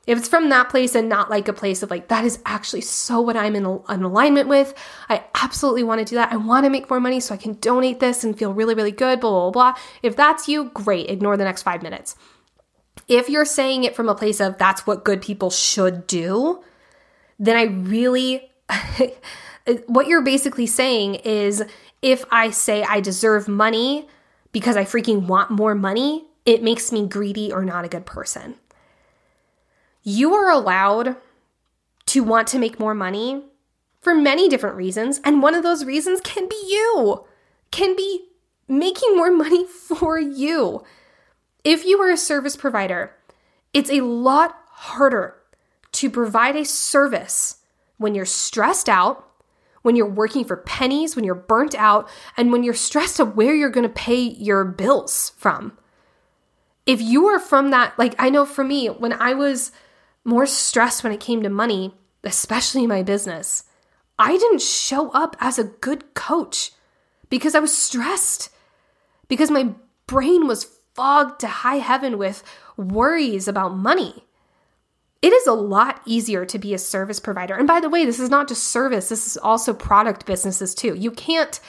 If 0.08 0.18
it's 0.18 0.28
from 0.28 0.50
that 0.50 0.70
place 0.70 0.96
and 0.96 1.08
not 1.08 1.30
like 1.30 1.48
a 1.48 1.54
place 1.54 1.84
of 1.84 1.92
like, 1.92 2.08
that 2.08 2.26
is 2.26 2.40
actually 2.46 2.82
so 2.82 3.22
what 3.22 3.38
I'm 3.38 3.56
in, 3.56 3.66
in 3.66 4.04
alignment 4.04 4.50
with, 4.50 4.74
I 5.10 5.24
absolutely 5.36 5.84
want 5.84 6.00
to 6.00 6.06
do 6.06 6.16
that. 6.16 6.34
I 6.34 6.38
want 6.38 6.66
to 6.66 6.72
make 6.72 6.90
more 6.90 7.00
money 7.00 7.20
so 7.20 7.36
I 7.36 7.38
can 7.38 7.54
donate 7.54 8.00
this 8.00 8.24
and 8.24 8.38
feel 8.38 8.52
really, 8.52 8.74
really 8.74 8.92
good, 8.92 9.20
blah, 9.20 9.30
blah, 9.30 9.52
blah. 9.52 9.82
If 10.02 10.16
that's 10.16 10.48
you, 10.48 10.72
great. 10.74 11.10
Ignore 11.10 11.38
the 11.38 11.44
next 11.44 11.62
five 11.62 11.84
minutes. 11.84 12.16
If 13.08 13.30
you're 13.30 13.46
saying 13.46 13.84
it 13.84 13.96
from 13.96 14.10
a 14.10 14.16
place 14.16 14.40
of 14.42 14.58
that's 14.58 14.88
what 14.88 15.06
good 15.06 15.22
people 15.22 15.52
should 15.52 16.08
do, 16.08 16.64
then 17.38 17.56
I 17.56 17.64
really, 17.64 18.51
what 19.88 20.08
you're 20.08 20.22
basically 20.22 20.68
saying 20.68 21.16
is 21.16 21.64
if 22.02 22.26
I 22.32 22.50
say 22.50 22.84
I 22.84 23.00
deserve 23.00 23.48
money, 23.48 24.08
because 24.52 24.76
I 24.76 24.84
freaking 24.84 25.28
want 25.28 25.50
more 25.50 25.76
money, 25.76 26.26
it 26.46 26.64
makes 26.64 26.92
me 26.92 27.08
greedy 27.08 27.52
or 27.52 27.64
not 27.64 27.86
a 27.86 27.90
good 27.90 28.06
person. 28.06 28.56
You 30.04 30.34
are 30.34 30.50
allowed 30.50 31.16
to 32.08 32.24
want 32.24 32.48
to 32.50 32.60
make 32.60 32.80
more 32.80 32.96
money 32.96 33.44
for 34.02 34.16
many 34.16 34.50
different 34.50 34.76
reasons, 34.76 35.22
and 35.24 35.42
one 35.42 35.54
of 35.54 35.64
those 35.64 35.86
reasons 35.86 36.22
can 36.22 36.50
be 36.50 36.60
you, 36.68 37.26
can 37.70 37.96
be 37.96 38.26
making 38.68 39.16
more 39.16 39.32
money 39.36 39.66
for 39.66 40.20
you. 40.20 40.84
If 41.64 41.86
you 41.86 42.02
are 42.02 42.10
a 42.10 42.18
service 42.18 42.56
provider, 42.56 43.16
it's 43.74 43.92
a 43.92 44.02
lot 44.02 44.58
harder 44.70 45.36
to 45.94 46.10
provide 46.10 46.56
a 46.56 46.66
service 46.66 47.58
when 48.02 48.16
you're 48.16 48.26
stressed 48.26 48.90
out 48.90 49.32
when 49.82 49.96
you're 49.96 50.08
working 50.08 50.46
for 50.46 50.58
pennies, 50.58 51.16
when 51.16 51.26
you're 51.26 51.36
burnt 51.36 51.76
out, 51.76 52.10
and 52.38 52.52
when 52.52 52.64
you're 52.64 52.74
stressed 52.74 53.20
of 53.20 53.36
where 53.36 53.54
you're 53.54 53.70
going 53.70 53.88
to 53.88 53.94
pay 53.94 54.20
your 54.22 54.64
bills 54.64 55.32
from. 55.38 55.78
If 56.86 57.02
you 57.02 57.28
are 57.28 57.40
from 57.40 57.72
that, 57.72 57.98
like 57.98 58.16
I 58.20 58.30
know 58.30 58.46
for 58.46 58.64
me, 58.64 58.88
when 58.88 59.14
I 59.14 59.34
was 59.34 59.72
more 60.24 60.46
stressed 60.46 61.04
when 61.04 61.14
it 61.14 61.20
came 61.20 61.42
to 61.44 61.50
money, 61.50 61.96
especially 62.24 62.86
my 62.86 63.04
business, 63.04 63.64
I 64.20 64.38
didn't 64.38 64.62
show 64.62 65.10
up 65.12 65.36
as 65.40 65.58
a 65.58 65.64
good 65.64 66.14
coach 66.14 66.72
because 67.30 67.56
I 67.56 67.60
was 67.60 67.76
stressed, 67.76 68.50
because 69.28 69.50
my 69.50 69.74
brain 70.06 70.48
was 70.48 70.80
fogged 70.94 71.40
to 71.40 71.48
high 71.48 71.78
heaven 71.78 72.18
with 72.18 72.44
worries 72.78 73.48
about 73.48 73.78
money 73.78 74.26
it 75.22 75.32
is 75.32 75.46
a 75.46 75.54
lot 75.54 76.02
easier 76.06 76.46
to 76.46 76.58
be 76.58 76.74
a 76.74 76.78
service 76.78 77.20
provider. 77.20 77.56
And 77.56 77.68
by 77.68 77.80
the 77.80 77.90
way, 77.90 78.06
this 78.06 78.20
is 78.20 78.30
not 78.30 78.48
just 78.48 78.66
service, 78.66 79.10
this 79.10 79.28
is 79.28 79.38
also 79.38 79.74
product 79.74 80.26
businesses 80.26 80.74
too. 80.74 80.96
You 80.96 81.12
can't 81.12 81.60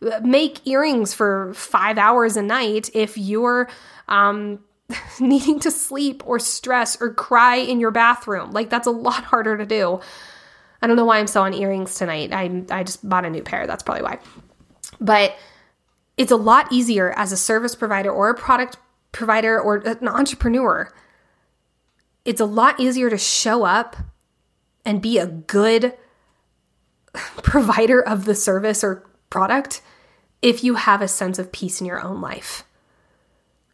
uh, 0.00 0.20
make 0.22 0.66
earrings 0.66 1.12
for 1.12 1.52
five 1.54 1.98
hours 1.98 2.36
a 2.36 2.42
night 2.42 2.90
if 2.94 3.18
you're 3.18 3.68
um, 4.08 4.60
needing 5.20 5.60
to 5.60 5.70
sleep 5.70 6.22
or 6.26 6.38
stress 6.38 7.00
or 7.00 7.12
cry 7.12 7.56
in 7.56 7.80
your 7.80 7.90
bathroom. 7.90 8.52
Like, 8.52 8.70
that's 8.70 8.86
a 8.86 8.92
lot 8.92 9.24
harder 9.24 9.58
to 9.58 9.66
do. 9.66 10.00
I 10.80 10.86
don't 10.86 10.96
know 10.96 11.04
why 11.04 11.18
I'm 11.18 11.28
so 11.28 11.42
on 11.42 11.54
earrings 11.54 11.94
tonight. 11.94 12.32
I, 12.32 12.64
I 12.70 12.82
just 12.82 13.06
bought 13.08 13.24
a 13.24 13.30
new 13.30 13.42
pair. 13.42 13.66
That's 13.66 13.82
probably 13.82 14.02
why. 14.02 14.18
But 15.00 15.36
it's 16.16 16.32
a 16.32 16.36
lot 16.36 16.72
easier 16.72 17.12
as 17.16 17.30
a 17.30 17.36
service 17.36 17.74
provider 17.74 18.10
or 18.10 18.30
a 18.30 18.34
product 18.34 18.78
provider 19.12 19.60
or 19.60 19.76
an 19.76 20.08
entrepreneur 20.08 20.92
it's 22.24 22.40
a 22.40 22.46
lot 22.46 22.78
easier 22.78 23.10
to 23.10 23.18
show 23.18 23.64
up 23.64 23.96
and 24.84 25.02
be 25.02 25.18
a 25.18 25.26
good 25.26 25.94
provider 27.42 28.00
of 28.00 28.24
the 28.24 28.34
service 28.34 28.82
or 28.82 29.08
product 29.30 29.82
if 30.40 30.64
you 30.64 30.74
have 30.74 31.00
a 31.00 31.08
sense 31.08 31.38
of 31.38 31.52
peace 31.52 31.80
in 31.80 31.86
your 31.86 32.02
own 32.02 32.20
life. 32.20 32.64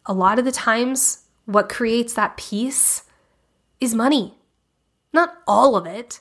A 0.05 0.13
lot 0.13 0.39
of 0.39 0.45
the 0.45 0.51
times, 0.51 1.25
what 1.45 1.69
creates 1.69 2.13
that 2.13 2.37
peace 2.37 3.03
is 3.79 3.95
money. 3.95 4.35
Not 5.13 5.35
all 5.47 5.75
of 5.75 5.85
it, 5.85 6.19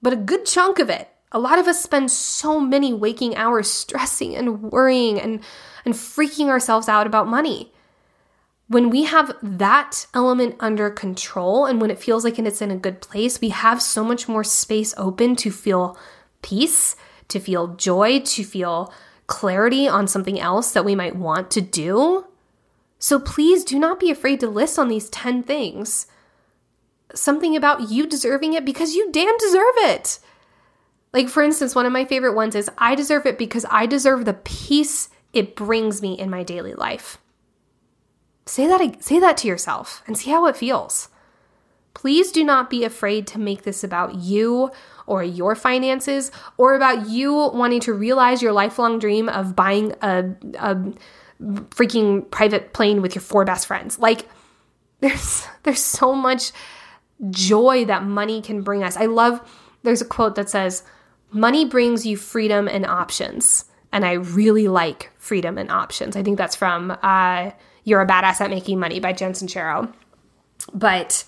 but 0.00 0.12
a 0.12 0.16
good 0.16 0.46
chunk 0.46 0.78
of 0.78 0.88
it. 0.88 1.08
A 1.32 1.38
lot 1.38 1.58
of 1.58 1.66
us 1.66 1.82
spend 1.82 2.10
so 2.10 2.60
many 2.60 2.92
waking 2.92 3.34
hours 3.36 3.70
stressing 3.70 4.36
and 4.36 4.62
worrying 4.62 5.20
and, 5.20 5.40
and 5.84 5.94
freaking 5.94 6.48
ourselves 6.48 6.88
out 6.88 7.06
about 7.06 7.26
money 7.26 7.72
when 8.72 8.90
we 8.90 9.04
have 9.04 9.36
that 9.42 10.06
element 10.14 10.56
under 10.60 10.90
control 10.90 11.66
and 11.66 11.80
when 11.80 11.90
it 11.90 11.98
feels 11.98 12.24
like 12.24 12.38
it's 12.38 12.62
in 12.62 12.70
a 12.70 12.76
good 12.76 13.00
place, 13.00 13.40
we 13.40 13.50
have 13.50 13.82
so 13.82 14.04
much 14.04 14.28
more 14.28 14.44
space 14.44 14.94
open 14.96 15.36
to 15.36 15.50
feel 15.50 15.96
peace, 16.42 16.96
to 17.28 17.38
feel 17.38 17.68
joy, 17.68 18.20
to 18.20 18.44
feel 18.44 18.92
clarity 19.26 19.86
on 19.88 20.06
something 20.08 20.40
else 20.40 20.72
that 20.72 20.84
we 20.84 20.94
might 20.94 21.16
want 21.16 21.50
to 21.50 21.60
do. 21.60 22.26
So 22.98 23.18
please 23.18 23.64
do 23.64 23.78
not 23.78 24.00
be 24.00 24.10
afraid 24.10 24.40
to 24.40 24.48
list 24.48 24.78
on 24.78 24.88
these 24.88 25.08
10 25.10 25.42
things 25.42 26.06
something 27.14 27.56
about 27.56 27.90
you 27.90 28.06
deserving 28.06 28.54
it 28.54 28.64
because 28.64 28.94
you 28.94 29.10
damn 29.12 29.36
deserve 29.38 29.74
it. 29.78 30.18
Like, 31.12 31.28
for 31.28 31.42
instance, 31.42 31.74
one 31.74 31.86
of 31.86 31.92
my 31.92 32.04
favorite 32.04 32.34
ones 32.34 32.54
is 32.54 32.70
I 32.78 32.94
deserve 32.94 33.26
it 33.26 33.38
because 33.38 33.66
I 33.70 33.86
deserve 33.86 34.24
the 34.24 34.34
peace 34.34 35.10
it 35.32 35.56
brings 35.56 36.00
me 36.02 36.14
in 36.18 36.30
my 36.30 36.42
daily 36.42 36.74
life. 36.74 37.18
Say 38.52 38.66
that 38.66 39.02
say 39.02 39.18
that 39.18 39.38
to 39.38 39.48
yourself 39.48 40.02
and 40.06 40.18
see 40.18 40.30
how 40.30 40.44
it 40.44 40.58
feels. 40.58 41.08
Please 41.94 42.30
do 42.30 42.44
not 42.44 42.68
be 42.68 42.84
afraid 42.84 43.26
to 43.28 43.38
make 43.38 43.62
this 43.62 43.82
about 43.82 44.16
you 44.16 44.70
or 45.06 45.24
your 45.24 45.54
finances 45.54 46.30
or 46.58 46.74
about 46.74 47.08
you 47.08 47.32
wanting 47.32 47.80
to 47.80 47.94
realize 47.94 48.42
your 48.42 48.52
lifelong 48.52 48.98
dream 48.98 49.30
of 49.30 49.56
buying 49.56 49.94
a, 50.02 50.34
a 50.58 50.76
freaking 51.40 52.30
private 52.30 52.74
plane 52.74 53.00
with 53.00 53.14
your 53.14 53.22
four 53.22 53.46
best 53.46 53.66
friends. 53.66 53.98
Like 53.98 54.28
there's 55.00 55.46
there's 55.62 55.82
so 55.82 56.12
much 56.12 56.52
joy 57.30 57.86
that 57.86 58.04
money 58.04 58.42
can 58.42 58.60
bring 58.60 58.84
us. 58.84 58.98
I 58.98 59.06
love 59.06 59.40
there's 59.82 60.02
a 60.02 60.04
quote 60.04 60.34
that 60.34 60.50
says 60.50 60.82
money 61.30 61.64
brings 61.64 62.04
you 62.04 62.18
freedom 62.18 62.68
and 62.68 62.84
options. 62.84 63.64
And 63.92 64.04
I 64.04 64.12
really 64.12 64.68
like 64.68 65.10
freedom 65.16 65.56
and 65.56 65.70
options. 65.70 66.16
I 66.16 66.22
think 66.22 66.36
that's 66.36 66.56
from 66.56 66.94
uh, 67.02 67.52
you're 67.84 68.00
a 68.00 68.06
Badass 68.06 68.40
at 68.40 68.50
Making 68.50 68.78
Money 68.78 69.00
by 69.00 69.12
Jen 69.12 69.32
Sincero. 69.32 69.92
But 70.72 71.24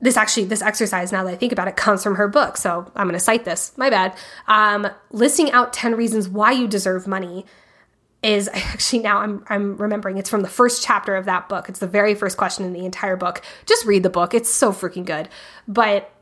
this 0.00 0.16
actually, 0.16 0.44
this 0.44 0.62
exercise, 0.62 1.12
now 1.12 1.24
that 1.24 1.32
I 1.32 1.36
think 1.36 1.52
about 1.52 1.68
it, 1.68 1.76
comes 1.76 2.02
from 2.02 2.16
her 2.16 2.28
book. 2.28 2.56
So 2.56 2.90
I'm 2.96 3.06
going 3.06 3.18
to 3.18 3.24
cite 3.24 3.44
this. 3.44 3.72
My 3.76 3.90
bad. 3.90 4.16
Um, 4.48 4.88
listing 5.10 5.52
out 5.52 5.72
10 5.72 5.94
reasons 5.94 6.28
why 6.28 6.52
you 6.52 6.66
deserve 6.66 7.06
money 7.06 7.46
is 8.22 8.48
actually 8.54 9.00
now 9.00 9.18
I'm 9.18 9.44
I'm 9.48 9.76
remembering 9.76 10.18
it's 10.18 10.30
from 10.30 10.42
the 10.42 10.48
first 10.48 10.84
chapter 10.84 11.16
of 11.16 11.26
that 11.26 11.48
book. 11.48 11.68
It's 11.68 11.80
the 11.80 11.86
very 11.86 12.14
first 12.14 12.36
question 12.36 12.64
in 12.64 12.72
the 12.72 12.84
entire 12.84 13.16
book. 13.16 13.42
Just 13.66 13.84
read 13.84 14.02
the 14.02 14.10
book. 14.10 14.34
It's 14.34 14.50
so 14.50 14.72
freaking 14.72 15.04
good. 15.04 15.28
But 15.68 16.12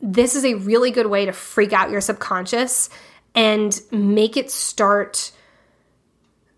this 0.00 0.34
is 0.34 0.44
a 0.44 0.54
really 0.54 0.90
good 0.90 1.06
way 1.06 1.26
to 1.26 1.32
freak 1.32 1.72
out 1.72 1.90
your 1.90 2.00
subconscious 2.00 2.88
and 3.34 3.80
make 3.90 4.36
it 4.36 4.50
start 4.50 5.32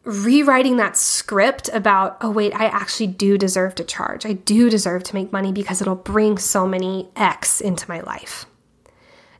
rewriting 0.05 0.77
that 0.79 0.97
script 0.97 1.69
about, 1.73 2.17
oh, 2.21 2.31
wait, 2.31 2.55
I 2.55 2.67
actually 2.67 3.09
do 3.09 3.37
deserve 3.37 3.75
to 3.77 3.85
charge. 3.85 4.25
I 4.25 4.33
do 4.33 4.71
deserve 4.71 5.03
to 5.05 5.15
make 5.15 5.33
money 5.33 5.53
because 5.53 5.81
it'll 5.81 5.95
bring 5.95 6.39
so 6.39 6.67
many 6.67 7.11
X 7.17 7.61
into 7.61 7.89
my 7.89 8.01
life. 8.01 8.47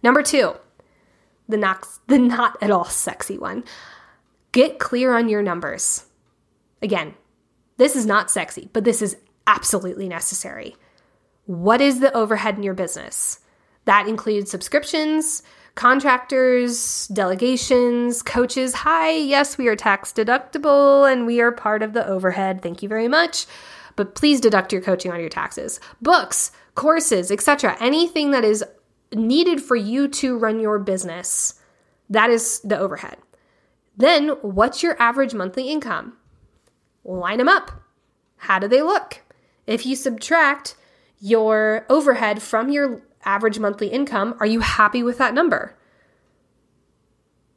Number 0.03 0.23
two, 0.23 0.55
the 1.49 1.57
not, 1.57 1.87
the 2.07 2.19
not 2.19 2.57
at 2.63 2.71
all 2.71 2.85
sexy 2.85 3.39
one. 3.39 3.65
Get 4.53 4.79
clear 4.79 5.17
on 5.17 5.29
your 5.29 5.43
numbers. 5.43 6.07
Again, 6.83 7.15
this 7.77 7.97
is 7.97 8.07
not 8.07 8.31
sexy, 8.31 8.69
but 8.73 8.85
this 8.85 9.01
is 9.01 9.17
absolutely 9.47 10.09
necessary. 10.09 10.77
What 11.47 11.81
is 11.81 12.01
the 12.01 12.13
overhead 12.15 12.57
in 12.57 12.63
your 12.63 12.75
business? 12.75 13.41
That 13.87 14.07
includes 14.07 14.51
subscriptions, 14.51 15.43
contractors, 15.81 17.09
delegations, 17.09 18.21
coaches. 18.21 18.75
Hi, 18.75 19.13
yes, 19.13 19.57
we 19.57 19.67
are 19.67 19.75
tax 19.75 20.13
deductible 20.13 21.11
and 21.11 21.25
we 21.25 21.41
are 21.41 21.51
part 21.51 21.83
of 21.83 21.95
the 21.95 22.07
overhead. 22.07 22.61
Thank 22.61 22.83
you 22.83 22.89
very 22.89 23.09
much. 23.09 23.47
But 23.97 24.15
please 24.15 24.43
deduct 24.43 24.75
your 24.75 24.83
coaching 24.83 25.11
on 25.11 25.21
your 25.21 25.31
taxes. 25.31 25.81
Books, 26.03 26.53
courses, 26.75 27.31
etc. 27.31 27.79
Anything 27.81 28.31
that 28.33 28.45
is 28.45 28.63
needed 29.15 29.63
for 29.63 29.75
you 29.75 30.07
to 30.09 30.37
run 30.37 30.61
your 30.61 30.79
business. 30.79 31.55
That 32.11 32.29
is 32.29 32.61
the 32.61 32.79
overhead. 32.79 33.17
Then, 33.97 34.29
what's 34.43 34.83
your 34.83 35.01
average 35.01 35.33
monthly 35.33 35.71
income? 35.71 36.19
Line 37.05 37.39
them 37.39 37.49
up. 37.49 37.71
How 38.37 38.59
do 38.59 38.69
they 38.69 38.83
look? 38.83 39.23
If 39.67 39.87
you 39.87 39.97
subtract 39.97 40.77
your 41.21 41.87
overhead 41.89 42.43
from 42.43 42.69
your 42.69 43.01
average 43.25 43.59
monthly 43.59 43.89
income, 43.89 44.37
are 44.41 44.47
you 44.47 44.61
happy 44.61 45.03
with 45.03 45.19
that 45.19 45.35
number? 45.35 45.77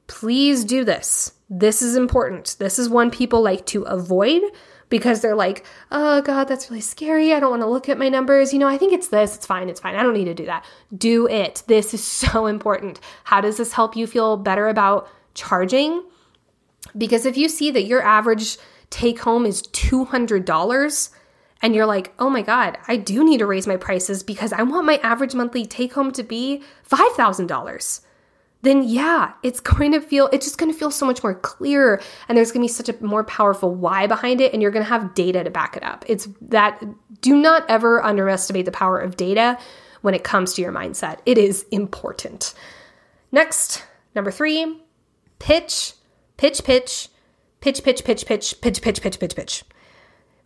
please 0.07 0.64
do 0.64 0.84
this. 0.84 1.34
This 1.49 1.82
is 1.82 1.95
important. 1.95 2.55
This 2.59 2.80
is 2.80 2.89
one 2.89 3.11
people 3.11 3.41
like 3.41 3.66
to 3.68 3.84
avoid 3.84 4.41
because 4.89 5.22
they're 5.22 5.36
like, 5.36 5.66
oh 5.91 6.22
God, 6.22 6.47
that's 6.47 6.70
really 6.70 6.82
scary. 6.82 7.34
I 7.34 7.39
don't 7.39 7.49
want 7.49 7.64
to 7.64 7.68
look 7.68 7.89
at 7.89 7.97
my 7.97 8.09
numbers. 8.09 8.53
You 8.53 8.59
know, 8.59 8.68
I 8.68 8.78
think 8.78 8.93
it's 8.93 9.07
this. 9.07 9.36
It's 9.36 9.45
fine. 9.45 9.70
It's 9.70 9.80
fine. 9.80 9.95
I 9.95 10.03
don't 10.03 10.14
need 10.14 10.26
to 10.26 10.36
do 10.36 10.45
that. 10.45 10.66
Do 10.95 11.28
it. 11.28 11.64
This 11.68 11.93
is 11.93 12.03
so 12.24 12.45
important. 12.45 12.99
How 13.24 13.41
does 13.41 13.57
this 13.57 13.74
help 13.74 13.95
you 13.95 14.05
feel 14.07 14.38
better 14.38 14.68
about 14.68 15.09
charging? 15.34 16.03
Because 16.97 17.26
if 17.26 17.36
you 17.36 17.49
see 17.49 17.72
that 17.72 17.86
your 17.86 18.03
average 18.03 18.57
take 18.89 19.20
home 19.20 19.45
is 19.45 19.64
$200 19.64 21.09
and 21.64 21.74
you're 21.74 21.88
like, 21.88 22.14
oh 22.20 22.30
my 22.30 22.43
God, 22.43 22.78
I 22.88 22.97
do 22.97 23.24
need 23.24 23.39
to 23.39 23.47
raise 23.47 23.66
my 23.66 23.78
prices 23.78 24.22
because 24.22 24.53
I 24.53 24.61
want 24.61 24.86
my 24.86 24.97
average 24.97 25.34
monthly 25.34 25.66
take 25.66 25.93
home 25.93 26.11
to 26.11 26.22
be 26.22 26.61
$5,000 26.88 28.01
then 28.64 28.82
yeah, 28.82 29.34
it's 29.43 29.59
going 29.59 29.91
to 29.91 29.99
feel, 29.99 30.30
it's 30.32 30.45
just 30.45 30.57
going 30.57 30.72
to 30.72 30.78
feel 30.78 30.89
so 30.89 31.05
much 31.05 31.22
more 31.22 31.36
clear. 31.36 32.01
And 32.28 32.38
there's 32.38 32.51
going 32.51 32.61
to 32.61 32.72
be 32.72 32.74
such 32.74 32.89
a 32.89 33.03
more 33.03 33.24
powerful 33.26 33.76
why 33.76 34.07
behind 34.07 34.39
it. 34.39 34.53
And 34.53 34.61
you're 34.61 34.72
going 34.72 34.86
to 34.86 34.89
have 34.89 35.14
data 35.14 35.43
to 35.43 35.49
back 35.49 35.76
it 35.76 35.84
up. 35.84 36.05
It's 36.07 36.30
that, 36.41 36.82
do 37.22 37.36
not 37.36 37.70
ever 37.70 38.01
underestimate 38.01 38.66
the 38.66 38.72
power 38.72 38.97
of 38.97 39.18
data 39.18 39.59
when 40.01 40.14
it 40.14 40.24
comes 40.24 40.53
to 40.53 40.61
your 40.61 40.72
mindset. 40.72 41.20
It 41.26 41.38
is 41.38 41.66
important. 41.72 42.53
Next, 43.34 43.84
number 44.16 44.32
three, 44.32 44.82
pitch, 45.39 45.93
pitch, 46.38 46.64
pitch, 46.64 47.09
pitch, 47.59 47.84
pitch, 47.84 48.05
pitch, 48.05 48.26
pitch, 48.26 48.61
pitch, 48.61 48.82
pitch, 48.82 49.01
pitch, 49.01 49.20
pitch, 49.20 49.36
pitch. 49.36 49.64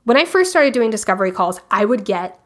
When 0.07 0.15
I 0.15 0.23
first 0.23 0.51
started 0.51 0.71
doing 0.71 0.89
discovery 0.89 1.33
calls, 1.33 1.59
I 1.69 1.83
would 1.83 2.05
get 2.05 2.39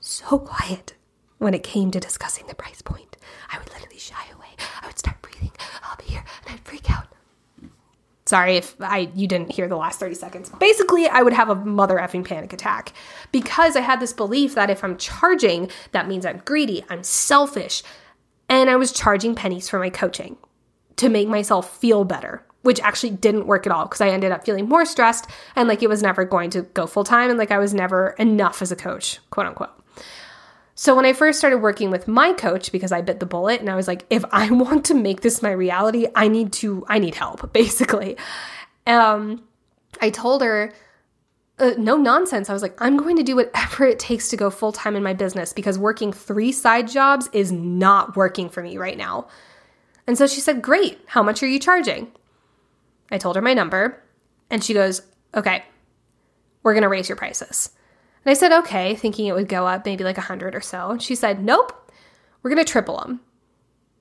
so 0.00 0.38
quiet 0.38 0.94
when 1.36 1.52
it 1.52 1.62
came 1.62 1.90
to 1.90 2.00
discussing 2.00 2.46
the 2.46 2.54
price 2.54 2.80
point. 2.80 3.18
I 3.52 3.58
would 3.58 3.70
literally 3.70 3.98
shy 3.98 4.24
away. 4.34 4.46
I 4.80 4.86
would 4.86 4.98
start 4.98 5.20
breathing 5.20 5.52
I'll 5.82 5.96
be 5.96 6.04
here 6.04 6.24
and 6.46 6.54
I'd 6.54 6.66
freak 6.66 6.90
out. 6.90 7.08
Sorry 8.24 8.56
if 8.56 8.76
I 8.80 9.10
you 9.14 9.26
didn't 9.26 9.52
hear 9.52 9.68
the 9.68 9.76
last 9.76 10.00
30 10.00 10.14
seconds. 10.14 10.50
Basically, 10.58 11.06
I 11.06 11.20
would 11.20 11.34
have 11.34 11.50
a 11.50 11.54
mother 11.54 11.96
effing 11.96 12.24
panic 12.24 12.54
attack 12.54 12.94
because 13.30 13.76
I 13.76 13.80
had 13.80 14.00
this 14.00 14.14
belief 14.14 14.54
that 14.54 14.70
if 14.70 14.82
I'm 14.82 14.96
charging, 14.96 15.70
that 15.90 16.08
means 16.08 16.24
I'm 16.24 16.40
greedy, 16.46 16.82
I'm 16.88 17.02
selfish, 17.02 17.82
and 18.48 18.70
I 18.70 18.76
was 18.76 18.90
charging 18.90 19.34
pennies 19.34 19.68
for 19.68 19.78
my 19.78 19.90
coaching 19.90 20.38
to 20.96 21.10
make 21.10 21.28
myself 21.28 21.76
feel 21.76 22.04
better, 22.04 22.42
which 22.62 22.80
actually 22.80 23.10
didn't 23.10 23.46
work 23.46 23.66
at 23.66 23.72
all 23.72 23.84
because 23.84 24.00
I 24.00 24.08
ended 24.08 24.32
up 24.32 24.44
feeling 24.44 24.68
more 24.68 24.84
stressed 24.84 25.28
and 25.54 25.68
like 25.68 25.82
it 25.82 25.88
was 25.88 26.02
never 26.02 26.24
going 26.24 26.50
to 26.50 26.62
go 26.62 26.86
full 26.86 27.04
time 27.04 27.30
and 27.30 27.38
like 27.38 27.50
I 27.50 27.58
was 27.58 27.74
never 27.74 28.10
enough 28.18 28.62
as 28.62 28.72
a 28.72 28.76
coach, 28.76 29.18
quote 29.30 29.46
unquote. 29.46 29.70
So 30.74 30.96
when 30.96 31.04
I 31.04 31.12
first 31.12 31.38
started 31.38 31.58
working 31.58 31.90
with 31.90 32.08
my 32.08 32.32
coach 32.32 32.72
because 32.72 32.92
I 32.92 33.02
bit 33.02 33.20
the 33.20 33.26
bullet 33.26 33.60
and 33.60 33.68
I 33.68 33.76
was 33.76 33.86
like 33.86 34.06
if 34.10 34.24
I 34.32 34.50
want 34.50 34.84
to 34.86 34.94
make 34.94 35.20
this 35.20 35.42
my 35.42 35.50
reality, 35.50 36.06
I 36.14 36.28
need 36.28 36.52
to 36.54 36.84
I 36.88 36.98
need 36.98 37.14
help 37.14 37.52
basically. 37.52 38.16
Um 38.86 39.42
I 40.00 40.10
told 40.10 40.42
her 40.42 40.72
uh, 41.58 41.74
no 41.78 41.96
nonsense. 41.96 42.48
I 42.48 42.52
was 42.52 42.62
like, 42.62 42.74
I'm 42.80 42.96
going 42.96 43.16
to 43.16 43.22
do 43.22 43.36
whatever 43.36 43.84
it 43.84 43.98
takes 43.98 44.28
to 44.30 44.36
go 44.36 44.50
full 44.50 44.72
time 44.72 44.96
in 44.96 45.02
my 45.02 45.12
business 45.12 45.52
because 45.52 45.78
working 45.78 46.12
three 46.12 46.50
side 46.50 46.88
jobs 46.88 47.28
is 47.32 47.52
not 47.52 48.16
working 48.16 48.48
for 48.48 48.62
me 48.62 48.78
right 48.78 48.96
now. 48.96 49.28
And 50.06 50.18
so 50.18 50.26
she 50.26 50.40
said, 50.40 50.62
Great. 50.62 51.00
How 51.06 51.22
much 51.22 51.42
are 51.42 51.46
you 51.46 51.58
charging? 51.58 52.10
I 53.12 53.18
told 53.18 53.36
her 53.36 53.42
my 53.42 53.54
number, 53.54 54.02
and 54.50 54.64
she 54.64 54.74
goes, 54.74 55.02
Okay, 55.34 55.64
we're 56.62 56.74
going 56.74 56.82
to 56.82 56.88
raise 56.88 57.08
your 57.08 57.16
prices. 57.16 57.70
And 58.24 58.30
I 58.30 58.34
said, 58.34 58.52
okay, 58.52 58.94
thinking 58.94 59.26
it 59.26 59.34
would 59.34 59.48
go 59.48 59.66
up 59.66 59.84
maybe 59.84 60.04
like 60.04 60.18
a 60.18 60.20
100 60.20 60.54
or 60.54 60.60
so. 60.60 60.90
And 60.90 61.02
she 61.02 61.14
said, 61.14 61.42
nope, 61.42 61.92
we're 62.42 62.50
going 62.50 62.64
to 62.64 62.70
triple 62.70 62.98
them. 62.98 63.20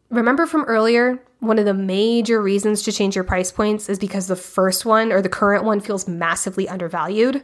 Remember 0.09 0.45
from 0.45 0.65
earlier, 0.65 1.23
one 1.39 1.57
of 1.57 1.65
the 1.65 1.73
major 1.73 2.41
reasons 2.41 2.83
to 2.83 2.91
change 2.91 3.15
your 3.15 3.23
price 3.23 3.51
points 3.51 3.89
is 3.89 3.97
because 3.97 4.27
the 4.27 4.35
first 4.35 4.85
one 4.85 5.11
or 5.11 5.21
the 5.21 5.29
current 5.29 5.63
one 5.63 5.79
feels 5.79 6.07
massively 6.07 6.67
undervalued. 6.67 7.43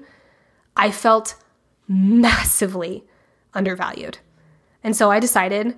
I 0.76 0.92
felt 0.92 1.36
massively 1.88 3.06
undervalued. 3.54 4.20
And 4.84 4.96
so 4.96 5.10
I 5.10 5.20
decided, 5.20 5.78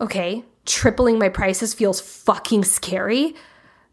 okay, 0.00 0.44
tripling 0.66 1.18
my 1.18 1.30
prices 1.30 1.74
feels 1.74 2.00
fucking 2.00 2.64
scary, 2.64 3.34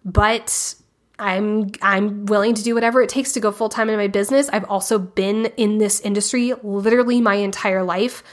but 0.03 0.75
I'm 1.18 1.72
I'm 1.82 2.26
willing 2.26 2.55
to 2.55 2.63
do 2.63 2.74
whatever 2.74 3.01
it 3.01 3.09
takes 3.09 3.32
to 3.34 3.39
go 3.39 3.51
full 3.51 3.70
time 3.70 3.89
in 3.89 3.97
my 3.97 4.07
business. 4.07 4.49
I've 4.49 4.66
also 4.66 4.99
been 4.99 5.45
in 5.57 5.78
this 5.78 6.01
industry 6.01 6.53
literally 6.61 7.22
my 7.22 7.36
entire 7.36 7.84
life. 7.84 8.24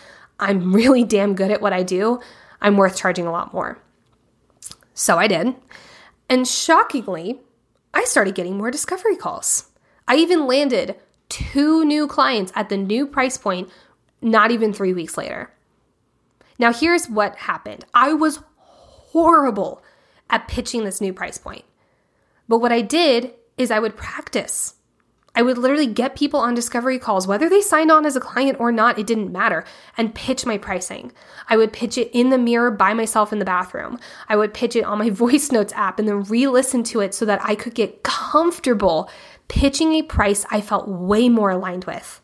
I'm 0.41 0.73
really 0.75 1.05
damn 1.05 1.35
good 1.35 1.51
at 1.51 1.61
what 1.61 1.73
I 1.73 1.83
do. 1.83 2.21
I'm 2.61 2.77
worth 2.77 2.97
charging 2.97 3.27
a 3.27 3.33
lot 3.33 3.53
more. 3.53 3.79
So 4.95 5.19
I 5.19 5.27
did. 5.27 5.55
And 6.29 6.47
shockingly, 6.47 7.41
I 7.95 8.05
started 8.05 8.35
getting 8.35 8.57
more 8.57 8.71
discovery 8.71 9.17
calls. 9.17 9.71
I 10.09 10.17
even 10.17 10.47
landed 10.47 10.97
two 11.29 11.85
new 11.85 12.07
clients 12.07 12.53
at 12.55 12.69
the 12.69 12.77
new 12.77 13.07
price 13.07 13.39
point 13.39 13.71
not 14.21 14.53
even 14.53 14.73
3 14.73 14.93
weeks 14.93 15.17
later. 15.17 15.51
Now 16.59 16.73
here's 16.73 17.09
what 17.09 17.37
happened. 17.37 17.85
I 17.93 18.13
was 18.13 18.41
horrible 18.57 19.83
at 20.31 20.47
pitching 20.47 20.85
this 20.85 21.01
new 21.01 21.13
price 21.13 21.39
point. 21.39 21.65
But 22.53 22.59
what 22.59 22.71
I 22.71 22.83
did 22.83 23.33
is 23.57 23.71
I 23.71 23.79
would 23.79 23.97
practice. 23.97 24.75
I 25.35 25.41
would 25.41 25.57
literally 25.57 25.87
get 25.87 26.15
people 26.15 26.39
on 26.39 26.53
discovery 26.53 26.99
calls, 26.99 27.27
whether 27.27 27.49
they 27.49 27.63
signed 27.63 27.91
on 27.91 28.05
as 28.05 28.15
a 28.15 28.21
client 28.21 28.61
or 28.61 28.71
not, 28.71 28.99
it 28.99 29.07
didn't 29.07 29.33
matter, 29.33 29.65
and 29.97 30.15
pitch 30.15 30.45
my 30.45 30.59
pricing. 30.59 31.13
I 31.49 31.57
would 31.57 31.73
pitch 31.73 31.97
it 31.97 32.11
in 32.13 32.29
the 32.29 32.37
mirror 32.37 32.71
by 32.71 32.93
myself 32.93 33.33
in 33.33 33.39
the 33.39 33.47
bathroom. 33.47 33.99
I 34.29 34.37
would 34.37 34.53
pitch 34.53 34.77
it 34.77 34.85
on 34.85 34.99
my 34.99 35.09
voice 35.25 35.51
notes 35.51 35.73
app 35.73 35.99
and 35.99 36.07
then 36.07 36.25
re 36.25 36.47
listen 36.47 36.83
to 36.83 37.01
it 37.01 37.15
so 37.15 37.25
that 37.25 37.41
I 37.43 37.55
could 37.55 37.75
get 37.75 38.03
comfortable 38.03 39.09
pitching 39.49 39.95
a 39.95 40.03
price 40.03 40.45
I 40.51 40.61
felt 40.61 40.87
way 40.87 41.31
more 41.31 41.53
aligned 41.53 41.87
with. 41.87 42.21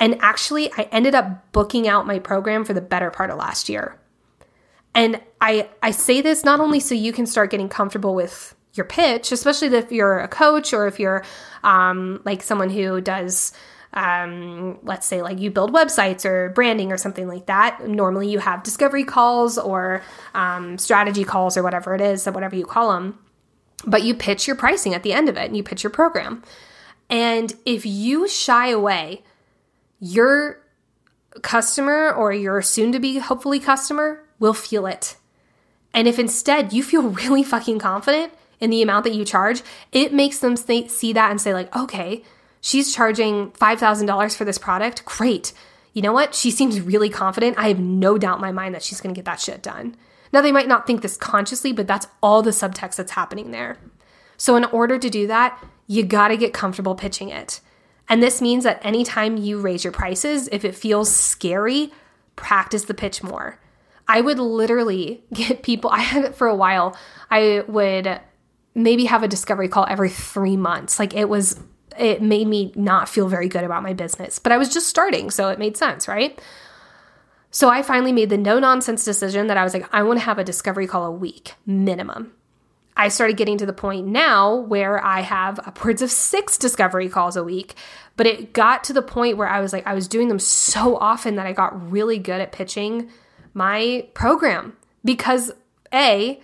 And 0.00 0.20
actually, 0.20 0.72
I 0.72 0.88
ended 0.90 1.14
up 1.14 1.52
booking 1.52 1.86
out 1.86 2.04
my 2.04 2.18
program 2.18 2.64
for 2.64 2.74
the 2.74 2.80
better 2.80 3.12
part 3.12 3.30
of 3.30 3.38
last 3.38 3.68
year. 3.68 3.96
And 4.92 5.20
I, 5.40 5.68
I 5.80 5.92
say 5.92 6.20
this 6.20 6.42
not 6.42 6.58
only 6.58 6.80
so 6.80 6.96
you 6.96 7.12
can 7.12 7.26
start 7.26 7.52
getting 7.52 7.68
comfortable 7.68 8.16
with 8.16 8.56
your 8.74 8.86
pitch, 8.86 9.32
especially 9.32 9.68
if 9.68 9.92
you're 9.92 10.20
a 10.20 10.28
coach 10.28 10.72
or 10.72 10.86
if 10.86 10.98
you're 10.98 11.24
um, 11.62 12.22
like 12.24 12.42
someone 12.42 12.70
who 12.70 13.00
does, 13.00 13.52
um, 13.92 14.78
let's 14.82 15.06
say, 15.06 15.22
like 15.22 15.38
you 15.38 15.50
build 15.50 15.72
websites 15.72 16.24
or 16.24 16.50
branding 16.50 16.92
or 16.92 16.96
something 16.96 17.28
like 17.28 17.46
that. 17.46 17.86
Normally, 17.86 18.30
you 18.30 18.38
have 18.38 18.62
discovery 18.62 19.04
calls 19.04 19.58
or 19.58 20.02
um, 20.34 20.78
strategy 20.78 21.24
calls 21.24 21.56
or 21.56 21.62
whatever 21.62 21.94
it 21.94 22.00
is, 22.00 22.22
so 22.22 22.32
whatever 22.32 22.56
you 22.56 22.64
call 22.64 22.92
them. 22.92 23.18
But 23.84 24.02
you 24.02 24.14
pitch 24.14 24.46
your 24.46 24.56
pricing 24.56 24.94
at 24.94 25.02
the 25.02 25.12
end 25.12 25.28
of 25.28 25.36
it 25.36 25.46
and 25.46 25.56
you 25.56 25.62
pitch 25.62 25.82
your 25.82 25.90
program. 25.90 26.42
And 27.10 27.52
if 27.66 27.84
you 27.84 28.26
shy 28.28 28.68
away, 28.68 29.22
your 30.00 30.62
customer 31.42 32.10
or 32.10 32.32
your 32.32 32.62
soon 32.62 32.92
to 32.92 33.00
be 33.00 33.18
hopefully 33.18 33.60
customer 33.60 34.24
will 34.38 34.54
feel 34.54 34.86
it. 34.86 35.16
And 35.94 36.08
if 36.08 36.18
instead 36.18 36.72
you 36.72 36.82
feel 36.82 37.02
really 37.08 37.42
fucking 37.42 37.78
confident, 37.78 38.32
in 38.62 38.70
the 38.70 38.80
amount 38.80 39.04
that 39.04 39.14
you 39.14 39.24
charge, 39.24 39.62
it 39.90 40.14
makes 40.14 40.38
them 40.38 40.56
see 40.56 41.12
that 41.12 41.30
and 41.30 41.40
say, 41.40 41.52
like, 41.52 41.74
okay, 41.76 42.22
she's 42.60 42.94
charging 42.94 43.50
$5,000 43.50 44.36
for 44.36 44.44
this 44.44 44.56
product. 44.56 45.04
Great. 45.04 45.52
You 45.92 46.00
know 46.00 46.12
what? 46.12 46.32
She 46.32 46.52
seems 46.52 46.80
really 46.80 47.10
confident. 47.10 47.58
I 47.58 47.68
have 47.68 47.80
no 47.80 48.16
doubt 48.16 48.36
in 48.36 48.40
my 48.40 48.52
mind 48.52 48.74
that 48.76 48.84
she's 48.84 49.00
going 49.00 49.12
to 49.12 49.18
get 49.18 49.24
that 49.24 49.40
shit 49.40 49.62
done. 49.62 49.96
Now, 50.32 50.40
they 50.40 50.52
might 50.52 50.68
not 50.68 50.86
think 50.86 51.02
this 51.02 51.16
consciously, 51.16 51.72
but 51.72 51.88
that's 51.88 52.06
all 52.22 52.40
the 52.40 52.52
subtext 52.52 52.96
that's 52.96 53.12
happening 53.12 53.50
there. 53.50 53.78
So, 54.36 54.54
in 54.54 54.64
order 54.66 54.96
to 54.96 55.10
do 55.10 55.26
that, 55.26 55.62
you 55.88 56.04
got 56.04 56.28
to 56.28 56.36
get 56.36 56.54
comfortable 56.54 56.94
pitching 56.94 57.28
it. 57.28 57.60
And 58.08 58.22
this 58.22 58.40
means 58.40 58.62
that 58.64 58.80
anytime 58.84 59.36
you 59.36 59.60
raise 59.60 59.82
your 59.82 59.92
prices, 59.92 60.48
if 60.52 60.64
it 60.64 60.76
feels 60.76 61.14
scary, 61.14 61.92
practice 62.36 62.84
the 62.84 62.94
pitch 62.94 63.22
more. 63.22 63.58
I 64.06 64.20
would 64.20 64.38
literally 64.38 65.24
get 65.32 65.62
people, 65.62 65.90
I 65.90 65.98
had 65.98 66.24
it 66.24 66.34
for 66.36 66.46
a 66.46 66.54
while, 66.54 66.96
I 67.28 67.64
would 67.66 68.20
maybe 68.74 69.04
have 69.06 69.22
a 69.22 69.28
discovery 69.28 69.68
call 69.68 69.86
every 69.88 70.10
three 70.10 70.56
months. 70.56 70.98
Like 70.98 71.14
it 71.14 71.28
was, 71.28 71.60
it 71.98 72.22
made 72.22 72.46
me 72.46 72.72
not 72.74 73.08
feel 73.08 73.28
very 73.28 73.48
good 73.48 73.64
about 73.64 73.82
my 73.82 73.92
business, 73.92 74.38
but 74.38 74.52
I 74.52 74.58
was 74.58 74.68
just 74.68 74.86
starting, 74.86 75.30
so 75.30 75.48
it 75.48 75.58
made 75.58 75.76
sense, 75.76 76.08
right? 76.08 76.40
So 77.50 77.68
I 77.68 77.82
finally 77.82 78.12
made 78.12 78.30
the 78.30 78.38
no 78.38 78.58
nonsense 78.58 79.04
decision 79.04 79.48
that 79.48 79.58
I 79.58 79.64
was 79.64 79.74
like, 79.74 79.86
I 79.92 80.02
want 80.02 80.18
to 80.18 80.24
have 80.24 80.38
a 80.38 80.44
discovery 80.44 80.86
call 80.86 81.04
a 81.04 81.10
week 81.10 81.52
minimum. 81.66 82.32
I 82.96 83.08
started 83.08 83.36
getting 83.36 83.58
to 83.58 83.66
the 83.66 83.72
point 83.72 84.06
now 84.06 84.54
where 84.54 85.02
I 85.02 85.20
have 85.20 85.58
upwards 85.60 86.02
of 86.02 86.10
six 86.10 86.58
discovery 86.58 87.08
calls 87.08 87.36
a 87.36 87.44
week, 87.44 87.74
but 88.16 88.26
it 88.26 88.52
got 88.52 88.84
to 88.84 88.92
the 88.92 89.02
point 89.02 89.36
where 89.36 89.48
I 89.48 89.60
was 89.60 89.72
like, 89.72 89.86
I 89.86 89.94
was 89.94 90.08
doing 90.08 90.28
them 90.28 90.38
so 90.38 90.96
often 90.96 91.36
that 91.36 91.46
I 91.46 91.52
got 91.52 91.90
really 91.90 92.18
good 92.18 92.40
at 92.40 92.52
pitching 92.52 93.10
my 93.54 94.08
program 94.14 94.76
because 95.04 95.52
A, 95.92 96.40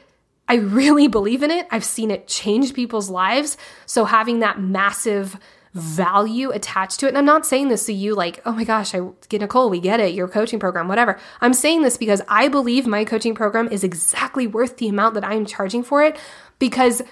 I 0.49 0.57
really 0.57 1.09
believe 1.09 1.43
in 1.43 1.51
it. 1.51 1.67
I've 1.71 1.85
seen 1.85 2.11
it 2.11 2.27
change 2.27 2.73
people's 2.75 3.11
lives. 3.11 3.57
So 3.87 4.07
having 4.07 4.41
that 4.41 4.61
massive 4.61 5.39
value 5.75 6.51
attached 6.51 7.01
to 7.01 7.07
it. 7.07 7.11
And 7.11 7.19
I'm 7.19 7.25
not 7.25 7.47
saying 7.47 7.69
this 7.69 7.87
to 7.87 7.93
you 7.93 8.15
like, 8.15 8.41
oh 8.47 8.53
my 8.53 8.65
gosh, 8.65 8.95
I 8.95 9.01
get 9.29 9.41
Nicole, 9.41 9.71
we 9.71 9.81
get 9.81 10.01
it, 10.01 10.15
your 10.15 10.29
coaching 10.29 10.59
program, 10.59 10.89
whatever. 10.89 11.19
I'm 11.41 11.55
saying 11.55 11.83
this 11.83 11.97
because 11.97 12.23
I 12.29 12.49
believe 12.49 12.87
my 12.87 13.05
coaching 13.05 13.35
program 13.35 13.69
is 13.69 13.85
exactly 13.85 14.47
worth 14.47 14.79
the 14.79 14.89
amount 14.89 15.15
that 15.15 15.25
I'm 15.25 15.45
charging 15.45 15.83
for 15.83 16.03
it 16.03 16.19
because 16.59 17.03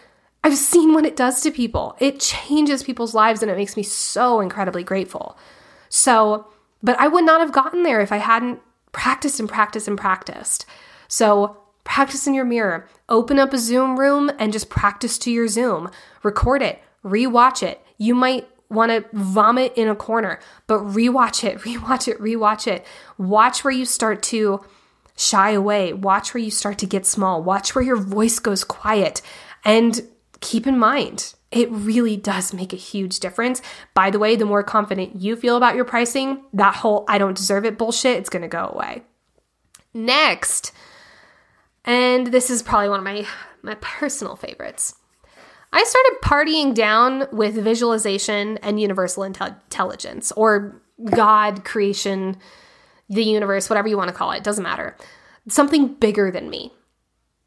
I've 0.42 0.56
seen 0.56 0.94
what 0.94 1.04
it 1.04 1.16
does 1.16 1.40
to 1.42 1.50
people. 1.50 1.96
It 1.98 2.20
changes 2.20 2.82
people's 2.82 3.14
lives 3.14 3.42
and 3.42 3.50
it 3.50 3.56
makes 3.56 3.76
me 3.76 3.82
so 3.82 4.40
incredibly 4.40 4.82
grateful. 4.82 5.36
So, 5.88 6.46
but 6.82 6.98
I 6.98 7.08
would 7.08 7.24
not 7.24 7.40
have 7.40 7.52
gotten 7.52 7.82
there 7.82 8.00
if 8.00 8.12
I 8.12 8.18
hadn't 8.18 8.60
practiced 8.92 9.40
and 9.40 9.48
practiced 9.48 9.88
and 9.88 9.98
practiced. 9.98 10.64
So, 11.08 11.58
practice 11.86 12.26
in 12.26 12.34
your 12.34 12.44
mirror. 12.44 12.86
Open 13.08 13.38
up 13.38 13.54
a 13.54 13.58
Zoom 13.58 13.98
room 13.98 14.30
and 14.38 14.52
just 14.52 14.68
practice 14.68 15.16
to 15.18 15.30
your 15.30 15.48
Zoom. 15.48 15.90
Record 16.22 16.60
it, 16.60 16.82
rewatch 17.02 17.62
it. 17.62 17.80
You 17.96 18.14
might 18.14 18.46
want 18.68 18.90
to 18.90 19.08
vomit 19.12 19.72
in 19.76 19.88
a 19.88 19.94
corner, 19.94 20.40
but 20.66 20.80
rewatch 20.80 21.44
it, 21.44 21.58
rewatch 21.60 22.08
it, 22.08 22.20
rewatch 22.20 22.66
it. 22.66 22.84
Watch 23.16 23.64
where 23.64 23.72
you 23.72 23.86
start 23.86 24.22
to 24.24 24.62
shy 25.16 25.52
away. 25.52 25.94
Watch 25.94 26.34
where 26.34 26.42
you 26.42 26.50
start 26.50 26.76
to 26.78 26.86
get 26.86 27.06
small. 27.06 27.42
Watch 27.42 27.74
where 27.74 27.84
your 27.84 27.96
voice 27.96 28.38
goes 28.38 28.64
quiet. 28.64 29.22
And 29.64 30.02
keep 30.40 30.66
in 30.66 30.78
mind, 30.78 31.34
it 31.50 31.70
really 31.70 32.16
does 32.16 32.52
make 32.52 32.72
a 32.72 32.76
huge 32.76 33.20
difference. 33.20 33.62
By 33.94 34.10
the 34.10 34.18
way, 34.18 34.36
the 34.36 34.44
more 34.44 34.62
confident 34.62 35.20
you 35.20 35.36
feel 35.36 35.56
about 35.56 35.76
your 35.76 35.84
pricing, 35.84 36.42
that 36.52 36.74
whole 36.74 37.04
I 37.08 37.16
don't 37.18 37.36
deserve 37.36 37.64
it 37.64 37.78
bullshit, 37.78 38.18
it's 38.18 38.28
going 38.28 38.42
to 38.42 38.48
go 38.48 38.70
away. 38.74 39.02
Next, 39.94 40.72
and 41.86 42.26
this 42.26 42.50
is 42.50 42.62
probably 42.62 42.88
one 42.88 42.98
of 42.98 43.04
my 43.04 43.26
my 43.62 43.76
personal 43.80 44.36
favorites. 44.36 44.94
I 45.72 45.82
started 45.84 46.18
partying 46.22 46.74
down 46.74 47.26
with 47.32 47.54
visualization 47.54 48.58
and 48.58 48.80
universal 48.80 49.24
intelligence 49.24 50.32
or 50.32 50.80
God, 51.04 51.64
creation, 51.64 52.36
the 53.08 53.24
universe, 53.24 53.68
whatever 53.68 53.88
you 53.88 53.96
want 53.96 54.08
to 54.08 54.14
call 54.14 54.32
it, 54.32 54.44
doesn't 54.44 54.62
matter. 54.62 54.96
Something 55.48 55.94
bigger 55.94 56.30
than 56.30 56.48
me. 56.48 56.72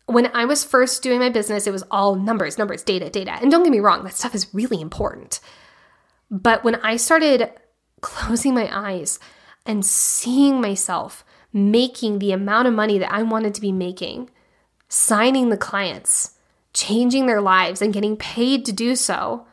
When 0.06 0.28
I 0.34 0.46
was 0.46 0.64
first 0.64 1.02
doing 1.04 1.20
my 1.20 1.30
business, 1.30 1.66
it 1.66 1.72
was 1.72 1.84
all 1.90 2.16
numbers, 2.16 2.58
numbers, 2.58 2.84
data, 2.84 3.10
data. 3.10 3.32
And 3.42 3.52
don't 3.52 3.64
get 3.64 3.72
me 3.72 3.80
wrong, 3.80 4.04
that 4.04 4.16
stuff 4.16 4.36
is 4.36 4.54
really 4.54 4.82
important. 4.82 5.40
But 6.30 6.64
when 6.64 6.76
I 6.76 6.98
started 6.98 7.52
closing 8.02 8.54
my 8.54 8.70
eyes 8.72 9.20
and 9.66 9.86
seeing 9.86 10.62
myself 10.62 11.24
making 11.52 12.20
the 12.20 12.32
amount 12.32 12.68
of 12.68 12.74
money 12.74 12.98
that 12.98 13.12
I 13.12 13.24
wanted 13.24 13.54
to 13.56 13.62
be 13.62 13.72
making, 13.72 14.30
signing 14.88 15.50
the 15.50 15.58
clients, 15.58 16.36
changing 16.74 17.26
their 17.26 17.42
lives, 17.42 17.82
and 17.82 17.94
getting 17.94 18.18
paid 18.18 18.66
to 18.66 18.72
do 18.72 18.96
so, 18.96 19.46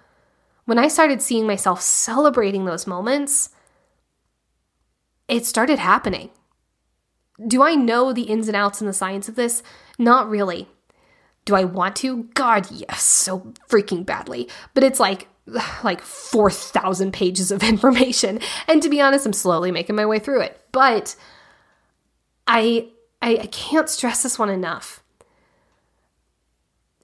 when 0.67 0.79
I 0.79 0.89
started 0.89 1.23
seeing 1.23 1.47
myself 1.47 1.81
celebrating 1.81 2.65
those 2.65 2.87
moments, 2.87 3.51
it 5.29 5.47
started 5.47 5.79
happening. 5.79 6.31
Do 7.47 7.63
I 7.63 7.75
know 7.75 8.13
the 8.13 8.23
ins 8.23 8.49
and 8.49 8.57
outs 8.57 8.81
and 8.81 8.89
the 8.89 8.93
science 8.95 9.29
of 9.29 9.37
this? 9.37 9.63
Not 9.99 10.29
really. 10.29 10.69
Do 11.45 11.55
I 11.55 11.65
want 11.65 11.97
to? 11.97 12.25
God, 12.35 12.71
yes, 12.71 13.03
so 13.03 13.53
freaking 13.69 14.05
badly. 14.05 14.49
But 14.75 14.85
it's 14.85 14.99
like 14.99 15.29
like 15.85 16.03
4,000 16.03 17.13
pages 17.13 17.51
of 17.51 17.63
information. 17.63 18.41
And 18.67 18.83
to 18.83 18.89
be 18.89 19.01
honest, 19.01 19.27
I'm 19.27 19.33
slowly 19.33 19.71
making 19.71 19.97
my 19.97 20.07
way 20.07 20.19
through 20.19 20.43
it. 20.43 20.61
But 20.73 21.15
I 22.47 22.89
I, 23.23 23.39
I 23.39 23.47
can't 23.47 23.89
stress 23.89 24.23
this 24.23 24.39
one 24.39 24.51
enough. 24.51 25.03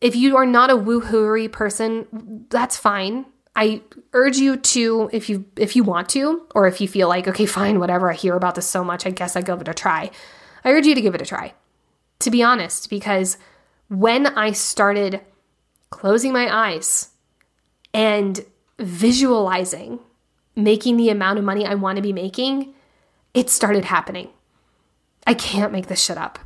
If 0.00 0.16
you 0.16 0.36
are 0.36 0.46
not 0.46 0.70
a 0.70 0.76
woohooery 0.76 1.50
person, 1.50 2.46
that's 2.50 2.76
fine. 2.76 3.26
I 3.54 3.82
urge 4.12 4.38
you 4.38 4.56
to, 4.56 5.10
if 5.12 5.28
you 5.28 5.44
if 5.56 5.76
you 5.76 5.84
want 5.84 6.08
to, 6.10 6.46
or 6.54 6.66
if 6.66 6.80
you 6.80 6.88
feel 6.88 7.08
like, 7.08 7.28
okay, 7.28 7.46
fine, 7.46 7.78
whatever, 7.78 8.10
I 8.10 8.14
hear 8.14 8.34
about 8.34 8.54
this 8.54 8.66
so 8.66 8.82
much, 8.82 9.06
I 9.06 9.10
guess 9.10 9.36
I 9.36 9.42
give 9.42 9.60
it 9.60 9.68
a 9.68 9.74
try. 9.74 10.10
I 10.64 10.70
urge 10.70 10.86
you 10.86 10.94
to 10.94 11.02
give 11.02 11.14
it 11.14 11.22
a 11.22 11.26
try. 11.26 11.54
To 12.20 12.30
be 12.30 12.42
honest, 12.42 12.88
because 12.88 13.36
when 13.88 14.26
I 14.26 14.52
started 14.52 15.20
closing 15.90 16.32
my 16.32 16.48
eyes 16.54 17.10
and 17.92 18.44
visualizing 18.78 20.00
making 20.56 20.96
the 20.96 21.08
amount 21.08 21.38
of 21.38 21.44
money 21.44 21.66
I 21.66 21.74
want 21.74 21.96
to 21.96 22.02
be 22.02 22.12
making, 22.12 22.74
it 23.34 23.50
started 23.50 23.84
happening. 23.84 24.28
I 25.26 25.34
can't 25.34 25.72
make 25.72 25.86
this 25.86 26.02
shit 26.02 26.18
up. 26.18 26.38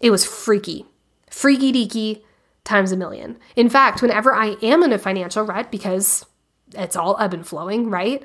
It 0.00 0.10
was 0.10 0.24
freaky. 0.24 0.86
Freaky 1.30 1.72
deaky 1.72 2.22
times 2.64 2.92
a 2.92 2.96
million. 2.96 3.38
In 3.56 3.68
fact, 3.68 4.02
whenever 4.02 4.34
I 4.34 4.56
am 4.62 4.82
in 4.82 4.92
a 4.92 4.98
financial 4.98 5.44
rut, 5.44 5.70
because 5.70 6.24
it's 6.74 6.96
all 6.96 7.16
ebb 7.18 7.34
and 7.34 7.46
flowing, 7.46 7.90
right? 7.90 8.22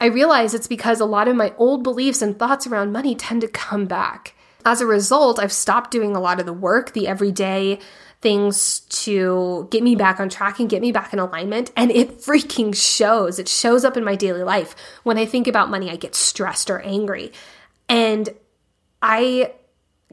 I 0.00 0.06
realize 0.06 0.54
it's 0.54 0.66
because 0.66 1.00
a 1.00 1.06
lot 1.06 1.28
of 1.28 1.36
my 1.36 1.54
old 1.56 1.82
beliefs 1.82 2.20
and 2.20 2.38
thoughts 2.38 2.66
around 2.66 2.92
money 2.92 3.14
tend 3.14 3.40
to 3.40 3.48
come 3.48 3.86
back. 3.86 4.34
As 4.64 4.80
a 4.80 4.86
result, 4.86 5.38
I've 5.38 5.52
stopped 5.52 5.90
doing 5.90 6.14
a 6.14 6.20
lot 6.20 6.40
of 6.40 6.46
the 6.46 6.52
work, 6.52 6.92
the 6.92 7.06
everyday 7.06 7.78
things 8.20 8.80
to 8.80 9.68
get 9.70 9.82
me 9.82 9.94
back 9.94 10.18
on 10.18 10.28
track 10.28 10.58
and 10.58 10.68
get 10.68 10.82
me 10.82 10.90
back 10.90 11.12
in 11.12 11.18
alignment. 11.18 11.70
And 11.76 11.90
it 11.90 12.18
freaking 12.20 12.74
shows. 12.74 13.38
It 13.38 13.48
shows 13.48 13.84
up 13.84 13.96
in 13.96 14.04
my 14.04 14.16
daily 14.16 14.42
life. 14.42 14.74
When 15.02 15.18
I 15.18 15.24
think 15.24 15.46
about 15.46 15.70
money, 15.70 15.90
I 15.90 15.96
get 15.96 16.14
stressed 16.14 16.68
or 16.68 16.80
angry. 16.80 17.32
And 17.88 18.30
I 19.02 19.52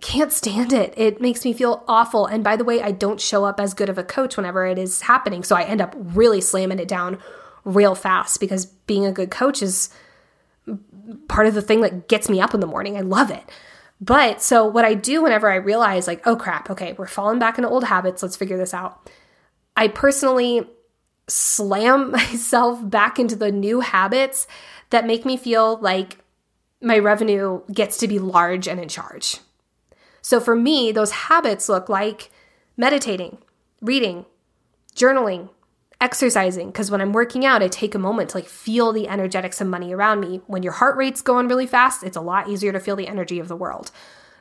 can't 0.01 0.31
stand 0.31 0.73
it. 0.73 0.93
It 0.97 1.21
makes 1.21 1.45
me 1.45 1.53
feel 1.53 1.83
awful. 1.87 2.25
And 2.25 2.43
by 2.43 2.55
the 2.55 2.63
way, 2.63 2.81
I 2.81 2.91
don't 2.91 3.21
show 3.21 3.45
up 3.45 3.59
as 3.59 3.73
good 3.73 3.89
of 3.89 3.97
a 3.97 4.03
coach 4.03 4.35
whenever 4.37 4.65
it 4.65 4.77
is 4.77 5.01
happening. 5.01 5.43
So 5.43 5.55
I 5.55 5.63
end 5.63 5.81
up 5.81 5.95
really 5.97 6.41
slamming 6.41 6.79
it 6.79 6.87
down 6.87 7.19
real 7.63 7.95
fast 7.95 8.39
because 8.39 8.65
being 8.65 9.05
a 9.05 9.11
good 9.11 9.31
coach 9.31 9.61
is 9.61 9.89
part 11.27 11.47
of 11.47 11.53
the 11.53 11.61
thing 11.61 11.81
that 11.81 12.07
gets 12.07 12.29
me 12.29 12.41
up 12.41 12.53
in 12.53 12.59
the 12.59 12.67
morning. 12.67 12.97
I 12.97 13.01
love 13.01 13.31
it. 13.31 13.43
But 14.01 14.41
so 14.41 14.65
what 14.65 14.83
I 14.83 14.93
do 14.95 15.23
whenever 15.23 15.49
I 15.49 15.55
realize, 15.55 16.07
like, 16.07 16.25
oh 16.27 16.35
crap, 16.35 16.69
okay, 16.69 16.93
we're 16.93 17.07
falling 17.07 17.39
back 17.39 17.57
into 17.57 17.69
old 17.69 17.85
habits, 17.85 18.21
let's 18.21 18.35
figure 18.35 18.57
this 18.57 18.73
out. 18.73 19.09
I 19.77 19.87
personally 19.87 20.67
slam 21.27 22.11
myself 22.11 22.79
back 22.89 23.19
into 23.19 23.35
the 23.35 23.51
new 23.51 23.79
habits 23.79 24.47
that 24.89 25.07
make 25.07 25.25
me 25.25 25.37
feel 25.37 25.77
like 25.77 26.17
my 26.83 26.99
revenue 26.99 27.61
gets 27.71 27.97
to 27.97 28.07
be 28.07 28.19
large 28.19 28.67
and 28.67 28.79
in 28.79 28.89
charge. 28.89 29.37
So 30.21 30.39
for 30.39 30.55
me, 30.55 30.91
those 30.91 31.11
habits 31.11 31.69
look 31.69 31.89
like 31.89 32.29
meditating, 32.77 33.37
reading, 33.81 34.25
journaling, 34.95 35.49
exercising 35.99 36.67
because 36.67 36.91
when 36.91 37.01
I'm 37.01 37.13
working 37.13 37.45
out, 37.45 37.63
I 37.63 37.69
take 37.69 37.95
a 37.95 37.99
moment 37.99 38.31
to 38.31 38.37
like 38.37 38.47
feel 38.47 38.91
the 38.91 39.07
energetics 39.07 39.61
of 39.61 39.67
money 39.67 39.93
around 39.93 40.19
me. 40.19 40.41
When 40.47 40.63
your 40.63 40.73
heart 40.73 40.97
rate's 40.97 41.21
going 41.21 41.47
really 41.47 41.67
fast, 41.67 42.03
it's 42.03 42.17
a 42.17 42.21
lot 42.21 42.49
easier 42.49 42.73
to 42.73 42.79
feel 42.79 42.97
the 42.97 43.07
energy 43.07 43.39
of 43.39 43.47
the 43.47 43.55
world. 43.55 43.91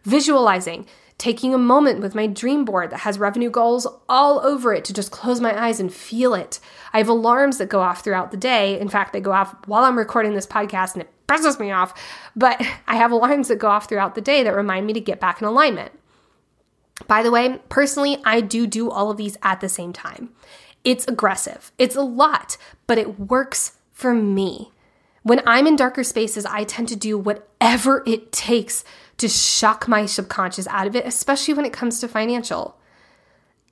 Visualizing, 0.03 0.87
taking 1.19 1.55
a 1.55 1.59
moment 1.59 2.01
with 2.01 2.17
my 2.17 2.27
dream 2.27 2.65
board 2.65 2.91
that 2.91 3.01
has 3.01 3.19
revenue 3.19 3.51
goals 3.51 3.87
all 4.09 4.41
over 4.41 4.75
it 4.75 4.85
to 4.85 4.93
just 4.93 5.13
close 5.13 5.41
my 5.41 5.57
eyes 5.57 5.79
and 5.79 5.95
feel 5.95 6.35
it. 6.35 6.59
I 6.93 6.99
have 6.99 7.09
alarms 7.09 7.59
that 7.59 7.69
go 7.69 7.81
off 7.81 8.03
throughout 8.03 8.33
the 8.33 8.37
day. 8.37 8.81
In 8.81 8.89
fact, 8.89 9.13
they 9.13 9.21
go 9.21 9.31
off 9.31 9.55
while 9.67 9.85
I'm 9.85 9.99
recording 9.99 10.35
this 10.35 10.47
podcast 10.47 10.95
and 10.95 11.03
it 11.03 11.11
pisses 11.33 11.59
me 11.59 11.71
off. 11.71 11.95
But 12.37 12.61
I 12.87 12.97
have 12.97 13.13
alarms 13.13 13.49
that 13.49 13.59
go 13.59 13.69
off 13.69 13.89
throughout 13.89 14.15
the 14.15 14.21
day 14.21 14.43
that 14.43 14.55
remind 14.55 14.87
me 14.87 14.93
to 14.93 15.01
get 15.01 15.21
back 15.21 15.41
in 15.41 15.47
alignment. 15.47 15.93
By 17.07 17.23
the 17.23 17.31
way, 17.31 17.61
personally, 17.69 18.19
I 18.25 18.41
do 18.41 18.67
do 18.67 18.91
all 18.91 19.11
of 19.11 19.17
these 19.17 19.37
at 19.43 19.61
the 19.61 19.69
same 19.69 19.93
time. 19.93 20.31
It's 20.85 21.07
aggressive, 21.07 21.73
it's 21.79 21.97
a 21.97 22.03
lot, 22.03 22.57
but 22.87 22.99
it 22.99 23.19
works 23.19 23.79
for 23.93 24.15
me. 24.15 24.73
When 25.23 25.41
I'm 25.47 25.69
in 25.69 25.77
darker 25.77 26.03
spaces, 26.03 26.45
I 26.45 26.65
tend 26.65 26.89
to 26.89 26.97
do 26.97 27.17
whatever 27.17 28.03
it 28.05 28.33
takes 28.33 28.85
to 29.19 29.29
shock 29.29 29.87
my 29.87 30.05
subconscious 30.05 30.67
out 30.67 30.89
of 30.89 30.97
it, 30.97 31.07
especially 31.07 31.55
when 31.55 31.65
it 31.65 31.73
comes 31.73 32.01
to 32.01 32.09
financial. 32.09 32.77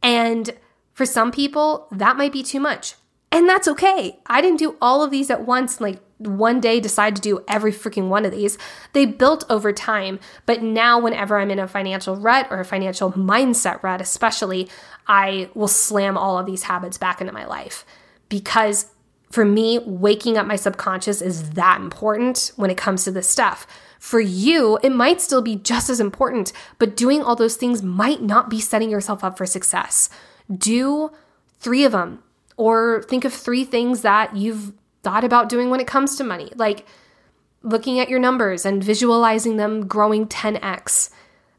And 0.00 0.50
for 0.92 1.04
some 1.04 1.32
people, 1.32 1.88
that 1.90 2.16
might 2.16 2.32
be 2.32 2.44
too 2.44 2.60
much. 2.60 2.94
And 3.32 3.48
that's 3.48 3.66
okay. 3.66 4.20
I 4.26 4.40
didn't 4.40 4.58
do 4.58 4.76
all 4.80 5.02
of 5.02 5.10
these 5.10 5.30
at 5.30 5.44
once, 5.44 5.80
like 5.80 5.98
one 6.20 6.60
day 6.60 6.80
decide 6.80 7.16
to 7.16 7.22
do 7.22 7.42
every 7.48 7.72
freaking 7.72 8.08
one 8.08 8.24
of 8.24 8.30
these. 8.30 8.58
They 8.92 9.06
built 9.06 9.44
over 9.48 9.72
time. 9.72 10.20
But 10.46 10.62
now, 10.62 11.00
whenever 11.00 11.38
I'm 11.38 11.50
in 11.50 11.58
a 11.58 11.66
financial 11.66 12.16
rut 12.16 12.46
or 12.50 12.60
a 12.60 12.64
financial 12.64 13.12
mindset 13.12 13.82
rut, 13.82 14.00
especially, 14.00 14.68
I 15.06 15.50
will 15.54 15.68
slam 15.68 16.16
all 16.18 16.38
of 16.38 16.46
these 16.46 16.64
habits 16.64 16.98
back 16.98 17.20
into 17.20 17.32
my 17.32 17.46
life. 17.46 17.84
Because 18.28 18.86
for 19.30 19.44
me, 19.44 19.78
waking 19.78 20.36
up 20.36 20.46
my 20.46 20.56
subconscious 20.56 21.22
is 21.22 21.50
that 21.50 21.80
important 21.80 22.52
when 22.56 22.70
it 22.70 22.76
comes 22.76 23.04
to 23.04 23.10
this 23.10 23.28
stuff. 23.28 23.66
For 23.98 24.20
you, 24.20 24.78
it 24.82 24.90
might 24.90 25.20
still 25.20 25.42
be 25.42 25.56
just 25.56 25.88
as 25.90 26.00
important, 26.00 26.52
but 26.78 26.96
doing 26.96 27.22
all 27.22 27.36
those 27.36 27.56
things 27.56 27.82
might 27.82 28.22
not 28.22 28.50
be 28.50 28.60
setting 28.60 28.90
yourself 28.90 29.22
up 29.22 29.36
for 29.36 29.46
success. 29.46 30.08
Do 30.52 31.12
three 31.58 31.84
of 31.84 31.92
them, 31.92 32.22
or 32.56 33.02
think 33.04 33.24
of 33.24 33.32
three 33.32 33.64
things 33.64 34.00
that 34.02 34.34
you've 34.34 34.72
thought 35.02 35.24
about 35.24 35.48
doing 35.48 35.70
when 35.70 35.80
it 35.80 35.86
comes 35.86 36.16
to 36.16 36.24
money, 36.24 36.52
like 36.56 36.86
looking 37.62 38.00
at 38.00 38.08
your 38.08 38.18
numbers 38.18 38.64
and 38.64 38.82
visualizing 38.82 39.56
them 39.56 39.86
growing 39.86 40.26
10x. 40.26 41.10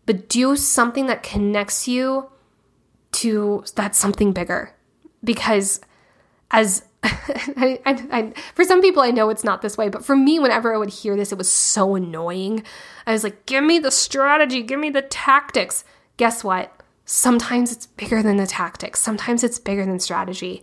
But 0.06 0.28
do 0.30 0.56
something 0.56 1.06
that 1.08 1.24
connects 1.24 1.88
you 1.88 2.30
to 3.14 3.64
that 3.76 3.96
something 3.96 4.34
bigger. 4.34 4.74
Because 5.24 5.80
as 6.50 6.84
I, 7.04 7.80
I, 7.86 8.08
I, 8.12 8.34
for 8.54 8.64
some 8.64 8.82
people, 8.82 9.02
I 9.02 9.12
know 9.12 9.30
it's 9.30 9.44
not 9.44 9.62
this 9.62 9.78
way, 9.78 9.90
but 9.90 10.06
for 10.06 10.16
me, 10.16 10.40
whenever 10.40 10.74
I 10.74 10.78
would 10.78 10.90
hear 10.90 11.16
this, 11.16 11.32
it 11.32 11.38
was 11.38 11.52
so 11.52 11.96
annoying. 11.96 12.64
I 13.08 13.14
was 13.14 13.24
like, 13.24 13.46
give 13.46 13.64
me 13.64 13.80
the 13.80 13.92
strategy, 13.92 14.62
give 14.62 14.80
me 14.80 14.90
the 14.90 15.02
tactics. 15.02 15.84
Guess 16.18 16.44
what? 16.44 16.72
Sometimes 17.06 17.72
it's 17.72 17.88
bigger 17.88 18.22
than 18.22 18.38
the 18.38 18.46
tactics, 18.46 19.02
sometimes 19.02 19.44
it's 19.44 19.60
bigger 19.60 19.86
than 19.86 20.00
strategy. 20.00 20.62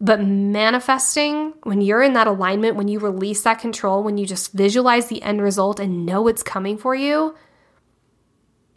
But 0.00 0.22
manifesting, 0.22 1.54
when 1.64 1.80
you're 1.80 2.02
in 2.02 2.12
that 2.12 2.28
alignment, 2.28 2.76
when 2.76 2.86
you 2.86 3.00
release 3.00 3.42
that 3.42 3.58
control, 3.58 4.02
when 4.02 4.16
you 4.16 4.26
just 4.26 4.52
visualize 4.52 5.08
the 5.08 5.22
end 5.22 5.42
result 5.42 5.80
and 5.80 6.06
know 6.06 6.28
it's 6.28 6.42
coming 6.42 6.78
for 6.78 6.94
you, 6.94 7.34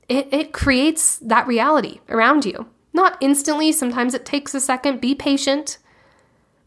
it, 0.10 0.28
it 0.34 0.52
creates 0.52 1.18
that 1.20 1.48
reality 1.48 2.00
around 2.10 2.46
you. 2.46 2.68
Not 2.92 3.18
instantly, 3.22 3.72
sometimes 3.72 4.14
it 4.14 4.26
takes 4.26 4.54
a 4.56 4.60
second. 4.60 5.00
Be 5.00 5.14
patient, 5.14 5.78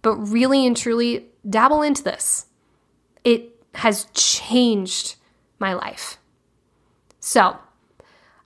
but 0.02 0.14
really 0.16 0.66
and 0.66 0.76
truly 0.76 1.26
dabble 1.48 1.82
into 1.82 2.02
this. 2.02 2.46
It 3.24 3.60
has 3.74 4.06
changed 4.14 5.16
my 5.58 5.74
life. 5.74 6.18
So, 7.18 7.58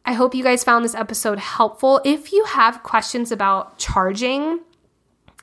I 0.06 0.14
hope 0.14 0.34
you 0.34 0.42
guys 0.42 0.64
found 0.64 0.84
this 0.84 0.94
episode 0.94 1.38
helpful. 1.38 2.00
If 2.02 2.32
you 2.32 2.44
have 2.44 2.82
questions 2.82 3.30
about 3.30 3.78
charging 3.78 4.60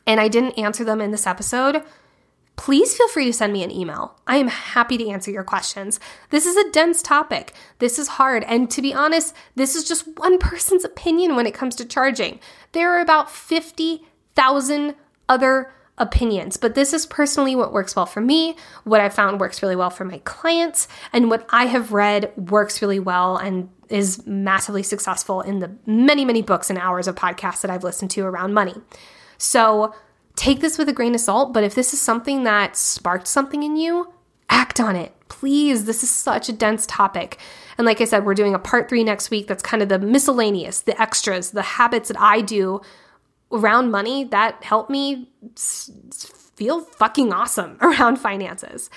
and 0.07 0.19
I 0.19 0.27
didn't 0.27 0.57
answer 0.57 0.83
them 0.83 1.01
in 1.01 1.11
this 1.11 1.27
episode, 1.27 1.83
please 2.55 2.95
feel 2.95 3.07
free 3.09 3.25
to 3.25 3.33
send 3.33 3.53
me 3.53 3.63
an 3.63 3.71
email. 3.71 4.19
I 4.27 4.37
am 4.37 4.47
happy 4.47 4.97
to 4.97 5.09
answer 5.09 5.31
your 5.31 5.43
questions. 5.43 5.99
This 6.29 6.45
is 6.45 6.55
a 6.55 6.71
dense 6.71 7.01
topic. 7.01 7.53
This 7.79 7.99
is 7.99 8.07
hard. 8.07 8.43
And 8.45 8.69
to 8.71 8.81
be 8.81 8.93
honest, 8.93 9.35
this 9.55 9.75
is 9.75 9.87
just 9.87 10.07
one 10.17 10.39
person's 10.39 10.85
opinion 10.85 11.35
when 11.35 11.45
it 11.45 11.53
comes 11.53 11.75
to 11.75 11.85
charging. 11.85 12.39
There 12.71 12.91
are 12.91 13.01
about 13.01 13.29
50,000 13.29 14.95
other 15.27 15.71
opinions, 15.97 16.57
but 16.57 16.75
this 16.75 16.93
is 16.93 17.05
personally 17.05 17.55
what 17.55 17.71
works 17.71 17.95
well 17.95 18.05
for 18.05 18.19
me, 18.19 18.55
what 18.83 18.99
I 18.99 19.07
found 19.07 19.39
works 19.39 19.61
really 19.61 19.77
well 19.77 19.89
for 19.89 20.03
my 20.03 20.17
clients, 20.19 20.89
and 21.13 21.29
what 21.29 21.45
I 21.49 21.67
have 21.67 21.93
read 21.93 22.33
works 22.35 22.81
really 22.81 22.99
well 22.99 23.37
and 23.37 23.69
is 23.87 24.25
massively 24.25 24.83
successful 24.83 25.41
in 25.41 25.59
the 25.59 25.71
many, 25.85 26.25
many 26.25 26.41
books 26.41 26.69
and 26.69 26.77
hours 26.79 27.07
of 27.07 27.15
podcasts 27.15 27.61
that 27.61 27.71
I've 27.71 27.83
listened 27.83 28.11
to 28.11 28.21
around 28.21 28.53
money. 28.53 28.75
So 29.45 29.93
take 30.35 30.59
this 30.59 30.79
with 30.79 30.89
a 30.89 30.93
grain 30.93 31.13
of 31.13 31.21
salt, 31.21 31.53
but 31.53 31.63
if 31.63 31.75
this 31.75 31.93
is 31.93 32.01
something 32.01 32.43
that 32.43 32.75
sparked 32.75 33.27
something 33.27 33.61
in 33.61 33.77
you, 33.77 34.11
act 34.49 34.79
on 34.79 34.95
it. 34.95 35.13
Please, 35.29 35.85
this 35.85 36.01
is 36.01 36.09
such 36.09 36.49
a 36.49 36.53
dense 36.53 36.85
topic. 36.87 37.37
And 37.77 37.85
like 37.85 38.01
I 38.01 38.05
said, 38.05 38.25
we're 38.25 38.33
doing 38.33 38.55
a 38.55 38.59
part 38.59 38.89
three 38.89 39.03
next 39.03 39.29
week 39.29 39.47
that's 39.47 39.61
kind 39.61 39.83
of 39.83 39.89
the 39.89 39.99
miscellaneous, 39.99 40.81
the 40.81 40.99
extras, 40.99 41.51
the 41.51 41.61
habits 41.61 42.07
that 42.07 42.19
I 42.19 42.41
do 42.41 42.81
around 43.51 43.91
money 43.91 44.23
that 44.25 44.63
help 44.63 44.89
me 44.89 45.29
feel 46.55 46.81
fucking 46.81 47.31
awesome 47.31 47.77
around 47.81 48.17
finances. 48.17 48.89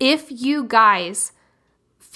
If 0.00 0.26
you 0.28 0.64
guys 0.64 1.32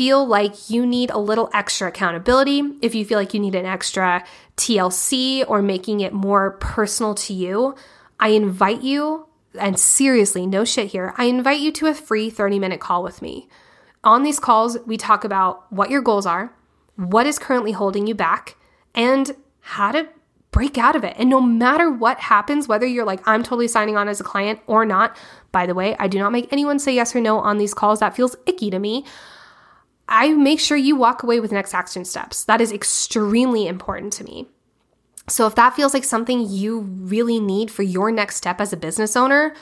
feel 0.03 0.27
like 0.27 0.69
you 0.69 0.85
need 0.85 1.11
a 1.11 1.19
little 1.19 1.49
extra 1.55 1.87
accountability, 1.87 2.61
if 2.81 2.93
you 2.93 3.05
feel 3.05 3.17
like 3.17 3.33
you 3.33 3.39
need 3.39 3.55
an 3.55 3.65
extra 3.65 4.25
TLC 4.57 5.45
or 5.47 5.63
making 5.63 6.01
it 6.01 6.13
more 6.13 6.59
personal 6.59 7.15
to 7.15 7.33
you, 7.33 7.77
I 8.19 8.31
invite 8.31 8.83
you, 8.83 9.29
and 9.57 9.79
seriously, 9.79 10.45
no 10.45 10.65
shit 10.65 10.89
here, 10.89 11.15
I 11.19 11.27
invite 11.27 11.61
you 11.61 11.71
to 11.71 11.87
a 11.87 11.95
free 11.95 12.31
30 12.31 12.59
minute 12.59 12.81
call 12.81 13.05
with 13.05 13.23
me. 13.23 13.49
On 14.03 14.25
these 14.25 14.41
calls, 14.41 14.77
we 14.87 14.97
talk 14.97 15.23
about 15.23 15.73
what 15.73 15.89
your 15.89 16.03
goals 16.03 16.27
are, 16.27 16.53
what 16.97 17.25
is 17.25 17.39
currently 17.39 17.71
holding 17.71 18.09
you 18.09 18.17
back, 18.17 18.57
and 18.97 19.37
how 19.61 19.93
to 19.93 20.09
break 20.51 20.79
out 20.79 20.97
of 20.97 21.05
it. 21.05 21.15
And 21.17 21.31
no 21.31 21.41
matter 21.41 21.89
what 21.89 22.19
happens, 22.19 22.67
whether 22.67 22.87
you're 22.87 23.07
like, 23.07 23.21
I'm 23.25 23.45
totally 23.45 23.69
signing 23.69 23.97
on 23.97 24.09
as 24.09 24.19
a 24.19 24.25
client 24.25 24.59
or 24.67 24.85
not, 24.85 25.17
by 25.53 25.65
the 25.65 25.77
way, 25.77 25.95
I 26.01 26.09
do 26.09 26.19
not 26.19 26.33
make 26.33 26.53
anyone 26.53 26.81
say 26.81 26.93
yes 26.93 27.15
or 27.15 27.21
no 27.21 27.39
on 27.39 27.59
these 27.59 27.73
calls. 27.73 28.01
That 28.01 28.17
feels 28.17 28.35
icky 28.47 28.69
to 28.71 28.81
me. 28.81 29.05
I 30.09 30.31
make 30.33 30.61
sure 30.61 30.77
you 30.77 30.97
walk 30.97 31.23
away 31.23 31.41
with 31.41 31.53
next 31.53 31.75
action 31.75 32.05
steps. 32.05 32.45
That 32.45 32.61
is 32.61 32.73
extremely 32.73 33.67
important 33.67 34.13
to 34.15 34.25
me. 34.25 34.49
So 35.29 35.47
if 35.47 35.55
that 35.55 35.75
feels 35.75 35.95
like 35.95 36.05
something 36.05 36.47
you 36.49 36.81
really 36.81 37.39
need 37.39 37.71
for 37.71 37.83
your 37.83 38.11
next 38.11 38.37
step 38.37 38.61
as 38.61 38.73
a 38.73 38.77
business 38.77 39.17
owner, 39.17 39.55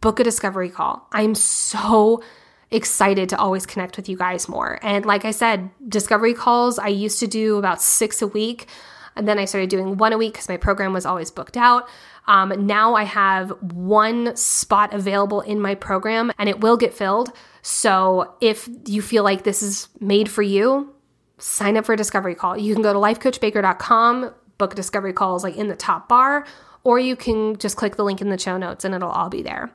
book 0.00 0.20
a 0.20 0.24
discovery 0.24 0.68
call. 0.68 1.08
I'm 1.12 1.34
so 1.34 2.22
excited 2.70 3.28
to 3.28 3.38
always 3.38 3.66
connect 3.66 3.96
with 3.96 4.08
you 4.08 4.16
guys 4.16 4.48
more. 4.48 4.78
And 4.82 5.06
like 5.06 5.24
I 5.24 5.30
said, 5.30 5.70
discovery 5.88 6.34
calls, 6.34 6.78
I 6.78 6.88
used 6.88 7.20
to 7.20 7.26
do 7.26 7.56
about 7.56 7.80
six 7.80 8.20
a 8.20 8.26
week. 8.26 8.68
And 9.16 9.28
then 9.28 9.38
I 9.38 9.44
started 9.44 9.70
doing 9.70 9.96
one 9.96 10.12
a 10.12 10.18
week 10.18 10.32
because 10.32 10.48
my 10.48 10.56
program 10.56 10.92
was 10.92 11.06
always 11.06 11.30
booked 11.30 11.56
out. 11.56 11.88
Um, 12.26 12.66
now 12.66 12.94
I 12.94 13.04
have 13.04 13.50
one 13.60 14.34
spot 14.36 14.94
available 14.94 15.40
in 15.42 15.60
my 15.60 15.74
program 15.74 16.32
and 16.38 16.48
it 16.48 16.60
will 16.60 16.76
get 16.76 16.94
filled. 16.94 17.32
So 17.62 18.34
if 18.40 18.68
you 18.86 19.02
feel 19.02 19.24
like 19.24 19.44
this 19.44 19.62
is 19.62 19.88
made 20.00 20.30
for 20.30 20.42
you, 20.42 20.94
sign 21.38 21.76
up 21.76 21.84
for 21.84 21.92
a 21.92 21.96
discovery 21.96 22.34
call. 22.34 22.56
You 22.56 22.74
can 22.74 22.82
go 22.82 22.92
to 22.92 22.98
lifecoachbaker.com, 22.98 24.34
book 24.58 24.74
discovery 24.74 25.12
calls 25.12 25.44
like 25.44 25.56
in 25.56 25.68
the 25.68 25.76
top 25.76 26.08
bar, 26.08 26.46
or 26.82 26.98
you 26.98 27.16
can 27.16 27.56
just 27.56 27.76
click 27.76 27.96
the 27.96 28.04
link 28.04 28.20
in 28.20 28.30
the 28.30 28.38
show 28.38 28.56
notes 28.56 28.84
and 28.84 28.94
it'll 28.94 29.10
all 29.10 29.28
be 29.28 29.42
there. 29.42 29.72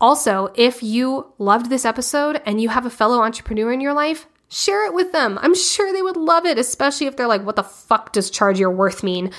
Also, 0.00 0.52
if 0.54 0.82
you 0.82 1.32
loved 1.38 1.70
this 1.70 1.84
episode 1.84 2.40
and 2.44 2.60
you 2.60 2.68
have 2.68 2.84
a 2.84 2.90
fellow 2.90 3.22
entrepreneur 3.22 3.72
in 3.72 3.80
your 3.80 3.94
life, 3.94 4.26
share 4.48 4.86
it 4.86 4.94
with 4.94 5.12
them. 5.12 5.38
I'm 5.40 5.54
sure 5.54 5.92
they 5.92 6.02
would 6.02 6.16
love 6.16 6.44
it, 6.44 6.58
especially 6.58 7.06
if 7.06 7.16
they're 7.16 7.26
like, 7.26 7.44
what 7.44 7.56
the 7.56 7.62
fuck 7.62 8.12
does 8.12 8.30
charge 8.30 8.58
your 8.58 8.70
worth 8.70 9.02
mean? 9.02 9.32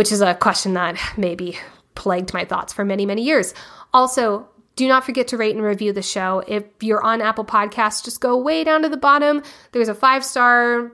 Which 0.00 0.12
is 0.12 0.22
a 0.22 0.34
question 0.34 0.72
that 0.72 0.98
maybe 1.18 1.58
plagued 1.94 2.32
my 2.32 2.46
thoughts 2.46 2.72
for 2.72 2.86
many, 2.86 3.04
many 3.04 3.20
years. 3.20 3.52
Also, 3.92 4.48
do 4.74 4.88
not 4.88 5.04
forget 5.04 5.28
to 5.28 5.36
rate 5.36 5.54
and 5.54 5.62
review 5.62 5.92
the 5.92 6.00
show. 6.00 6.42
If 6.48 6.64
you're 6.80 7.02
on 7.02 7.20
Apple 7.20 7.44
Podcasts, 7.44 8.02
just 8.02 8.18
go 8.22 8.34
way 8.38 8.64
down 8.64 8.80
to 8.80 8.88
the 8.88 8.96
bottom. 8.96 9.42
There's 9.72 9.90
a 9.90 9.94
five 9.94 10.24
star 10.24 10.90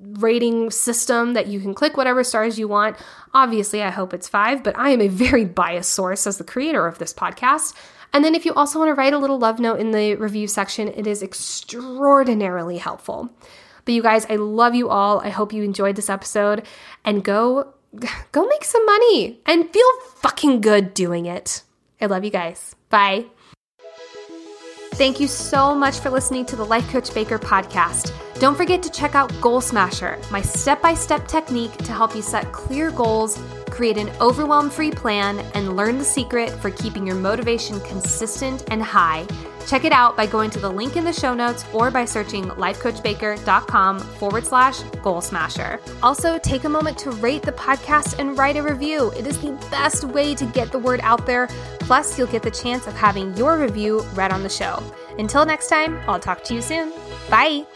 rating 0.00 0.72
system 0.72 1.34
that 1.34 1.46
you 1.46 1.60
can 1.60 1.72
click 1.72 1.96
whatever 1.96 2.24
stars 2.24 2.58
you 2.58 2.66
want. 2.66 2.96
Obviously, 3.32 3.80
I 3.80 3.90
hope 3.90 4.12
it's 4.12 4.26
five, 4.26 4.64
but 4.64 4.76
I 4.76 4.90
am 4.90 5.02
a 5.02 5.06
very 5.06 5.44
biased 5.44 5.92
source 5.92 6.26
as 6.26 6.38
the 6.38 6.42
creator 6.42 6.84
of 6.84 6.98
this 6.98 7.14
podcast. 7.14 7.74
And 8.12 8.24
then 8.24 8.34
if 8.34 8.44
you 8.44 8.52
also 8.54 8.80
want 8.80 8.88
to 8.88 8.94
write 8.94 9.12
a 9.12 9.18
little 9.18 9.38
love 9.38 9.60
note 9.60 9.78
in 9.78 9.92
the 9.92 10.16
review 10.16 10.48
section, 10.48 10.88
it 10.88 11.06
is 11.06 11.22
extraordinarily 11.22 12.78
helpful. 12.78 13.30
But 13.84 13.94
you 13.94 14.02
guys, 14.02 14.26
I 14.28 14.34
love 14.34 14.74
you 14.74 14.88
all. 14.88 15.20
I 15.20 15.28
hope 15.28 15.52
you 15.52 15.62
enjoyed 15.62 15.94
this 15.94 16.10
episode 16.10 16.66
and 17.04 17.22
go 17.22 17.74
go 18.32 18.46
make 18.46 18.64
some 18.64 18.84
money 18.84 19.40
and 19.46 19.70
feel 19.70 20.00
fucking 20.16 20.60
good 20.60 20.94
doing 20.94 21.26
it. 21.26 21.62
I 22.00 22.06
love 22.06 22.24
you 22.24 22.30
guys. 22.30 22.74
Bye. 22.90 23.26
Thank 24.92 25.20
you 25.20 25.28
so 25.28 25.76
much 25.76 26.00
for 26.00 26.10
listening 26.10 26.44
to 26.46 26.56
the 26.56 26.64
Life 26.64 26.88
Coach 26.88 27.14
Baker 27.14 27.38
podcast. 27.38 28.12
Don't 28.40 28.56
forget 28.56 28.82
to 28.82 28.90
check 28.90 29.14
out 29.14 29.32
Goal 29.40 29.60
Smasher, 29.60 30.18
my 30.30 30.42
step 30.42 30.82
by 30.82 30.94
step 30.94 31.28
technique 31.28 31.76
to 31.78 31.92
help 31.92 32.16
you 32.16 32.22
set 32.22 32.50
clear 32.50 32.90
goals, 32.90 33.40
create 33.70 33.96
an 33.96 34.10
overwhelm 34.20 34.70
free 34.70 34.90
plan, 34.90 35.38
and 35.54 35.76
learn 35.76 35.98
the 35.98 36.04
secret 36.04 36.50
for 36.50 36.70
keeping 36.70 37.06
your 37.06 37.16
motivation 37.16 37.80
consistent 37.82 38.64
and 38.72 38.82
high. 38.82 39.24
Check 39.68 39.84
it 39.84 39.92
out 39.92 40.16
by 40.16 40.26
going 40.26 40.48
to 40.50 40.58
the 40.58 40.70
link 40.70 40.96
in 40.96 41.04
the 41.04 41.12
show 41.12 41.34
notes 41.34 41.66
or 41.74 41.90
by 41.90 42.06
searching 42.06 42.46
lifecoachbaker.com 42.46 43.98
forward 44.00 44.46
slash 44.46 44.80
goal 45.02 45.20
smasher. 45.20 45.78
Also, 46.02 46.38
take 46.38 46.64
a 46.64 46.68
moment 46.68 46.96
to 46.98 47.10
rate 47.10 47.42
the 47.42 47.52
podcast 47.52 48.18
and 48.18 48.38
write 48.38 48.56
a 48.56 48.62
review. 48.62 49.10
It 49.10 49.26
is 49.26 49.38
the 49.40 49.52
best 49.70 50.04
way 50.04 50.34
to 50.34 50.46
get 50.46 50.72
the 50.72 50.78
word 50.78 51.00
out 51.02 51.26
there. 51.26 51.48
Plus, 51.80 52.18
you'll 52.18 52.28
get 52.28 52.42
the 52.42 52.50
chance 52.50 52.86
of 52.86 52.94
having 52.94 53.36
your 53.36 53.58
review 53.58 54.00
read 54.14 54.32
on 54.32 54.42
the 54.42 54.48
show. 54.48 54.82
Until 55.18 55.44
next 55.44 55.68
time, 55.68 56.00
I'll 56.08 56.20
talk 56.20 56.42
to 56.44 56.54
you 56.54 56.62
soon. 56.62 56.90
Bye. 57.28 57.66